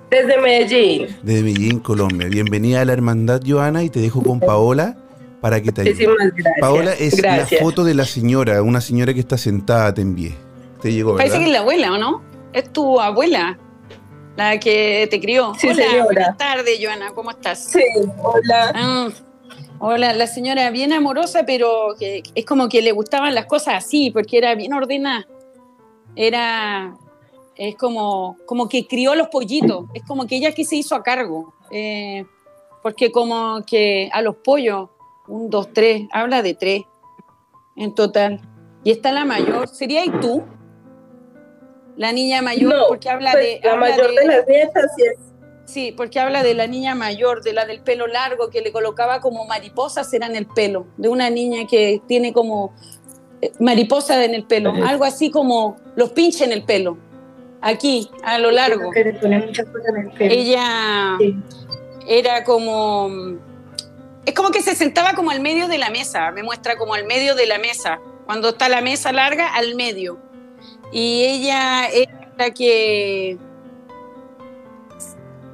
Desde 0.09 0.38
Medellín. 0.39 1.07
De 1.22 1.41
Medellín, 1.43 1.80
Colombia. 1.80 2.28
Bienvenida 2.28 2.82
a 2.82 2.86
la 2.86 2.93
hermandad, 2.93 3.41
Joana, 3.45 3.84
y 3.84 3.89
te 3.89 3.99
dejo 3.99 4.24
con 4.24 4.39
Paola 4.39 4.97
para 5.41 5.61
que 5.61 5.72
te 5.72 5.82
ayude. 5.82 5.93
Muchísimas 6.07 6.34
gracias. 6.36 6.55
Paola 6.61 6.93
es 6.93 7.15
gracias. 7.22 7.51
la 7.51 7.65
foto 7.65 7.84
de 7.84 7.93
la 7.93 8.05
señora, 8.05 8.61
una 8.63 8.82
señora 8.82 9.13
que 9.13 9.20
está 9.20 9.38
sentada, 9.38 9.93
te 9.93 10.01
envié. 10.01 10.34
Te 10.82 10.91
llegó, 10.91 11.13
¿verdad? 11.13 11.26
parece 11.30 11.39
que 11.39 11.45
es 11.45 11.51
la 11.51 11.59
abuela, 11.59 11.91
¿o 11.93 11.97
no? 11.97 12.22
Es 12.53 12.72
tu 12.74 12.99
abuela, 12.99 13.57
la 14.38 14.59
que 14.59 15.07
te 15.11 15.20
crió. 15.20 15.53
Sí, 15.59 15.67
Hola, 15.67 15.76
señora. 15.84 16.03
buenas 16.05 16.38
tardes, 16.38 16.80
Joana, 16.82 17.11
¿cómo 17.13 17.32
estás? 17.32 17.65
Sí, 17.65 17.84
hola. 18.24 18.72
Ah, 18.74 19.09
hola, 19.80 20.13
la 20.13 20.27
señora 20.27 20.69
bien 20.69 20.93
amorosa, 20.93 21.43
pero 21.45 21.95
que 21.97 22.23
es 22.36 22.45
como 22.45 22.69
que 22.69 22.82
le 22.82 22.91
gustaban 22.91 23.34
las 23.34 23.45
cosas 23.45 23.75
así, 23.75 24.11
porque 24.11 24.38
era 24.38 24.55
bien 24.55 24.73
ordenada. 24.73 25.25
Era, 26.15 26.97
es 27.55 27.75
como, 27.75 28.38
como 28.45 28.67
que 28.67 28.88
crió 28.88 29.15
los 29.15 29.30
pollitos, 29.30 29.86
es 29.93 30.03
como 30.03 30.27
que 30.27 30.36
ella 30.36 30.53
que 30.53 30.65
se 30.65 30.75
hizo 30.75 30.95
a 30.95 31.03
cargo, 31.03 31.53
eh, 31.71 32.25
porque 32.84 33.11
como 33.11 33.63
que 33.65 34.09
a 34.13 34.21
los 34.21 34.36
pollos, 34.38 34.89
un, 35.27 35.49
dos, 35.49 35.71
tres, 35.73 36.07
habla 36.11 36.41
de 36.41 36.53
tres 36.53 36.84
en 37.75 37.93
total. 37.95 38.41
Y 38.84 38.91
está 38.91 39.11
la 39.11 39.25
mayor, 39.25 39.67
¿sería 39.67 40.05
y 40.05 40.09
tú? 40.09 40.43
La 41.95 42.13
niña 42.13 42.41
mayor, 42.41 42.73
No, 42.73 42.88
porque 42.88 43.09
habla 43.09 43.34
pues, 43.34 43.43
de... 43.43 43.59
la 43.63 43.73
habla 43.73 43.89
mayor 43.89 44.15
de 44.15 44.25
las 44.25 44.47
nietas 44.47 44.91
sí 44.95 45.03
es. 45.03 45.28
Sí, 45.70 45.93
porque 45.95 46.20
habla 46.20 46.41
de 46.41 46.55
la 46.55 46.65
niña 46.65 46.95
mayor, 46.95 47.43
de 47.43 47.53
la 47.53 47.65
del 47.65 47.82
pelo 47.82 48.07
largo, 48.07 48.49
que 48.49 48.61
le 48.61 48.72
colocaba 48.72 49.22
como 49.22 49.45
mariposas 49.45 50.11
era 50.13 50.26
en 50.26 50.36
el 50.36 50.47
pelo, 50.47 50.88
de 50.97 51.09
una 51.09 51.30
niña 51.30 51.67
que 51.70 52.01
tiene 52.07 52.34
como 52.34 52.74
eh, 53.41 53.51
mariposa 53.59 54.26
en 54.26 54.34
el 54.34 54.45
pelo, 54.45 54.74
algo 54.84 55.03
así 55.05 55.30
como 55.30 55.78
los 55.95 56.09
pinches 56.11 56.41
en 56.41 56.53
el 56.53 56.63
pelo, 56.63 56.97
aquí, 57.61 58.09
a 58.24 58.39
lo 58.39 58.49
largo. 58.49 58.89
Que 58.89 59.03
le 59.03 59.13
ponen 59.13 59.45
muchas 59.45 59.67
cosas 59.67 59.89
en 59.89 59.97
el 59.97 60.11
pelo. 60.11 60.34
Ella 60.34 61.17
Sí. 61.20 61.36
era 62.07 62.43
como... 62.43 63.09
Es 64.26 64.34
como 64.34 64.49
que 64.49 64.61
se 64.61 64.76
sentaba 64.76 65.13
como 65.13 65.30
al 65.32 65.39
medio 65.39 65.67
de 65.67 65.78
la 65.78 65.91
mesa, 65.91 66.32
me 66.32 66.41
muestra 66.41 66.78
como 66.78 66.95
al 66.95 67.05
medio 67.05 67.36
de 67.36 67.45
la 67.45 67.59
mesa, 67.59 67.99
cuando 68.26 68.49
está 68.49 68.70
la 68.70 68.82
mesa 68.82 69.11
larga, 69.11 69.53
al 69.53 69.76
medio. 69.76 70.17
Y 70.91 71.26
ella 71.26 71.88
era 71.88 72.32
la 72.38 72.51
que 72.51 73.38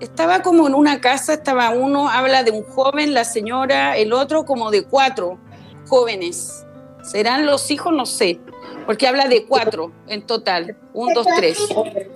estaba 0.06 0.41
como 0.41 0.68
en 0.68 0.76
una 0.76 1.01
casa, 1.01 1.34
estaba 1.34 1.72
uno, 1.72 2.10
habla 2.10 2.43
de 2.43 2.51
un 2.51 2.64
joven, 2.64 3.14
la 3.14 3.26
señora, 3.26 3.97
el 3.97 4.14
otro 4.14 4.45
como 4.45 4.72
de 4.72 4.84
cuatro 4.84 5.39
jóvenes. 5.88 6.66
¿Serán 7.03 7.45
los 7.45 7.70
hijos? 7.72 7.91
No 7.93 8.06
sé, 8.06 8.39
porque 8.86 9.08
habla 9.08 9.28
de 9.28 9.45
cuatro 9.45 9.91
en 10.08 10.26
total, 10.26 10.78
un, 10.93 11.14
dos, 11.14 11.28
tres 11.36 11.58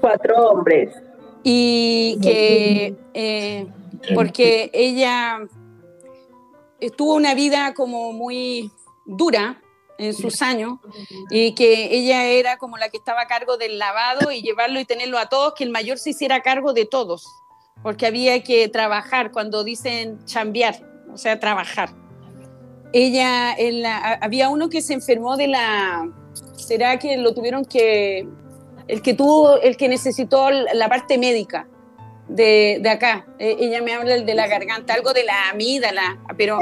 Cuatro 0.01 0.49
hombres. 0.49 0.95
y 1.43 2.17
que 2.21 2.95
eh, 3.13 3.67
porque 4.15 4.69
ella 4.73 5.39
tuvo 6.95 7.15
una 7.15 7.33
vida 7.33 7.73
como 7.73 8.13
muy 8.13 8.71
dura 9.05 9.61
en 9.97 10.13
sus 10.13 10.41
años 10.41 10.79
y 11.29 11.53
que 11.55 11.93
ella 11.95 12.25
era 12.25 12.57
como 12.57 12.77
la 12.77 12.89
que 12.89 12.97
estaba 12.97 13.21
a 13.21 13.27
cargo 13.27 13.57
del 13.57 13.77
lavado 13.77 14.31
y 14.31 14.41
llevarlo 14.41 14.79
y 14.79 14.85
tenerlo 14.85 15.17
a 15.17 15.27
todos, 15.27 15.53
que 15.55 15.63
el 15.63 15.71
mayor 15.71 15.97
se 15.97 16.11
hiciera 16.11 16.41
cargo 16.41 16.71
de 16.73 16.85
todos, 16.85 17.38
porque 17.83 18.05
había 18.07 18.41
que 18.43 18.67
trabajar 18.67 19.31
cuando 19.31 19.63
dicen 19.63 20.23
chambear, 20.25 20.75
o 21.13 21.17
sea, 21.17 21.39
trabajar. 21.39 21.89
Ella, 22.91 23.53
en 23.53 23.81
la- 23.83 24.19
había 24.21 24.49
uno 24.49 24.69
que 24.69 24.81
se 24.81 24.93
enfermó 24.93 25.37
de 25.37 25.47
la, 25.47 26.09
¿será 26.55 26.97
que 26.97 27.17
lo 27.17 27.33
tuvieron 27.33 27.63
que 27.65 28.27
el 28.87 29.03
que 29.03 29.13
tuvo, 29.13 29.61
el 29.61 29.77
que 29.77 29.87
necesitó 29.87 30.49
la 30.49 30.89
parte 30.89 31.19
médica 31.19 31.67
de, 32.27 32.79
de 32.81 32.89
acá. 32.89 33.27
Eh, 33.37 33.55
ella 33.59 33.81
me 33.83 33.93
habla 33.93 34.17
de 34.17 34.33
la 34.33 34.47
garganta, 34.47 34.95
algo 34.95 35.13
de 35.13 35.23
la 35.23 35.49
amígdala, 35.51 36.17
pero 36.35 36.57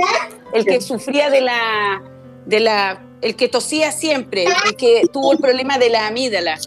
el 0.53 0.65
que 0.65 0.81
sufría 0.81 1.29
de 1.29 1.39
la, 1.39 2.01
de 2.45 2.59
la, 2.59 3.01
el 3.21 3.35
que 3.37 3.47
tosía 3.47 3.93
siempre, 3.93 4.43
el 4.43 4.75
que 4.75 5.03
tuvo 5.11 5.31
el 5.31 5.37
problema 5.39 5.77
de 5.77 5.89
la 5.89 6.07
amígdala. 6.07 6.57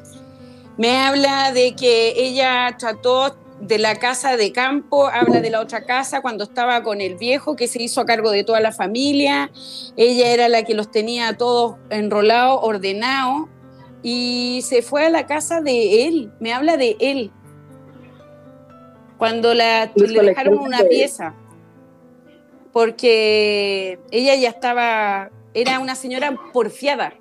Me 0.78 0.96
habla 0.96 1.52
de 1.52 1.74
que 1.76 2.14
ella 2.16 2.74
trató 2.78 3.36
de 3.60 3.78
la 3.78 3.96
casa 3.96 4.36
de 4.36 4.52
campo, 4.52 5.06
habla 5.06 5.40
de 5.40 5.50
la 5.50 5.60
otra 5.60 5.84
casa 5.84 6.22
cuando 6.22 6.44
estaba 6.44 6.82
con 6.82 7.00
el 7.00 7.16
viejo 7.16 7.56
que 7.56 7.68
se 7.68 7.82
hizo 7.82 8.00
a 8.00 8.06
cargo 8.06 8.30
de 8.30 8.42
toda 8.44 8.60
la 8.60 8.72
familia. 8.72 9.50
Ella 9.96 10.28
era 10.28 10.48
la 10.48 10.62
que 10.62 10.74
los 10.74 10.90
tenía 10.90 11.36
todos 11.36 11.76
enrolados, 11.90 12.58
ordenados 12.62 13.48
y 14.02 14.60
se 14.64 14.80
fue 14.82 15.04
a 15.06 15.10
la 15.10 15.26
casa 15.26 15.60
de 15.60 16.06
él, 16.06 16.32
me 16.40 16.52
habla 16.52 16.76
de 16.76 16.96
él. 17.00 17.30
Cuando 19.18 19.52
la, 19.52 19.90
le 19.94 20.22
dejaron 20.22 20.58
una 20.58 20.82
pieza, 20.84 21.34
porque 22.72 23.98
ella 24.10 24.34
ya 24.36 24.48
estaba, 24.48 25.30
era 25.52 25.78
una 25.78 25.94
señora 25.94 26.34
porfiada, 26.52 27.14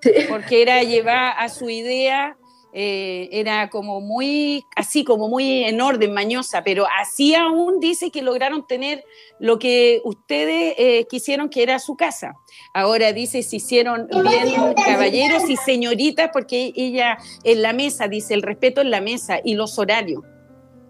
Sí. 0.00 0.12
porque 0.28 0.62
era 0.62 0.82
llevar 0.84 1.34
a 1.38 1.48
su 1.48 1.68
idea, 1.70 2.36
eh, 2.74 3.30
era 3.32 3.70
como 3.70 4.02
muy, 4.02 4.66
así 4.76 5.02
como 5.02 5.28
muy 5.28 5.64
en 5.64 5.80
orden, 5.80 6.12
mañosa, 6.12 6.62
pero 6.62 6.86
así 7.00 7.34
aún 7.34 7.80
dice 7.80 8.10
que 8.10 8.20
lograron 8.20 8.66
tener 8.66 9.04
lo 9.38 9.58
que 9.58 10.02
ustedes 10.04 10.74
eh, 10.76 11.06
quisieron 11.08 11.48
que 11.48 11.62
era 11.62 11.78
su 11.78 11.96
casa. 11.96 12.34
Ahora 12.74 13.12
dice, 13.12 13.42
se 13.42 13.56
hicieron 13.56 14.06
bien 14.08 14.74
caballeros 14.74 15.48
y 15.48 15.56
señoritas, 15.56 16.28
porque 16.32 16.72
ella 16.76 17.16
en 17.42 17.62
la 17.62 17.72
mesa, 17.72 18.06
dice, 18.06 18.34
el 18.34 18.42
respeto 18.42 18.82
en 18.82 18.90
la 18.90 19.00
mesa 19.00 19.38
y 19.42 19.54
los 19.54 19.78
horarios. 19.78 20.22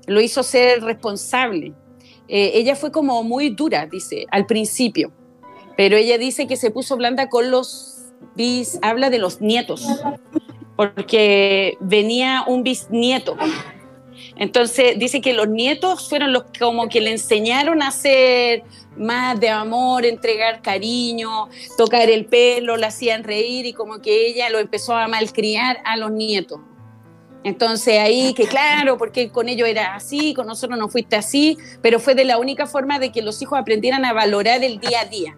Lo 0.06 0.20
hizo 0.20 0.42
ser 0.42 0.82
responsable. 0.82 1.74
eh, 2.26 2.52
ella 2.54 2.74
fue 2.74 2.90
como 2.90 3.22
muy 3.22 3.50
dura, 3.50 3.86
dice, 3.86 4.26
al 4.30 4.46
principio, 4.46 5.12
pero 5.76 5.96
ella 5.96 6.18
dice 6.18 6.48
que 6.48 6.56
se 6.56 6.72
puso 6.72 6.96
blanda 6.96 7.28
con 7.28 7.50
los 7.52 7.98
bis, 8.34 8.78
habla 8.82 9.10
de 9.10 9.18
los 9.18 9.40
nietos, 9.40 9.86
porque 10.78 11.76
venía 11.80 12.44
un 12.46 12.62
bisnieto. 12.62 13.36
Entonces 14.36 14.96
dice 14.96 15.20
que 15.20 15.32
los 15.32 15.48
nietos 15.48 16.08
fueron 16.08 16.32
los 16.32 16.44
que 16.44 16.60
como 16.60 16.88
que 16.88 17.00
le 17.00 17.10
enseñaron 17.10 17.82
a 17.82 17.88
hacer 17.88 18.62
más 18.96 19.40
de 19.40 19.48
amor, 19.48 20.04
entregar 20.04 20.62
cariño, 20.62 21.48
tocar 21.76 22.08
el 22.08 22.26
pelo, 22.26 22.76
la 22.76 22.86
hacían 22.86 23.24
reír 23.24 23.66
y 23.66 23.72
como 23.72 24.00
que 24.00 24.28
ella 24.28 24.50
lo 24.50 24.60
empezó 24.60 24.94
a 24.94 25.08
malcriar 25.08 25.78
a 25.84 25.96
los 25.96 26.12
nietos. 26.12 26.60
Entonces 27.42 27.98
ahí 27.98 28.32
que 28.32 28.46
claro, 28.46 28.98
porque 28.98 29.30
con 29.30 29.48
ellos 29.48 29.66
era 29.66 29.96
así, 29.96 30.32
con 30.32 30.46
nosotros 30.46 30.78
no 30.78 30.88
fuiste 30.88 31.16
así, 31.16 31.58
pero 31.82 31.98
fue 31.98 32.14
de 32.14 32.24
la 32.24 32.38
única 32.38 32.68
forma 32.68 33.00
de 33.00 33.10
que 33.10 33.20
los 33.20 33.42
hijos 33.42 33.58
aprendieran 33.58 34.04
a 34.04 34.12
valorar 34.12 34.62
el 34.62 34.78
día 34.78 35.00
a 35.00 35.06
día. 35.06 35.36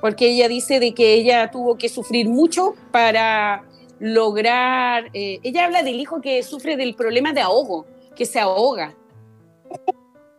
Porque 0.00 0.30
ella 0.30 0.48
dice 0.48 0.80
de 0.80 0.92
que 0.92 1.14
ella 1.14 1.52
tuvo 1.52 1.78
que 1.78 1.88
sufrir 1.88 2.28
mucho 2.28 2.74
para 2.90 3.62
lograr, 4.02 5.10
eh, 5.14 5.38
ella 5.44 5.64
habla 5.64 5.84
del 5.84 6.00
hijo 6.00 6.20
que 6.20 6.42
sufre 6.42 6.76
del 6.76 6.96
problema 6.96 7.32
de 7.32 7.40
ahogo, 7.40 7.86
que 8.16 8.26
se 8.26 8.40
ahoga, 8.40 8.96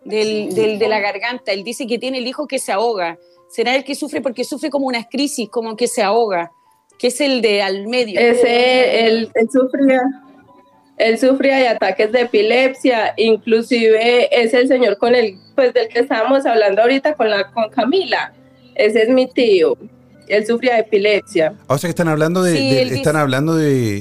del, 0.04 0.54
del, 0.54 0.78
de 0.78 0.88
la 0.90 1.00
garganta. 1.00 1.54
Él 1.54 1.64
dice 1.64 1.88
que 1.88 1.98
tiene 1.98 2.18
el 2.18 2.28
hijo 2.28 2.46
que 2.46 2.60
se 2.60 2.74
ahoga. 2.74 3.18
¿Será 3.50 3.74
el 3.74 3.86
que 3.86 3.96
sufre 3.96 4.20
porque 4.20 4.44
sufre 4.44 4.70
como 4.70 4.88
una 4.88 5.08
crisis, 5.08 5.48
como 5.48 5.78
que 5.78 5.88
se 5.88 6.04
ahoga? 6.04 6.52
Que 7.00 7.08
es 7.08 7.22
el 7.22 7.42
de 7.42 7.62
al 7.62 7.88
medio. 7.88 8.20
Ese, 8.20 9.08
él, 9.08 9.32
él 9.34 9.50
sufría 9.50 10.02
él 10.98 11.18
sufría 11.18 11.58
de 11.58 11.70
ataques 11.70 12.12
de 12.12 12.22
epilepsia, 12.22 13.14
inclusive 13.18 14.44
es 14.44 14.54
el 14.54 14.68
señor 14.68 14.98
con 14.98 15.16
el, 15.16 15.38
pues 15.56 15.74
del 15.74 15.88
que 15.88 16.00
estábamos 16.00 16.46
hablando 16.46 16.82
ahorita 16.82 17.16
con 17.16 17.30
la 17.30 17.50
con 17.52 17.70
Camila. 17.70 18.34
Ese 18.76 19.04
es 19.04 19.10
mi 19.10 19.28
tío. 19.28 19.78
Él 20.28 20.46
sufría 20.46 20.76
de 20.76 20.80
epilepsia. 20.82 21.58
O 21.68 21.78
sea 21.78 21.88
que 21.88 21.92
están 21.92 22.08
hablando 22.08 22.42
de, 22.44 22.56
Sí, 22.58 22.70
de- 22.70 22.82
él 22.82 22.90
dice- 22.90 22.98
están 23.02 23.16
hablando 23.18 23.56
de, 23.56 23.98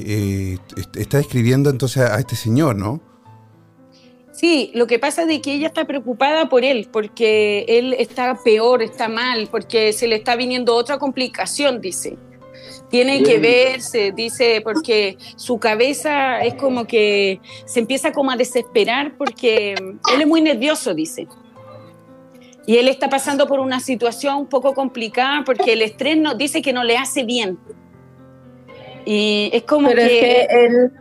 eh, 0.53 0.57
est- 0.77 0.95
está 0.97 1.17
describiendo 1.17 1.69
entonces 1.69 2.03
a, 2.03 2.19
este 2.19 2.35
señor, 2.35 2.75
¿no? 2.75 3.01
Sí, 4.31 4.71
lo 4.73 4.87
que 4.87 4.97
pasa 4.99 5.21
es 5.23 5.27
de 5.27 5.41
que 5.41 5.53
ella 5.53 5.67
está 5.67 5.85
preocupada 5.85 6.49
por 6.49 6.63
él, 6.65 6.89
porque 6.91 7.65
él 7.67 7.93
está 7.99 8.35
peor, 8.43 8.81
está 8.81 9.07
mal, 9.07 9.47
porque 9.51 9.93
se 9.93 10.07
le 10.07 10.15
está 10.15 10.35
viniendo 10.35 10.75
otra 10.75 10.97
complicación, 10.97 11.79
dice. 11.81 12.17
Tiene 12.89 13.23
que 13.23 13.39
verse, 13.39 14.11
dice, 14.15 14.61
porque 14.63 15.17
su 15.35 15.57
cabeza 15.59 16.41
es 16.41 16.53
como 16.55 16.85
que 16.85 17.39
se 17.65 17.79
empieza 17.79 18.11
como 18.11 18.29
a 18.31 18.35
desesperar 18.35 19.15
porque 19.17 19.73
él 19.73 20.21
es 20.21 20.27
muy 20.27 20.41
nervioso, 20.41 20.93
dice. 20.93 21.27
Y 22.65 22.77
él 22.77 22.87
está 22.87 23.09
pasando 23.09 23.47
por 23.47 23.59
una 23.59 23.79
situación 23.79 24.35
un 24.37 24.47
poco 24.47 24.73
complicada 24.73 25.43
porque 25.45 25.73
el 25.73 25.81
estrés 25.81 26.17
no, 26.17 26.35
dice 26.35 26.61
que 26.61 26.73
no 26.73 26.83
le 26.83 26.97
hace 26.97 27.23
bien. 27.23 27.57
Y 29.05 29.49
es 29.51 29.63
como 29.63 29.89
Pero 29.89 30.01
es 30.01 30.09
que 30.09 30.19
que 30.19 30.65
él, 30.65 30.91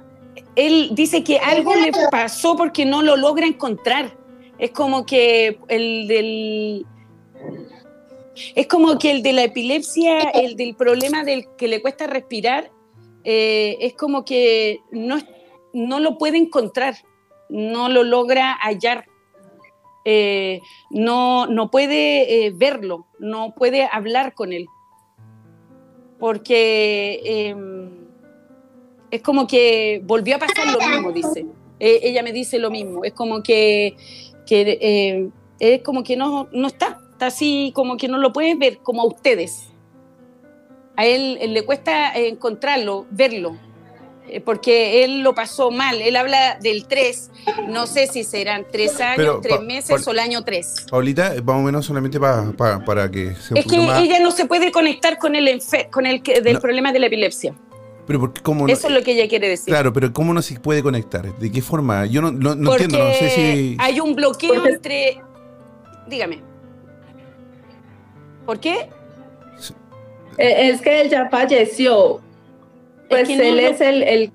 él 0.56 0.88
dice 0.92 1.22
que 1.22 1.38
algo 1.38 1.74
le 1.74 1.92
pasó 2.10 2.56
porque 2.56 2.84
no 2.84 3.02
lo 3.02 3.16
logra 3.16 3.46
encontrar. 3.46 4.16
Es 4.58 4.70
como 4.70 5.06
que 5.06 5.58
el 5.68 6.06
del. 6.08 6.86
Es 8.54 8.66
como 8.66 8.98
que 8.98 9.10
el 9.10 9.22
de 9.22 9.32
la 9.32 9.44
epilepsia, 9.44 10.20
el 10.30 10.56
del 10.56 10.74
problema 10.74 11.22
del 11.22 11.46
que 11.56 11.68
le 11.68 11.82
cuesta 11.82 12.06
respirar, 12.06 12.70
eh, 13.24 13.76
es 13.80 13.94
como 13.94 14.24
que 14.24 14.80
no, 14.90 15.18
no 15.72 16.00
lo 16.00 16.16
puede 16.16 16.38
encontrar, 16.38 16.94
no 17.48 17.88
lo 17.88 18.04
logra 18.04 18.56
hallar, 18.60 19.06
eh, 20.04 20.60
no, 20.90 21.46
no 21.46 21.70
puede 21.70 22.46
eh, 22.46 22.52
verlo, 22.54 23.06
no 23.18 23.54
puede 23.54 23.88
hablar 23.90 24.34
con 24.34 24.52
él. 24.52 24.66
Porque 26.18 27.20
eh, 27.24 27.56
es 29.10 29.22
como 29.22 29.46
que 29.46 30.00
volvió 30.04 30.36
a 30.36 30.38
pasar 30.38 30.66
lo 30.72 30.78
mismo, 30.88 31.12
dice. 31.12 31.46
Eh, 31.80 32.00
ella 32.04 32.22
me 32.22 32.32
dice 32.32 32.58
lo 32.58 32.70
mismo. 32.70 33.04
Es 33.04 33.12
como 33.12 33.42
que, 33.42 33.96
que 34.46 35.30
es 35.58 35.82
como 35.82 36.04
que 36.04 36.16
no, 36.16 36.48
no 36.52 36.68
está. 36.68 36.98
Está 37.12 37.26
así 37.26 37.72
como 37.74 37.96
que 37.96 38.08
no 38.08 38.18
lo 38.18 38.32
puedes 38.32 38.58
ver, 38.58 38.78
como 38.78 39.02
a 39.02 39.06
ustedes. 39.06 39.68
A 40.96 41.06
él, 41.06 41.38
le 41.52 41.64
cuesta 41.64 42.12
encontrarlo, 42.14 43.06
verlo, 43.10 43.56
porque 44.44 45.04
él 45.04 45.20
lo 45.22 45.34
pasó 45.34 45.70
mal. 45.70 46.00
Él 46.00 46.16
habla 46.16 46.56
del 46.60 46.86
3. 46.86 47.30
No 47.68 47.86
sé 47.86 48.06
si 48.06 48.24
serán 48.24 48.66
tres 48.70 49.00
años, 49.00 49.16
Pero, 49.16 49.40
tres 49.40 49.60
meses 49.60 50.06
o 50.06 50.10
el 50.12 50.18
año 50.18 50.42
3. 50.44 50.86
Paulita, 50.90 51.34
eh, 51.34 51.42
más 51.42 51.56
o 51.56 51.60
menos 51.60 51.84
solamente 51.84 52.18
pa- 52.18 52.52
pa- 52.56 52.84
para 52.84 53.10
que 53.10 53.34
un 53.50 53.56
Es 53.58 53.66
que 53.66 53.78
más... 53.78 54.00
ella 54.02 54.20
no 54.20 54.30
se 54.30 54.46
puede 54.46 54.70
conectar 54.72 55.18
con 55.18 55.34
el, 55.36 55.60
con 55.90 56.06
el 56.06 56.22
que- 56.22 56.40
del 56.40 56.54
No. 56.54 56.60
problema 56.60 56.92
de 56.92 56.98
la 57.00 57.06
epilepsia. 57.06 57.54
Pero 58.06 58.20
¿por 58.20 58.32
qué- 58.32 58.40
cómo 58.42 58.66
no- 58.66 58.72
Eso 58.72 58.88
es 58.88 58.94
lo 58.94 59.02
que 59.02 59.12
ella 59.12 59.28
quiere 59.28 59.48
decir. 59.48 59.66
Claro, 59.72 59.92
pero 59.92 60.12
¿cómo 60.12 60.32
no 60.34 60.40
se 60.42 60.58
puede 60.58 60.82
conectar? 60.82 61.36
¿De 61.38 61.50
qué 61.52 61.60
forma? 61.62 62.06
Yo 62.06 62.22
no, 62.22 62.30
no- 62.32 62.52
entiendo, 62.72 62.98
no 62.98 63.12
sé 63.14 63.28
si... 63.30 63.76
hay 63.78 64.00
un 64.00 64.14
bloqueo 64.14 64.54
Porque- 64.54 64.68
entre. 64.70 65.20
Dígame. 66.08 66.42
¿Por 68.46 68.58
qué? 68.58 68.88
eh, 70.38 70.70
es 70.70 70.80
que 70.80 71.02
él 71.02 71.10
ya 71.10 71.28
falleció. 71.28 72.20
Pues 73.12 73.28
que 73.28 73.48
él 73.48 73.56
lo- 73.56 73.62
es 73.62 73.80
el, 73.80 74.02
el 74.02 74.32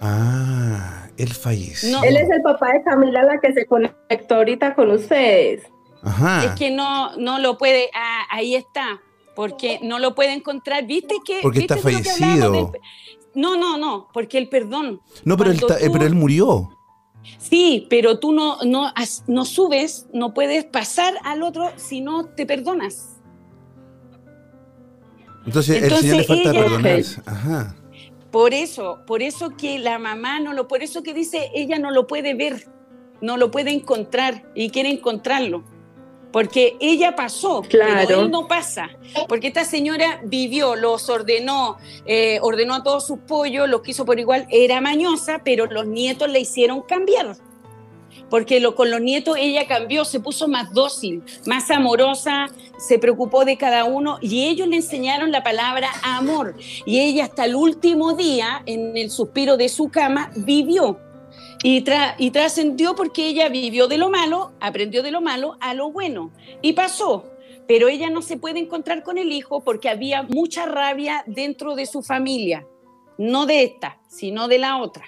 Ah, 0.00 1.08
él 1.16 1.32
falleció. 1.32 1.90
No. 1.96 2.02
él 2.04 2.16
es 2.16 2.28
el 2.30 2.42
papá 2.42 2.72
de 2.72 2.82
Camila, 2.82 3.22
la 3.22 3.38
que 3.40 3.52
se 3.52 3.66
conectó 3.66 4.34
ahorita 4.36 4.74
con 4.74 4.90
ustedes. 4.90 5.62
Ajá. 6.02 6.44
Es 6.44 6.50
que 6.58 6.70
no, 6.70 7.16
no 7.16 7.38
lo 7.38 7.56
puede. 7.58 7.88
ah, 7.94 8.22
ahí 8.30 8.54
está. 8.56 9.00
Porque 9.36 9.78
no 9.82 9.98
lo 9.98 10.14
puede 10.14 10.32
encontrar. 10.32 10.84
¿Viste 10.86 11.14
que.? 11.24 11.38
Porque 11.42 11.60
¿viste 11.60 11.74
está 11.74 11.88
fallecido. 11.88 12.72
No, 13.34 13.56
no, 13.56 13.78
no. 13.78 14.08
Porque 14.12 14.36
el 14.38 14.48
perdón. 14.48 15.00
no, 15.24 15.36
pero 15.36 15.50
él, 15.50 15.56
está- 15.56 15.78
eh, 15.78 15.86
tú- 15.86 15.92
pero 15.92 16.04
él 16.06 16.14
murió. 16.14 16.68
Sí, 17.38 17.86
pero 17.88 18.18
tú 18.18 18.32
no, 18.32 18.58
no, 18.64 18.92
no 19.28 19.44
subes, 19.44 20.06
no 20.12 20.34
puedes 20.34 20.64
pasar 20.64 21.14
al 21.24 21.42
otro 21.44 21.70
si 21.76 22.00
no 22.00 22.26
te 22.26 22.44
perdonas. 22.46 23.20
Entonces, 25.46 25.76
el 25.78 25.84
Entonces, 25.84 26.00
señor 26.10 26.16
le 26.18 26.24
falta 26.24 26.50
ella- 26.50 26.60
perdonarse. 26.64 27.22
Ajá. 27.26 27.76
Por 28.32 28.54
eso, 28.54 29.00
por 29.06 29.22
eso 29.22 29.50
que 29.56 29.78
la 29.78 29.98
mamá 29.98 30.40
no 30.40 30.52
lo, 30.54 30.66
por 30.66 30.82
eso 30.82 31.02
que 31.02 31.12
dice 31.14 31.50
ella 31.54 31.78
no 31.78 31.90
lo 31.90 32.06
puede 32.06 32.34
ver, 32.34 32.66
no 33.20 33.36
lo 33.36 33.50
puede 33.50 33.70
encontrar 33.70 34.50
y 34.54 34.70
quiere 34.70 34.88
encontrarlo. 34.90 35.62
Porque 36.32 36.78
ella 36.80 37.14
pasó, 37.14 37.60
Claro. 37.60 38.06
pero 38.08 38.22
él 38.22 38.30
no 38.30 38.48
pasa. 38.48 38.88
Porque 39.28 39.48
esta 39.48 39.66
señora 39.66 40.22
vivió, 40.24 40.76
los 40.76 41.10
ordenó, 41.10 41.76
eh, 42.06 42.38
ordenó 42.40 42.72
a 42.72 42.82
todos 42.82 43.06
sus 43.06 43.18
pollos, 43.18 43.68
los 43.68 43.82
quiso 43.82 44.06
por 44.06 44.18
igual, 44.18 44.46
era 44.50 44.80
mañosa, 44.80 45.42
pero 45.44 45.66
los 45.66 45.86
nietos 45.86 46.30
le 46.30 46.40
hicieron 46.40 46.80
cambiar. 46.80 47.36
Porque 48.32 48.60
lo, 48.60 48.74
con 48.74 48.90
los 48.90 49.02
nietos 49.02 49.36
ella 49.38 49.66
cambió, 49.66 50.06
se 50.06 50.18
puso 50.18 50.48
más 50.48 50.72
dócil, 50.72 51.22
más 51.44 51.70
amorosa, 51.70 52.46
se 52.78 52.98
preocupó 52.98 53.44
de 53.44 53.58
cada 53.58 53.84
uno 53.84 54.16
y 54.22 54.48
ellos 54.48 54.68
le 54.68 54.76
enseñaron 54.76 55.30
la 55.30 55.42
palabra 55.42 55.90
amor. 56.02 56.56
Y 56.86 57.00
ella 57.00 57.24
hasta 57.24 57.44
el 57.44 57.54
último 57.54 58.14
día, 58.14 58.62
en 58.64 58.96
el 58.96 59.10
suspiro 59.10 59.58
de 59.58 59.68
su 59.68 59.90
cama, 59.90 60.32
vivió. 60.34 60.98
Y, 61.62 61.84
y 62.16 62.30
trascendió 62.30 62.94
porque 62.94 63.26
ella 63.28 63.50
vivió 63.50 63.86
de 63.86 63.98
lo 63.98 64.08
malo, 64.08 64.52
aprendió 64.60 65.02
de 65.02 65.10
lo 65.10 65.20
malo 65.20 65.58
a 65.60 65.74
lo 65.74 65.92
bueno. 65.92 66.32
Y 66.62 66.72
pasó. 66.72 67.26
Pero 67.68 67.88
ella 67.88 68.08
no 68.08 68.22
se 68.22 68.38
puede 68.38 68.60
encontrar 68.60 69.02
con 69.02 69.18
el 69.18 69.30
hijo 69.30 69.62
porque 69.62 69.90
había 69.90 70.22
mucha 70.22 70.64
rabia 70.64 71.22
dentro 71.26 71.74
de 71.74 71.84
su 71.84 72.02
familia. 72.02 72.66
No 73.18 73.44
de 73.44 73.62
esta, 73.64 74.00
sino 74.08 74.48
de 74.48 74.58
la 74.58 74.78
otra. 74.78 75.04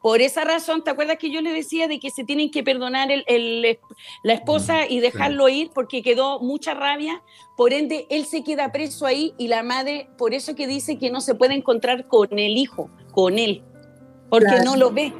Por 0.00 0.22
esa 0.22 0.44
razón, 0.44 0.84
¿te 0.84 0.90
acuerdas 0.90 1.16
que 1.18 1.30
yo 1.30 1.40
le 1.40 1.52
decía 1.52 1.88
de 1.88 1.98
que 1.98 2.10
se 2.10 2.22
tienen 2.24 2.50
que 2.50 2.62
perdonar 2.62 3.10
el- 3.10 3.24
el- 3.26 3.78
la 4.22 4.32
esposa 4.32 4.86
y 4.88 5.00
dejarlo 5.00 5.48
ir 5.48 5.70
porque 5.74 6.02
quedó 6.02 6.38
mucha 6.40 6.72
rabia? 6.74 7.22
Por 7.56 7.72
ende, 7.72 8.06
él 8.08 8.24
se 8.24 8.44
queda 8.44 8.70
preso 8.70 9.06
ahí 9.06 9.34
y 9.38 9.48
la 9.48 9.62
madre, 9.64 10.08
por 10.16 10.34
eso 10.34 10.54
que 10.54 10.66
dice 10.68 10.98
que 10.98 11.10
no 11.10 11.20
se 11.20 11.34
puede 11.34 11.54
encontrar 11.54 12.06
con 12.06 12.38
el 12.38 12.56
hijo, 12.56 12.90
con 13.10 13.38
él, 13.38 13.62
porque 14.30 14.46
Claro. 14.46 14.64
no 14.64 14.76
lo 14.76 14.92
ve. 14.92 15.12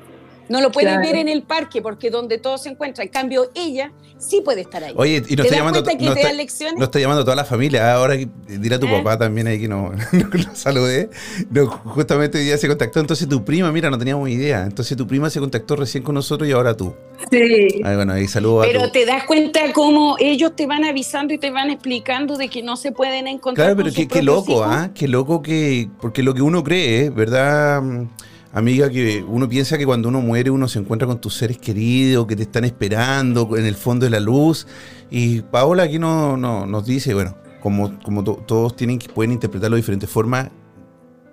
No 0.49 0.61
lo 0.61 0.71
puede 0.73 0.87
Claro. 0.89 1.03
ver 1.03 1.17
en 1.17 1.29
el 1.29 1.43
parque 1.43 1.83
porque 1.83 2.11
donde 2.11 2.39
todo 2.39 2.57
se 2.59 2.69
encuentra. 2.71 3.05
En 3.05 3.11
cambio, 3.11 3.51
ella 3.55 3.93
sí 4.19 4.41
puede 4.45 4.63
estar 4.63 4.83
ahí. 4.83 4.93
Oye, 4.97 5.17
y 5.17 5.21
nos 5.21 5.29
¿Te 5.29 5.43
está 5.43 5.57
llamando... 5.57 5.83
que 5.85 5.95
nos 5.97 6.15
te 6.15 6.21
está- 6.23 6.33
lecciones? 6.33 6.83
Está 6.83 6.99
llamando 6.99 7.23
toda 7.25 7.37
la 7.37 7.45
familia. 7.45 7.93
Ahora 7.95 8.17
que- 8.17 8.29
dirá 8.47 8.79
tu 8.79 8.87
¿Eh? 8.87 8.91
papá 8.97 9.19
también 9.19 9.47
ahí 9.47 9.61
que 9.61 9.69
no, 9.69 9.93
no 10.13 10.29
lo 10.33 10.55
saludé. 10.55 11.11
No, 11.51 11.67
justamente 11.67 12.39
hoy 12.39 12.45
día 12.45 12.57
se 12.59 12.67
contactó. 12.69 13.01
Entonces 13.01 13.29
tu 13.29 13.45
prima, 13.45 13.71
mira, 13.73 13.91
no 13.91 13.99
teníamos 13.99 14.29
idea. 14.29 14.63
Entonces 14.65 14.97
tu 14.97 15.07
prima 15.07 15.29
se 15.31 15.39
contactó 15.41 15.77
recién 15.77 16.03
con 16.03 16.15
nosotros 16.15 16.49
y 16.49 16.53
ahora 16.53 16.75
tú. 16.77 16.95
Sí. 17.31 17.81
Ay, 17.85 17.97
bueno, 17.97 18.13
ahí 18.15 18.27
saludo 18.29 18.63
a 18.63 18.65
Pero 18.67 18.91
te 18.91 19.05
das 19.05 19.25
cuenta 19.25 19.61
cómo 19.75 20.17
ellos 20.19 20.55
te 20.57 20.67
van 20.67 20.85
avisando 20.85 21.35
y 21.35 21.39
te 21.39 21.51
van 21.51 21.71
explicando 21.71 22.37
de 22.37 22.49
que 22.49 22.63
no 22.63 22.77
se 22.77 22.91
pueden 22.93 23.27
encontrar. 23.27 23.67
Claro, 23.67 23.77
con 23.77 23.85
pero 23.85 23.89
sus 23.95 23.97
qué, 24.05 24.09
qué 24.09 24.23
loco. 24.23 24.65
¿ah? 24.65 24.91
Qué 24.95 25.09
loco 25.09 25.43
que. 25.43 25.89
Porque 26.01 26.23
lo 26.23 26.33
que 26.35 26.43
uno 26.43 26.63
cree, 26.65 27.11
¿verdad? 27.11 27.83
Amiga, 28.59 28.91
que 28.91 29.23
uno 29.27 29.49
piensa 29.49 29.79
que 29.79 29.87
cuando 29.87 30.09
uno 30.09 30.21
muere 30.21 30.51
uno 30.51 30.67
se 30.69 30.79
encuentra 30.81 31.07
con 31.07 31.21
tus 31.21 31.35
seres 31.35 31.59
queridos, 31.59 32.27
que 32.27 32.35
te 32.37 32.43
están 32.43 32.65
esperando 32.65 33.57
en 33.57 33.65
el 33.65 33.75
fondo 33.77 34.05
de 34.05 34.11
la 34.11 34.21
luz. 34.21 34.67
Y 35.11 35.43
Paola 35.43 35.85
aquí 35.85 35.99
no, 35.99 36.37
no- 36.37 36.67
nos 36.67 36.85
dice, 36.85 37.15
bueno, 37.15 37.37
como, 37.63 37.99
como 38.03 38.25
to- 38.25 38.43
todos 38.47 38.75
tienen 38.75 38.99
que, 38.99 39.09
pueden 39.09 39.33
interpretarlo 39.33 39.77
de 39.77 39.83
diferentes 39.83 40.11
formas, 40.11 40.51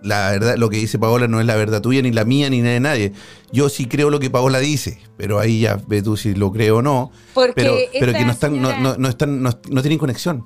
la 0.03 0.29
verdad, 0.29 0.55
lo 0.57 0.69
que 0.69 0.77
dice 0.77 0.99
Paola 0.99 1.27
no 1.27 1.39
es 1.39 1.47
la 1.47 1.55
verdad 1.55 1.81
tuya, 1.81 2.01
ni 2.03 2.11
la 2.11 2.25
mía, 2.25 2.47
ni 2.51 2.61
la 2.61 2.69
de 2.69 2.79
nadie. 2.79 3.13
Yo 3.51 3.69
sí 3.69 3.87
creo 3.87 4.11
lo 4.11 4.19
que 4.19 4.29
Paola 4.29 4.59
dice, 4.59 5.01
pero 5.17 5.39
ahí 5.39 5.61
ya 5.61 5.81
ve 5.87 6.03
tú 6.03 6.15
si 6.17 6.35
lo 6.35 6.51
creo 6.51 6.77
o 6.77 6.81
no. 6.83 7.11
Porque 7.33 7.53
Pero, 7.55 7.75
pero 7.99 8.13
que 8.13 8.23
no 8.25 8.31
están, 8.31 8.61
no, 8.61 8.69
señora- 8.69 8.81
no- 8.83 8.97
no 8.97 9.09
están, 9.09 9.41
no, 9.41 9.49
no 9.69 9.81
tienen 9.81 9.97
conexión. 9.97 10.45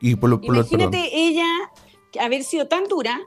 Y 0.00 0.14
por 0.16 0.30
lo, 0.30 0.40
por 0.40 0.56
Imagínate 0.56 1.10
ella 1.14 1.44
haber 2.22 2.42
sido 2.42 2.68
tan 2.68 2.84
dura 2.88 3.20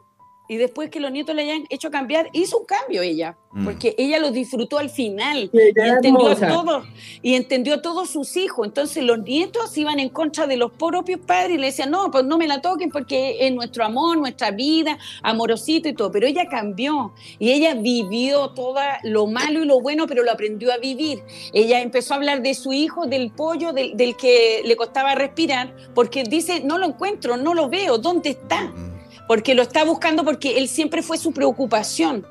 y 0.48 0.58
después 0.58 0.90
que 0.90 1.00
los 1.00 1.12
nietos 1.12 1.36
le 1.36 1.44
hayan 1.44 1.66
hecho 1.70 1.90
cambiar, 1.92 2.30
hizo 2.34 2.60
un 2.60 2.66
cambio 2.66 3.02
ella, 3.02 3.38
Mm. 3.54 3.66
porque 3.66 3.96
ella 4.00 4.18
lo 4.20 4.32
disfrutó 4.32 4.80
al 4.80 4.90
final 4.90 5.52
Y 5.54 5.80
entendió 5.80 6.28
a 6.30 6.36
todos 6.36 6.86
y 7.22 7.36
entendió 7.36 7.76
a 7.76 7.82
todos 7.84 8.10
sus 8.10 8.36
hijos. 8.36 8.66
Entonces 8.66 9.04
los 9.04 9.20
nietos 9.20 9.78
iban 9.78 10.00
en 10.00 10.10
contra 10.10 10.48
de 10.48 10.58
los 10.58 10.72
propios 10.72 11.20
padres 11.20 11.58
y 11.58 11.60
le 11.60 11.68
decían, 11.68 11.92
no, 11.92 12.10
pues 12.10 12.26
no 12.26 12.40
me 12.40 12.48
la 12.48 12.62
toquen 12.62 12.90
porque 12.90 13.46
es 13.46 13.54
nuestro 13.54 13.86
amor, 13.86 14.18
nuestra 14.18 14.50
vida, 14.50 14.98
amorosito 15.22 15.88
y 15.88 15.94
todo. 15.94 16.12
Pero 16.12 16.26
ella 16.26 16.48
cambió 16.50 17.14
y 17.38 17.52
ella 17.52 17.76
vivió 17.76 18.50
todo 18.50 18.80
lo 19.04 19.28
malo 19.28 19.62
y 19.62 19.66
lo 19.66 19.80
bueno, 19.80 20.08
pero 20.08 20.24
lo 20.24 20.32
aprendió 20.32 20.74
a 20.74 20.78
vivir. 20.78 21.22
Ella 21.54 21.80
empezó 21.82 22.16
a 22.16 22.18
hablar 22.18 22.42
de 22.42 22.56
su 22.56 22.74
hijo, 22.74 23.06
del 23.06 23.30
pollo, 23.32 23.72
del, 23.72 23.96
del 23.96 24.16
que 24.18 24.64
le 24.66 24.76
costaba 24.76 25.14
respirar, 25.14 25.76
porque 25.94 26.24
dice, 26.24 26.62
no 26.64 26.80
lo 26.80 26.88
encuentro, 26.88 27.38
no 27.38 27.54
lo 27.54 27.70
veo, 27.70 28.00
¿dónde 28.00 28.32
está? 28.32 28.64
Mm. 28.64 28.93
Porque 29.28 29.56
lo 29.56 29.62
está 29.62 29.84
buscando 29.84 30.24
porque 30.24 30.58
él 30.58 30.68
siempre 30.68 31.02
fue 31.02 31.18
su 31.18 31.32
preocupación. 31.32 32.26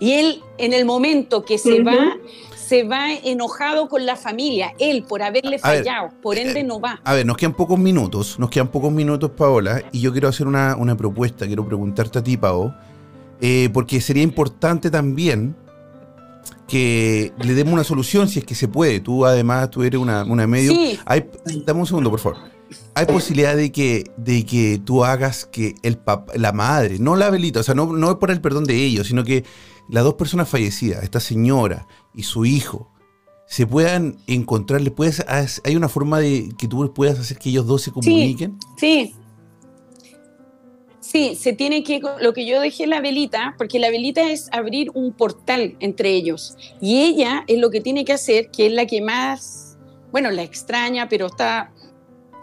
Y 0.00 0.12
él, 0.12 0.42
en 0.58 0.72
el 0.72 0.84
momento 0.84 1.44
que 1.44 1.58
se 1.58 1.82
va, 1.82 2.16
se 2.56 2.82
va 2.82 3.12
enojado 3.12 3.88
con 3.88 4.06
la 4.06 4.16
familia, 4.16 4.74
él 4.78 5.04
por 5.08 5.22
haberle 5.22 5.58
A 5.62 5.70
ver, 5.70 5.84
fallado, 5.84 6.10
por 6.22 6.38
ende 6.38 6.62
no 6.62 6.80
va. 6.80 7.00
A 7.04 7.14
ver, 7.14 7.26
nos 7.26 7.36
quedan 7.36 7.54
pocos 7.54 7.78
minutos, 7.78 8.38
nos 8.38 8.50
quedan 8.50 8.68
pocos 8.68 8.92
minutos, 8.92 9.30
Paola, 9.36 9.82
y 9.92 10.00
yo 10.00 10.12
quiero 10.12 10.28
hacer 10.28 10.46
una, 10.46 10.76
una 10.76 10.96
propuesta, 10.96 11.46
quiero 11.46 11.66
preguntarte 11.66 12.18
a 12.18 12.22
ti, 12.22 12.36
Pao, 12.36 12.74
eh, 13.40 13.70
porque 13.72 14.00
sería 14.00 14.22
importante 14.22 14.90
también 14.90 15.56
que 16.68 17.32
le 17.38 17.54
demos 17.54 17.74
una 17.74 17.84
solución 17.84 18.28
si 18.28 18.38
es 18.38 18.44
que 18.44 18.54
se 18.54 18.68
puede. 18.68 19.00
Tú 19.00 19.26
además, 19.26 19.70
tú 19.70 19.82
eres 19.82 20.00
una, 20.00 20.24
una 20.24 20.46
medio... 20.46 20.72
Sí. 20.72 20.98
Hay, 21.04 21.28
dame 21.66 21.80
un 21.80 21.86
segundo, 21.86 22.10
por 22.10 22.20
favor. 22.20 22.38
Hay 22.94 23.06
posibilidad 23.06 23.56
de 23.56 23.72
que, 23.72 24.10
de 24.16 24.44
que 24.44 24.80
tú 24.84 25.04
hagas 25.04 25.44
que 25.46 25.74
el 25.82 26.02
pap- 26.02 26.34
la 26.36 26.52
madre, 26.52 26.98
no 26.98 27.16
la 27.16 27.30
velita, 27.30 27.60
o 27.60 27.62
sea, 27.62 27.74
no, 27.74 27.86
no 27.92 28.10
es 28.10 28.16
por 28.16 28.30
el 28.30 28.40
perdón 28.40 28.64
de 28.64 28.76
ellos, 28.76 29.06
sino 29.08 29.24
que 29.24 29.44
las 29.88 30.04
dos 30.04 30.14
personas 30.14 30.48
fallecidas, 30.48 31.02
esta 31.02 31.18
señora 31.20 31.86
y 32.14 32.22
su 32.22 32.44
hijo, 32.44 32.92
se 33.46 33.66
puedan 33.66 34.16
encontrar, 34.28 34.80
le 34.80 34.90
puedes, 34.92 35.20
haz- 35.26 35.60
hay 35.64 35.74
una 35.74 35.88
forma 35.88 36.20
de 36.20 36.50
que 36.56 36.68
tú 36.68 36.92
puedas 36.94 37.18
hacer 37.18 37.38
que 37.38 37.48
ellos 37.48 37.66
dos 37.66 37.82
se 37.82 37.90
comuniquen. 37.90 38.56
Sí. 38.76 39.14
Sí, 41.00 41.34
se 41.34 41.52
tiene 41.54 41.82
que, 41.82 42.00
lo 42.20 42.32
que 42.32 42.46
yo 42.46 42.60
dejé 42.60 42.86
la 42.86 43.00
velita, 43.00 43.54
porque 43.58 43.80
la 43.80 43.90
velita 43.90 44.30
es 44.30 44.48
abrir 44.52 44.90
un 44.94 45.12
portal 45.12 45.74
entre 45.80 46.10
ellos. 46.10 46.56
Y 46.80 47.00
ella 47.02 47.42
es 47.48 47.58
lo 47.58 47.70
que 47.70 47.80
tiene 47.80 48.04
que 48.04 48.12
hacer, 48.12 48.50
que 48.52 48.66
es 48.66 48.72
la 48.72 48.86
que 48.86 49.00
más, 49.02 49.76
bueno, 50.12 50.30
la 50.30 50.42
extraña, 50.42 51.08
pero 51.08 51.26
está 51.26 51.72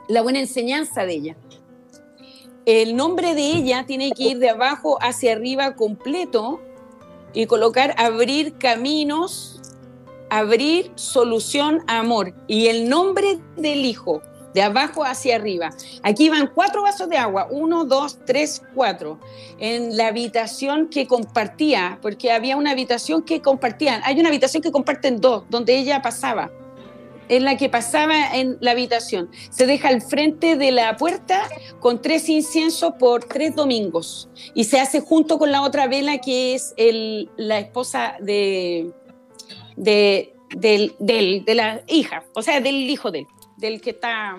la 0.08 0.22
buena 0.22 0.40
enseñanza 0.40 1.06
de 1.06 1.14
ella. 1.14 1.38
El 2.66 2.96
nombre 2.96 3.34
de 3.34 3.42
ella 3.42 3.86
tiene 3.86 4.12
que 4.12 4.24
ir 4.24 4.40
de 4.40 4.50
abajo 4.50 4.98
hacia 5.02 5.32
arriba 5.32 5.76
completo 5.76 6.60
y 7.34 7.46
colocar 7.46 7.96
abrir 7.98 8.58
caminos, 8.58 9.62
abrir 10.30 10.92
solución 10.96 11.84
amor. 11.88 12.34
Y 12.48 12.68
el 12.68 12.90
nombre 12.90 13.40
del 13.56 13.86
hijo, 13.86 14.22
de 14.54 14.64
abajo 14.64 15.04
hacia 15.06 15.36
arriba. 15.36 15.70
Aquí 16.04 16.30
van 16.30 16.52
cuatro 16.54 16.82
vasos 16.82 17.08
de 17.08 17.18
agua, 17.18 17.48
uno, 17.50 17.86
dos, 17.86 18.20
tres, 18.26 18.62
cuatro, 18.74 19.20
en 19.60 19.96
la 19.96 20.08
habitación 20.08 20.90
que 20.90 21.08
compartía, 21.08 22.00
porque 22.02 22.32
había 22.32 22.58
una 22.58 22.72
habitación 22.72 23.22
que 23.22 23.42
compartían. 23.42 24.02
Hay 24.04 24.20
una 24.20 24.30
habitación 24.30 24.64
que 24.64 24.72
comparten 24.72 25.22
dos, 25.22 25.44
donde 25.50 25.78
ella 25.78 26.02
pasaba. 26.02 26.52
En 27.30 27.44
la 27.44 27.58
que 27.58 27.70
pasaba 27.70 28.36
en 28.36 28.58
la 28.62 28.72
habitación. 28.72 29.30
Se 29.50 29.66
deja 29.66 29.90
al 29.90 30.02
frente 30.02 30.56
de 30.56 30.72
la 30.72 30.96
puerta 30.98 31.48
con 31.80 32.02
tres 32.02 32.30
inciensos 32.30 32.94
por 33.00 33.26
tres 33.26 33.56
domingos. 33.56 34.30
Y 34.54 34.64
se 34.66 34.80
hace 34.80 35.02
junto 35.02 35.38
con 35.38 35.52
la 35.52 35.62
otra 35.62 35.88
vela 35.88 36.20
que 36.20 36.56
es 36.56 36.74
el, 36.78 37.30
la 37.38 37.60
esposa 37.60 38.16
de, 38.20 38.94
la 41.48 41.82
hija, 41.88 42.24
o 42.34 42.42
sea, 42.42 42.62
del 42.62 42.90
hijo 42.90 43.12
del 43.12 43.82
que 43.82 43.90
está 43.90 44.38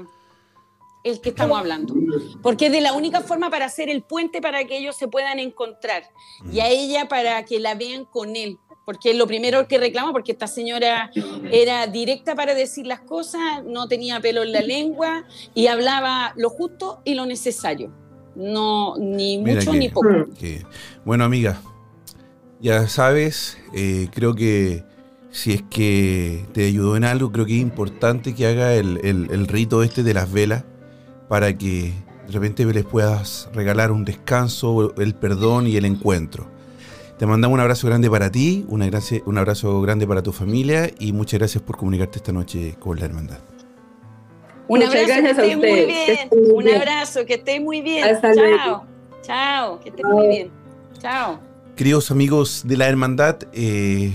el 1.05 1.21
que 1.21 1.31
estamos 1.31 1.59
hablando. 1.59 1.95
Porque 2.43 2.67
es 2.67 2.73
de 2.73 2.81
la 2.81 2.93
única 2.93 3.21
forma 3.21 3.51
para 3.51 3.67
hacer 3.67 3.89
el 3.89 4.03
puente 4.03 4.41
para 4.41 4.65
que 4.65 4.79
ellos 4.79 4.97
se 4.97 5.09
puedan 5.09 5.39
encontrar. 5.39 6.05
Y 6.53 6.61
a 6.61 6.69
ella 6.69 7.09
para 7.09 7.45
que 7.45 7.59
la 7.59 7.75
vean 7.75 8.05
con 8.05 8.37
él. 8.37 8.59
Porque 8.89 9.11
es 9.11 9.17
lo 9.19 9.27
primero 9.27 9.69
que 9.69 9.77
reclama, 9.77 10.13
porque 10.13 10.33
esta 10.33 10.47
señora 10.47 11.11
era 11.53 11.87
directa 11.89 12.35
para 12.35 12.55
decir 12.55 12.87
las 12.87 13.01
cosas, 13.01 13.63
no 13.67 13.87
tenía 13.87 14.19
pelo 14.19 14.43
en 14.43 14.53
la 14.53 14.63
lengua 14.75 15.25
y 15.55 15.67
hablaba 15.67 16.33
lo 16.37 16.49
justo 16.49 17.03
y 17.05 17.13
lo 17.13 17.27
necesario. 17.27 17.93
No, 18.35 18.95
ni 18.99 19.37
mucho 19.37 19.73
que- 19.73 19.79
ni 19.79 19.89
poco. 19.91 20.09
que- 20.39 20.65
bueno, 21.05 21.25
amiga, 21.25 21.61
ya 22.63 22.89
sabes, 22.89 23.59
eh, 23.75 24.09
creo 24.11 24.35
que 24.35 24.85
si 25.31 25.53
es 25.53 25.63
que 25.69 26.47
te 26.55 26.65
ayudó 26.65 26.97
en 26.97 27.05
algo, 27.05 27.31
creo 27.31 27.45
que 27.45 27.57
es 27.57 27.61
importante 27.61 28.35
que 28.35 28.47
haga 28.47 28.73
el, 28.73 29.01
el- 29.05 29.29
el 29.31 29.49
rito 29.49 29.83
este 29.83 30.03
de 30.03 30.15
las 30.15 30.33
velas 30.33 30.65
para 31.29 31.59
que 31.59 31.93
de 32.27 32.33
repente 32.33 32.65
les 32.65 32.87
puedas 32.87 33.51
regalar 33.53 33.93
un 33.93 34.07
descanso, 34.07 34.95
el 34.97 35.15
perdón 35.15 35.67
y 35.67 35.77
el 35.77 35.85
encuentro. 35.85 36.57
Te 37.19 37.27
mandamos 37.27 37.55
un 37.55 37.61
abrazo 37.61 37.87
grande 37.89 38.09
para 38.09 38.31
ti, 38.31 38.65
una 38.69 38.87
gracia- 38.87 39.21
un 39.27 39.39
abrazo 39.39 39.81
grande 39.81 40.07
para 40.07 40.23
tu 40.23 40.33
familia 40.33 40.89
y 41.01 41.13
muchas 41.13 41.39
gracias 41.41 41.63
por 41.63 41.77
comunicarte 41.77 42.19
esta 42.19 42.33
noche 42.33 42.77
con 42.79 42.99
la 42.99 43.07
hermandad. 43.07 43.39
Un 44.69 44.79
Muchas 44.81 44.95
abrazo, 44.95 45.07
gracias 45.23 45.39
a 45.39 45.43
que 45.43 45.49
estés 45.53 45.57
muy 45.57 45.85
bien. 45.87 46.29
Un 46.55 46.65
bien. 46.65 46.77
abrazo, 46.81 47.27
que 47.27 47.35
estés 47.35 47.61
muy 47.61 47.81
bien. 47.81 48.05
Hasta 48.05 48.35
Chao. 48.35 48.45
luego. 48.45 48.85
Chao, 49.23 49.81
que 49.81 49.89
estés 49.89 50.05
muy 50.05 50.29
bien. 50.29 50.51
Chao. 51.01 51.41
Queridos 51.75 52.11
amigos 52.11 52.63
de 52.67 52.77
la 52.77 52.89
hermandad, 52.89 53.39
eh, 53.53 54.13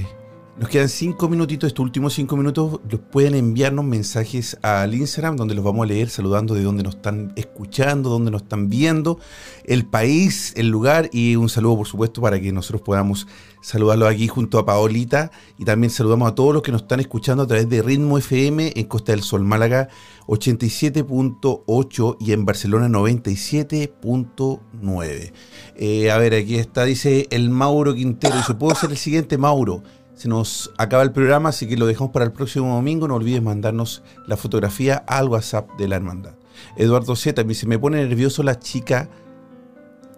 nos 0.56 0.70
quedan 0.70 0.88
cinco 0.88 1.28
minutitos, 1.30 1.68
estos 1.68 1.84
últimos 1.84 2.14
cinco 2.14 2.38
minutos, 2.38 2.80
los 2.88 3.00
pueden 3.00 3.34
enviarnos 3.34 3.86
mensajes 3.86 4.56
al 4.62 4.94
Instagram, 4.94 5.36
donde 5.36 5.56
los 5.56 5.66
vamos 5.66 5.84
a 5.84 5.88
leer 5.88 6.10
saludando 6.10 6.54
de 6.54 6.62
dónde 6.62 6.84
nos 6.84 6.94
están 6.96 7.34
escuchando, 7.36 8.12
dónde 8.12 8.30
nos 8.30 8.44
están 8.44 8.70
viendo, 8.70 9.18
el 9.64 9.88
país, 9.88 10.54
el 10.56 10.68
lugar 10.68 11.10
y 11.12 11.38
un 11.38 11.50
saludo 11.50 11.78
por 11.78 11.88
supuesto 11.88 12.22
para 12.22 12.40
que 12.40 12.52
nosotros 12.52 12.84
podamos 12.84 13.26
saludarlos 13.64 14.08
aquí 14.08 14.28
junto 14.28 14.60
a 14.60 14.66
Paolita 14.66 15.32
y 15.58 15.66
también 15.66 15.90
saludamos 15.90 16.30
a 16.30 16.36
todos 16.36 16.54
los 16.54 16.62
que 16.62 16.72
nos 16.72 16.84
están 16.84 17.00
escuchando 17.00 17.42
a 17.44 17.48
través 17.48 17.68
de 17.68 17.82
Ritmo 17.82 18.20
FM 18.20 18.74
en 18.76 18.86
Costa 18.86 19.14
del 19.14 19.24
Sol 19.24 19.44
Málaga 19.44 19.90
87.8 20.28 22.18
y 22.20 22.32
en 22.32 22.46
Barcelona 22.46 22.88
97.9. 22.90 25.34
Eh, 25.78 26.12
a 26.12 26.18
ver, 26.18 26.36
aquí 26.36 26.58
está, 26.58 26.86
dice 26.86 27.26
el 27.32 27.50
Mauro 27.50 27.96
Quintero. 27.96 28.36
Dice, 28.36 28.54
¿puedo 28.54 28.76
ser 28.76 28.92
el 28.92 28.98
siguiente, 28.98 29.40
Mauro? 29.40 29.82
Se 30.16 30.30
nos 30.30 30.72
acaba 30.78 31.04
el 31.04 31.12
programa, 31.12 31.50
así 31.50 31.68
que 31.68 31.76
lo 31.76 31.86
dejamos 31.86 32.12
para 32.12 32.26
el 32.26 32.32
próximo 32.32 32.76
domingo. 32.76 33.08
No 33.08 33.16
olvides 33.16 33.42
mandarnos 33.42 34.04
la 34.28 34.38
fotografía 34.38 35.04
al 35.08 35.28
WhatsApp 35.28 35.70
de 35.78 35.88
la 35.88 35.96
hermandad. 35.96 36.34
Eduardo 36.78 37.16
Z 37.16 37.44
me 37.44 37.50
dice, 37.50 37.68
me 37.68 37.80
pone 37.80 37.98
nervioso 37.98 38.44
la 38.44 38.60
chica 38.60 39.10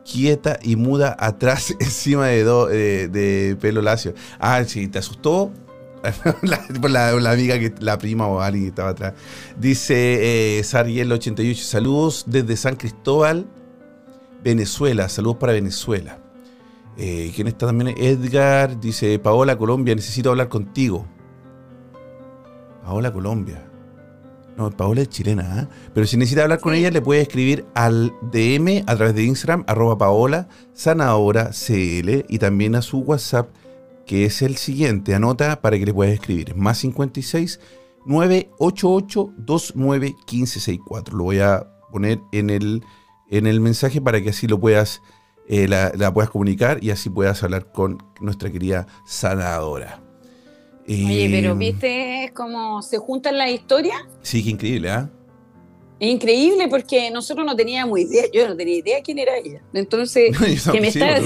quieta 0.05 0.59
y 0.61 0.75
muda 0.75 1.15
atrás 1.19 1.73
encima 1.79 2.27
de, 2.27 3.57
pelo 3.59 3.81
lacio. 3.81 4.13
Ah, 4.39 4.63
sí, 4.65 4.87
¿te 4.87 4.99
asustó? 4.99 5.51
la 6.43 7.31
amiga, 7.31 7.57
que 7.57 7.73
la 7.79 7.97
prima 7.97 8.27
o 8.27 8.39
alguien 8.39 8.65
que 8.65 8.69
estaba 8.69 8.89
atrás. 8.89 9.13
Dice 9.59 10.59
eh, 10.59 10.61
Sariel88, 10.61 11.55
saludos 11.55 12.25
desde 12.27 12.55
San 12.57 12.75
Cristóbal, 12.75 13.47
Venezuela. 14.43 15.09
Saludos 15.09 15.37
para 15.37 15.53
Venezuela. 15.53 16.19
Eh, 16.97 17.31
¿Quién 17.35 17.47
está 17.47 17.65
también? 17.67 17.93
Edgar 17.97 18.79
dice, 18.79 19.19
Paola 19.19 19.57
Colombia, 19.57 19.95
necesito 19.95 20.29
hablar 20.29 20.49
contigo. 20.49 21.05
Paola 22.83 23.11
Colombia. 23.11 23.67
No, 24.57 24.71
Paola 24.71 25.01
es 25.01 25.09
chilena, 25.09 25.59
¿ah? 25.59 25.69
Pero 25.93 26.07
si 26.07 26.15
necesita 26.15 26.43
hablar 26.43 26.61
con 26.61 26.73
Sí. 26.73 26.79
ella, 26.79 26.91
le 26.91 27.01
puede 27.01 27.21
escribir 27.21 27.65
al 27.73 28.13
DM 28.31 28.83
a 28.87 28.95
través 28.95 29.13
de 29.13 29.23
Instagram, 29.23 29.65
arroba 29.67 29.97
Paola 29.97 30.47
Zanahora 30.73 31.51
CL 31.51 32.25
y 32.29 32.39
también 32.39 32.75
a 32.75 32.81
su 32.81 32.99
WhatsApp, 32.99 33.49
que 34.05 34.23
es 34.23 34.41
el 34.41 34.55
siguiente. 34.55 35.13
Anota 35.13 35.61
para 35.61 35.77
que 35.77 35.85
le 35.85 35.93
puedas 35.93 36.13
escribir. 36.13 36.51
Es 36.51 36.55
más 36.55 36.77
56 36.77 37.59
988 38.05 39.33
29 39.37 40.05
1564. 40.31 41.17
Lo 41.17 41.23
voy 41.25 41.39
a 41.39 41.67
poner 41.91 42.21
en 42.31 42.49
el, 42.49 42.83
en 43.29 43.47
el 43.47 43.59
mensaje 43.59 43.99
para 43.99 44.21
que 44.21 44.29
así 44.29 44.47
lo 44.47 44.57
puedas 44.59 45.01
eh, 45.47 45.67
la, 45.67 45.91
la 45.95 46.13
puedas 46.13 46.29
comunicar 46.29 46.83
y 46.83 46.91
así 46.91 47.09
puedas 47.09 47.41
hablar 47.43 47.71
con 47.71 47.97
nuestra 48.19 48.51
querida 48.51 48.87
sanadora. 49.05 50.01
Oye, 50.87 51.29
pero 51.31 51.53
Eh, 51.53 51.55
¿viste 51.57 52.31
cómo 52.35 52.81
se 52.83 52.97
juntan 52.99 53.37
las 53.37 53.49
historias? 53.49 53.99
Sí, 54.21 54.43
qué 54.43 54.51
increíble, 54.51 54.91
¿ah? 54.91 55.09
Es 55.97 56.09
increíble 56.09 56.67
porque 56.67 57.09
nosotros 57.09 57.45
no 57.45 57.55
teníamos 57.55 57.97
idea, 57.99 58.25
yo 58.33 58.47
no 58.47 58.57
tenía 58.57 58.77
idea 58.77 59.01
quién 59.01 59.17
era 59.17 59.37
ella. 59.37 59.61
Entonces, 59.73 60.37
que 60.71 60.81
me 60.81 60.91
sí, 60.91 60.99
está, 60.99 61.21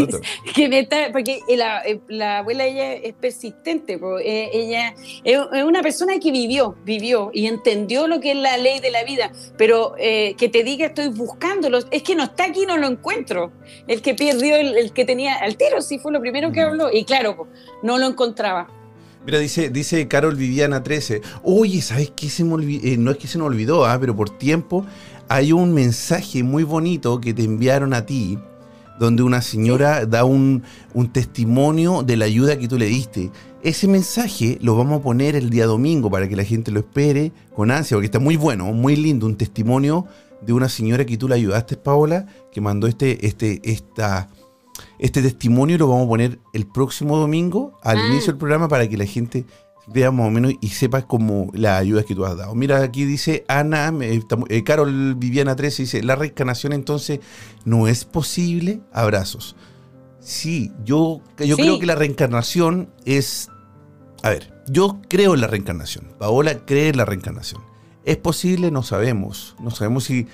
que 0.53 0.69
me 0.69 0.79
está, 0.79 1.11
porque 1.11 1.39
la, 1.49 1.81
eh, 1.83 1.99
la 2.07 2.39
abuela 2.39 2.65
ella 2.65 2.93
es 2.93 3.13
persistente, 3.13 3.99
eh, 4.23 4.49
ella 4.53 4.93
es 5.23 5.63
una 5.63 5.81
persona 5.81 6.19
que 6.19 6.31
vivió, 6.31 6.75
vivió 6.85 7.31
y 7.33 7.47
entendió 7.47 8.07
lo 8.07 8.19
que 8.19 8.31
es 8.31 8.37
la 8.37 8.57
ley 8.57 8.79
de 8.79 8.91
la 8.91 9.03
vida, 9.03 9.31
pero 9.57 9.95
eh, 9.97 10.35
que 10.37 10.49
te 10.49 10.63
diga 10.63 10.87
estoy 10.87 11.07
buscándolo, 11.07 11.79
es 11.89 12.03
que 12.03 12.15
no 12.15 12.23
está 12.23 12.45
aquí, 12.45 12.65
no 12.67 12.77
lo 12.77 12.87
encuentro. 12.87 13.51
El 13.87 14.01
que 14.03 14.13
perdió, 14.13 14.55
el, 14.55 14.77
el 14.77 14.93
que 14.93 15.03
tenía 15.03 15.35
al 15.35 15.57
tiro, 15.57 15.81
sí 15.81 15.97
fue 15.97 16.11
lo 16.11 16.19
primero 16.19 16.51
que 16.51 16.61
habló, 16.61 16.89
y 16.91 17.05
claro, 17.05 17.47
no 17.81 17.97
lo 17.97 18.05
encontraba. 18.05 18.78
Mira, 19.25 19.39
dice, 19.39 19.69
dice 19.69 20.07
Carol 20.07 20.35
Viviana 20.35 20.81
13. 20.81 21.21
Oye, 21.43 21.81
¿sabes 21.81 22.11
qué 22.15 22.29
se 22.29 22.43
me 22.43 22.53
olvidó? 22.53 23.01
no 23.01 23.11
es 23.11 23.17
que 23.17 23.27
se 23.27 23.37
me 23.37 23.43
olvidó, 23.43 23.85
ah, 23.85 23.97
pero 23.99 24.15
por 24.15 24.29
tiempo 24.29 24.85
hay 25.27 25.51
un 25.51 25.73
mensaje 25.73 26.41
muy 26.41 26.63
bonito 26.63 27.21
que 27.21 27.33
te 27.33 27.43
enviaron 27.43 27.93
a 27.93 28.05
ti, 28.05 28.39
donde 28.99 29.21
una 29.23 29.41
señora 29.41 30.05
da 30.05 30.25
un, 30.25 30.63
un 30.93 31.13
testimonio 31.13 32.01
de 32.01 32.17
la 32.17 32.25
ayuda 32.25 32.57
que 32.57 32.67
tú 32.67 32.77
le 32.77 32.87
diste. 32.87 33.31
Ese 33.61 33.87
mensaje 33.87 34.57
lo 34.61 34.75
vamos 34.75 34.99
a 34.99 35.03
poner 35.03 35.35
el 35.35 35.49
día 35.49 35.65
domingo 35.65 36.09
para 36.09 36.27
que 36.27 36.35
la 36.35 36.43
gente 36.43 36.71
lo 36.71 36.79
espere 36.79 37.31
con 37.53 37.71
ansia, 37.71 37.95
porque 37.95 38.05
está 38.05 38.19
muy 38.19 38.37
bueno, 38.37 38.73
muy 38.73 38.95
lindo, 38.95 39.25
un 39.25 39.37
testimonio 39.37 40.07
de 40.41 40.53
una 40.53 40.69
señora 40.69 41.05
que 41.05 41.17
tú 41.17 41.27
le 41.27 41.35
ayudaste, 41.35 41.75
Paola, 41.75 42.25
que 42.51 42.61
mandó 42.61 42.87
este, 42.87 43.27
este, 43.27 43.61
esta, 43.63 44.29
este 44.99 45.21
testimonio 45.21 45.77
lo 45.77 45.87
vamos 45.87 46.05
a 46.05 46.09
poner 46.09 46.39
el 46.53 46.67
próximo 46.67 47.17
domingo 47.17 47.77
al 47.83 47.97
Ah. 47.97 48.07
inicio 48.07 48.33
del 48.33 48.37
programa 48.37 48.67
para 48.67 48.87
que 48.87 48.97
la 48.97 49.05
gente 49.05 49.45
vea 49.87 50.11
más 50.11 50.27
o 50.27 50.29
menos 50.29 50.53
y 50.61 50.67
sepa 50.69 51.01
como 51.01 51.49
las 51.53 51.79
ayudas 51.81 52.05
que 52.05 52.13
tú 52.13 52.23
has 52.25 52.37
dado. 52.37 52.53
Mira, 52.53 52.83
aquí 52.83 53.05
dice 53.05 53.43
Ana, 53.47 53.91
eh, 54.01 54.63
Carol 54.63 55.15
Viviana 55.15 55.55
13, 55.55 55.83
dice, 55.83 56.03
la 56.03 56.15
reencarnación 56.15 56.73
entonces 56.73 57.19
no 57.65 57.87
es 57.87 58.05
posible. 58.05 58.81
Abrazos. 58.93 59.55
Sí, 60.19 60.71
yo, 60.85 61.21
yo 61.39 61.55
Sí. 61.55 61.61
creo 61.61 61.79
que 61.79 61.85
la 61.85 61.95
reencarnación 61.95 62.89
es... 63.05 63.49
A 64.21 64.29
ver, 64.29 64.53
yo 64.67 64.99
creo 65.07 65.33
en 65.33 65.41
la 65.41 65.47
reencarnación. 65.47 66.09
Paola 66.19 66.65
cree 66.65 66.89
en 66.89 66.97
la 66.97 67.05
reencarnación. 67.05 67.61
¿Es 68.03 68.17
posible? 68.17 68.69
No 68.69 68.83
sabemos. 68.83 69.55
No 69.61 69.71
sabemos 69.71 70.03
si 70.03 70.27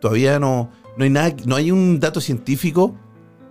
todavía 0.00 0.38
no, 0.38 0.70
no 0.96 1.04
hay 1.04 1.10
nada, 1.10 1.34
no 1.44 1.56
hay 1.56 1.70
un 1.70 1.98
dato 2.00 2.20
científico, 2.20 2.94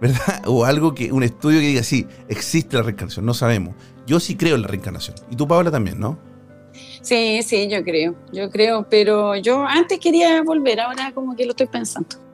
¿verdad? 0.01 0.41
O 0.47 0.65
algo 0.65 0.93
que, 0.93 1.11
un 1.11 1.23
estudio 1.23 1.59
que 1.59 1.67
diga, 1.67 1.83
sí, 1.83 2.07
existe 2.27 2.75
la 2.75 2.83
reencarnación. 2.83 3.25
No 3.25 3.33
sabemos. 3.33 3.75
Yo 4.05 4.19
sí 4.19 4.35
creo 4.35 4.55
en 4.55 4.63
la 4.63 4.67
reencarnación. 4.67 5.15
Y 5.29 5.35
tú, 5.35 5.47
Paola, 5.47 5.71
también, 5.71 5.99
¿no? 5.99 6.19
Sí, 7.01 7.41
sí, 7.43 7.67
yo 7.69 7.83
creo, 7.83 8.15
yo 8.31 8.49
creo, 8.49 8.87
pero 8.89 9.35
yo 9.35 9.65
antes 9.65 9.99
quería 9.99 10.41
volver, 10.43 10.79
ahora 10.79 11.11
como 11.13 11.35
que 11.35 11.45
lo 11.45 11.51
estoy 11.51 11.67
pensando. 11.67 12.17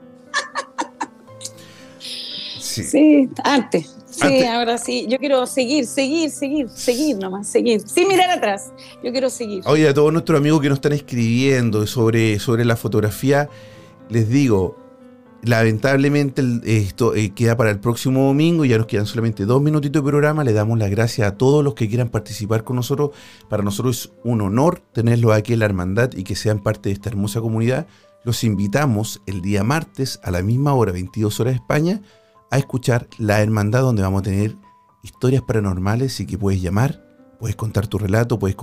Sí. 2.60 2.84
Sí, 2.84 3.28
antes. 3.42 3.96
Sí, 4.08 4.26
Antes. 4.26 4.46
ahora 4.46 4.78
sí. 4.78 5.06
Yo 5.08 5.18
quiero 5.18 5.46
seguir, 5.46 5.86
seguir, 5.86 6.30
seguir, 6.30 6.68
seguir 6.68 7.16
nomás, 7.16 7.48
seguir. 7.48 7.80
Sin 7.88 8.06
mirar 8.06 8.30
atrás. 8.30 8.72
Yo 9.02 9.10
quiero 9.10 9.30
seguir. 9.30 9.62
Oye, 9.66 9.88
a 9.88 9.94
todos 9.94 10.12
nuestros 10.12 10.38
amigos 10.38 10.60
que 10.60 10.68
nos 10.68 10.76
están 10.76 10.92
escribiendo 10.92 11.86
sobre, 11.86 12.38
sobre 12.38 12.64
la 12.64 12.76
fotografía, 12.76 13.48
les 14.10 14.28
digo, 14.28 14.76
lamentablemente 15.42 16.42
esto 16.64 17.14
eh, 17.14 17.30
queda 17.30 17.56
para 17.56 17.70
el 17.70 17.80
próximo 17.80 18.26
domingo, 18.26 18.64
ya 18.64 18.78
nos 18.78 18.86
quedan 18.86 19.06
solamente 19.06 19.44
dos 19.44 19.62
minutitos 19.62 20.02
de 20.02 20.08
programa, 20.08 20.44
le 20.44 20.52
damos 20.52 20.78
las 20.78 20.90
gracias 20.90 21.28
a 21.28 21.36
todos 21.36 21.64
los 21.64 21.74
que 21.74 21.88
quieran 21.88 22.08
participar 22.08 22.64
con 22.64 22.76
nosotros, 22.76 23.10
para 23.48 23.62
nosotros 23.62 24.04
es 24.04 24.12
un 24.24 24.40
honor 24.40 24.80
tenerlos 24.92 25.32
aquí 25.32 25.52
en 25.52 25.60
la 25.60 25.66
hermandad 25.66 26.12
y 26.14 26.24
que 26.24 26.34
sean 26.34 26.58
parte 26.58 26.88
de 26.88 26.94
esta 26.94 27.08
hermosa 27.08 27.40
comunidad. 27.40 27.86
Los 28.24 28.44
invitamos 28.44 29.22
el 29.26 29.40
día 29.42 29.62
martes 29.62 30.20
a 30.22 30.30
la 30.30 30.42
misma 30.42 30.74
hora, 30.74 30.92
22 30.92 31.40
horas 31.40 31.54
de 31.54 31.56
España, 31.56 32.02
a 32.50 32.58
escuchar 32.58 33.06
La 33.18 33.40
Hermandad, 33.40 33.82
donde 33.82 34.02
vamos 34.02 34.20
a 34.20 34.24
tener 34.24 34.56
historias 35.02 35.42
paranormales. 35.42 36.18
Y 36.20 36.26
que 36.26 36.36
puedes 36.36 36.60
llamar, 36.60 37.02
puedes 37.38 37.56
contar 37.56 37.86
tu 37.86 37.96
relato, 37.96 38.38
puedes 38.38 38.56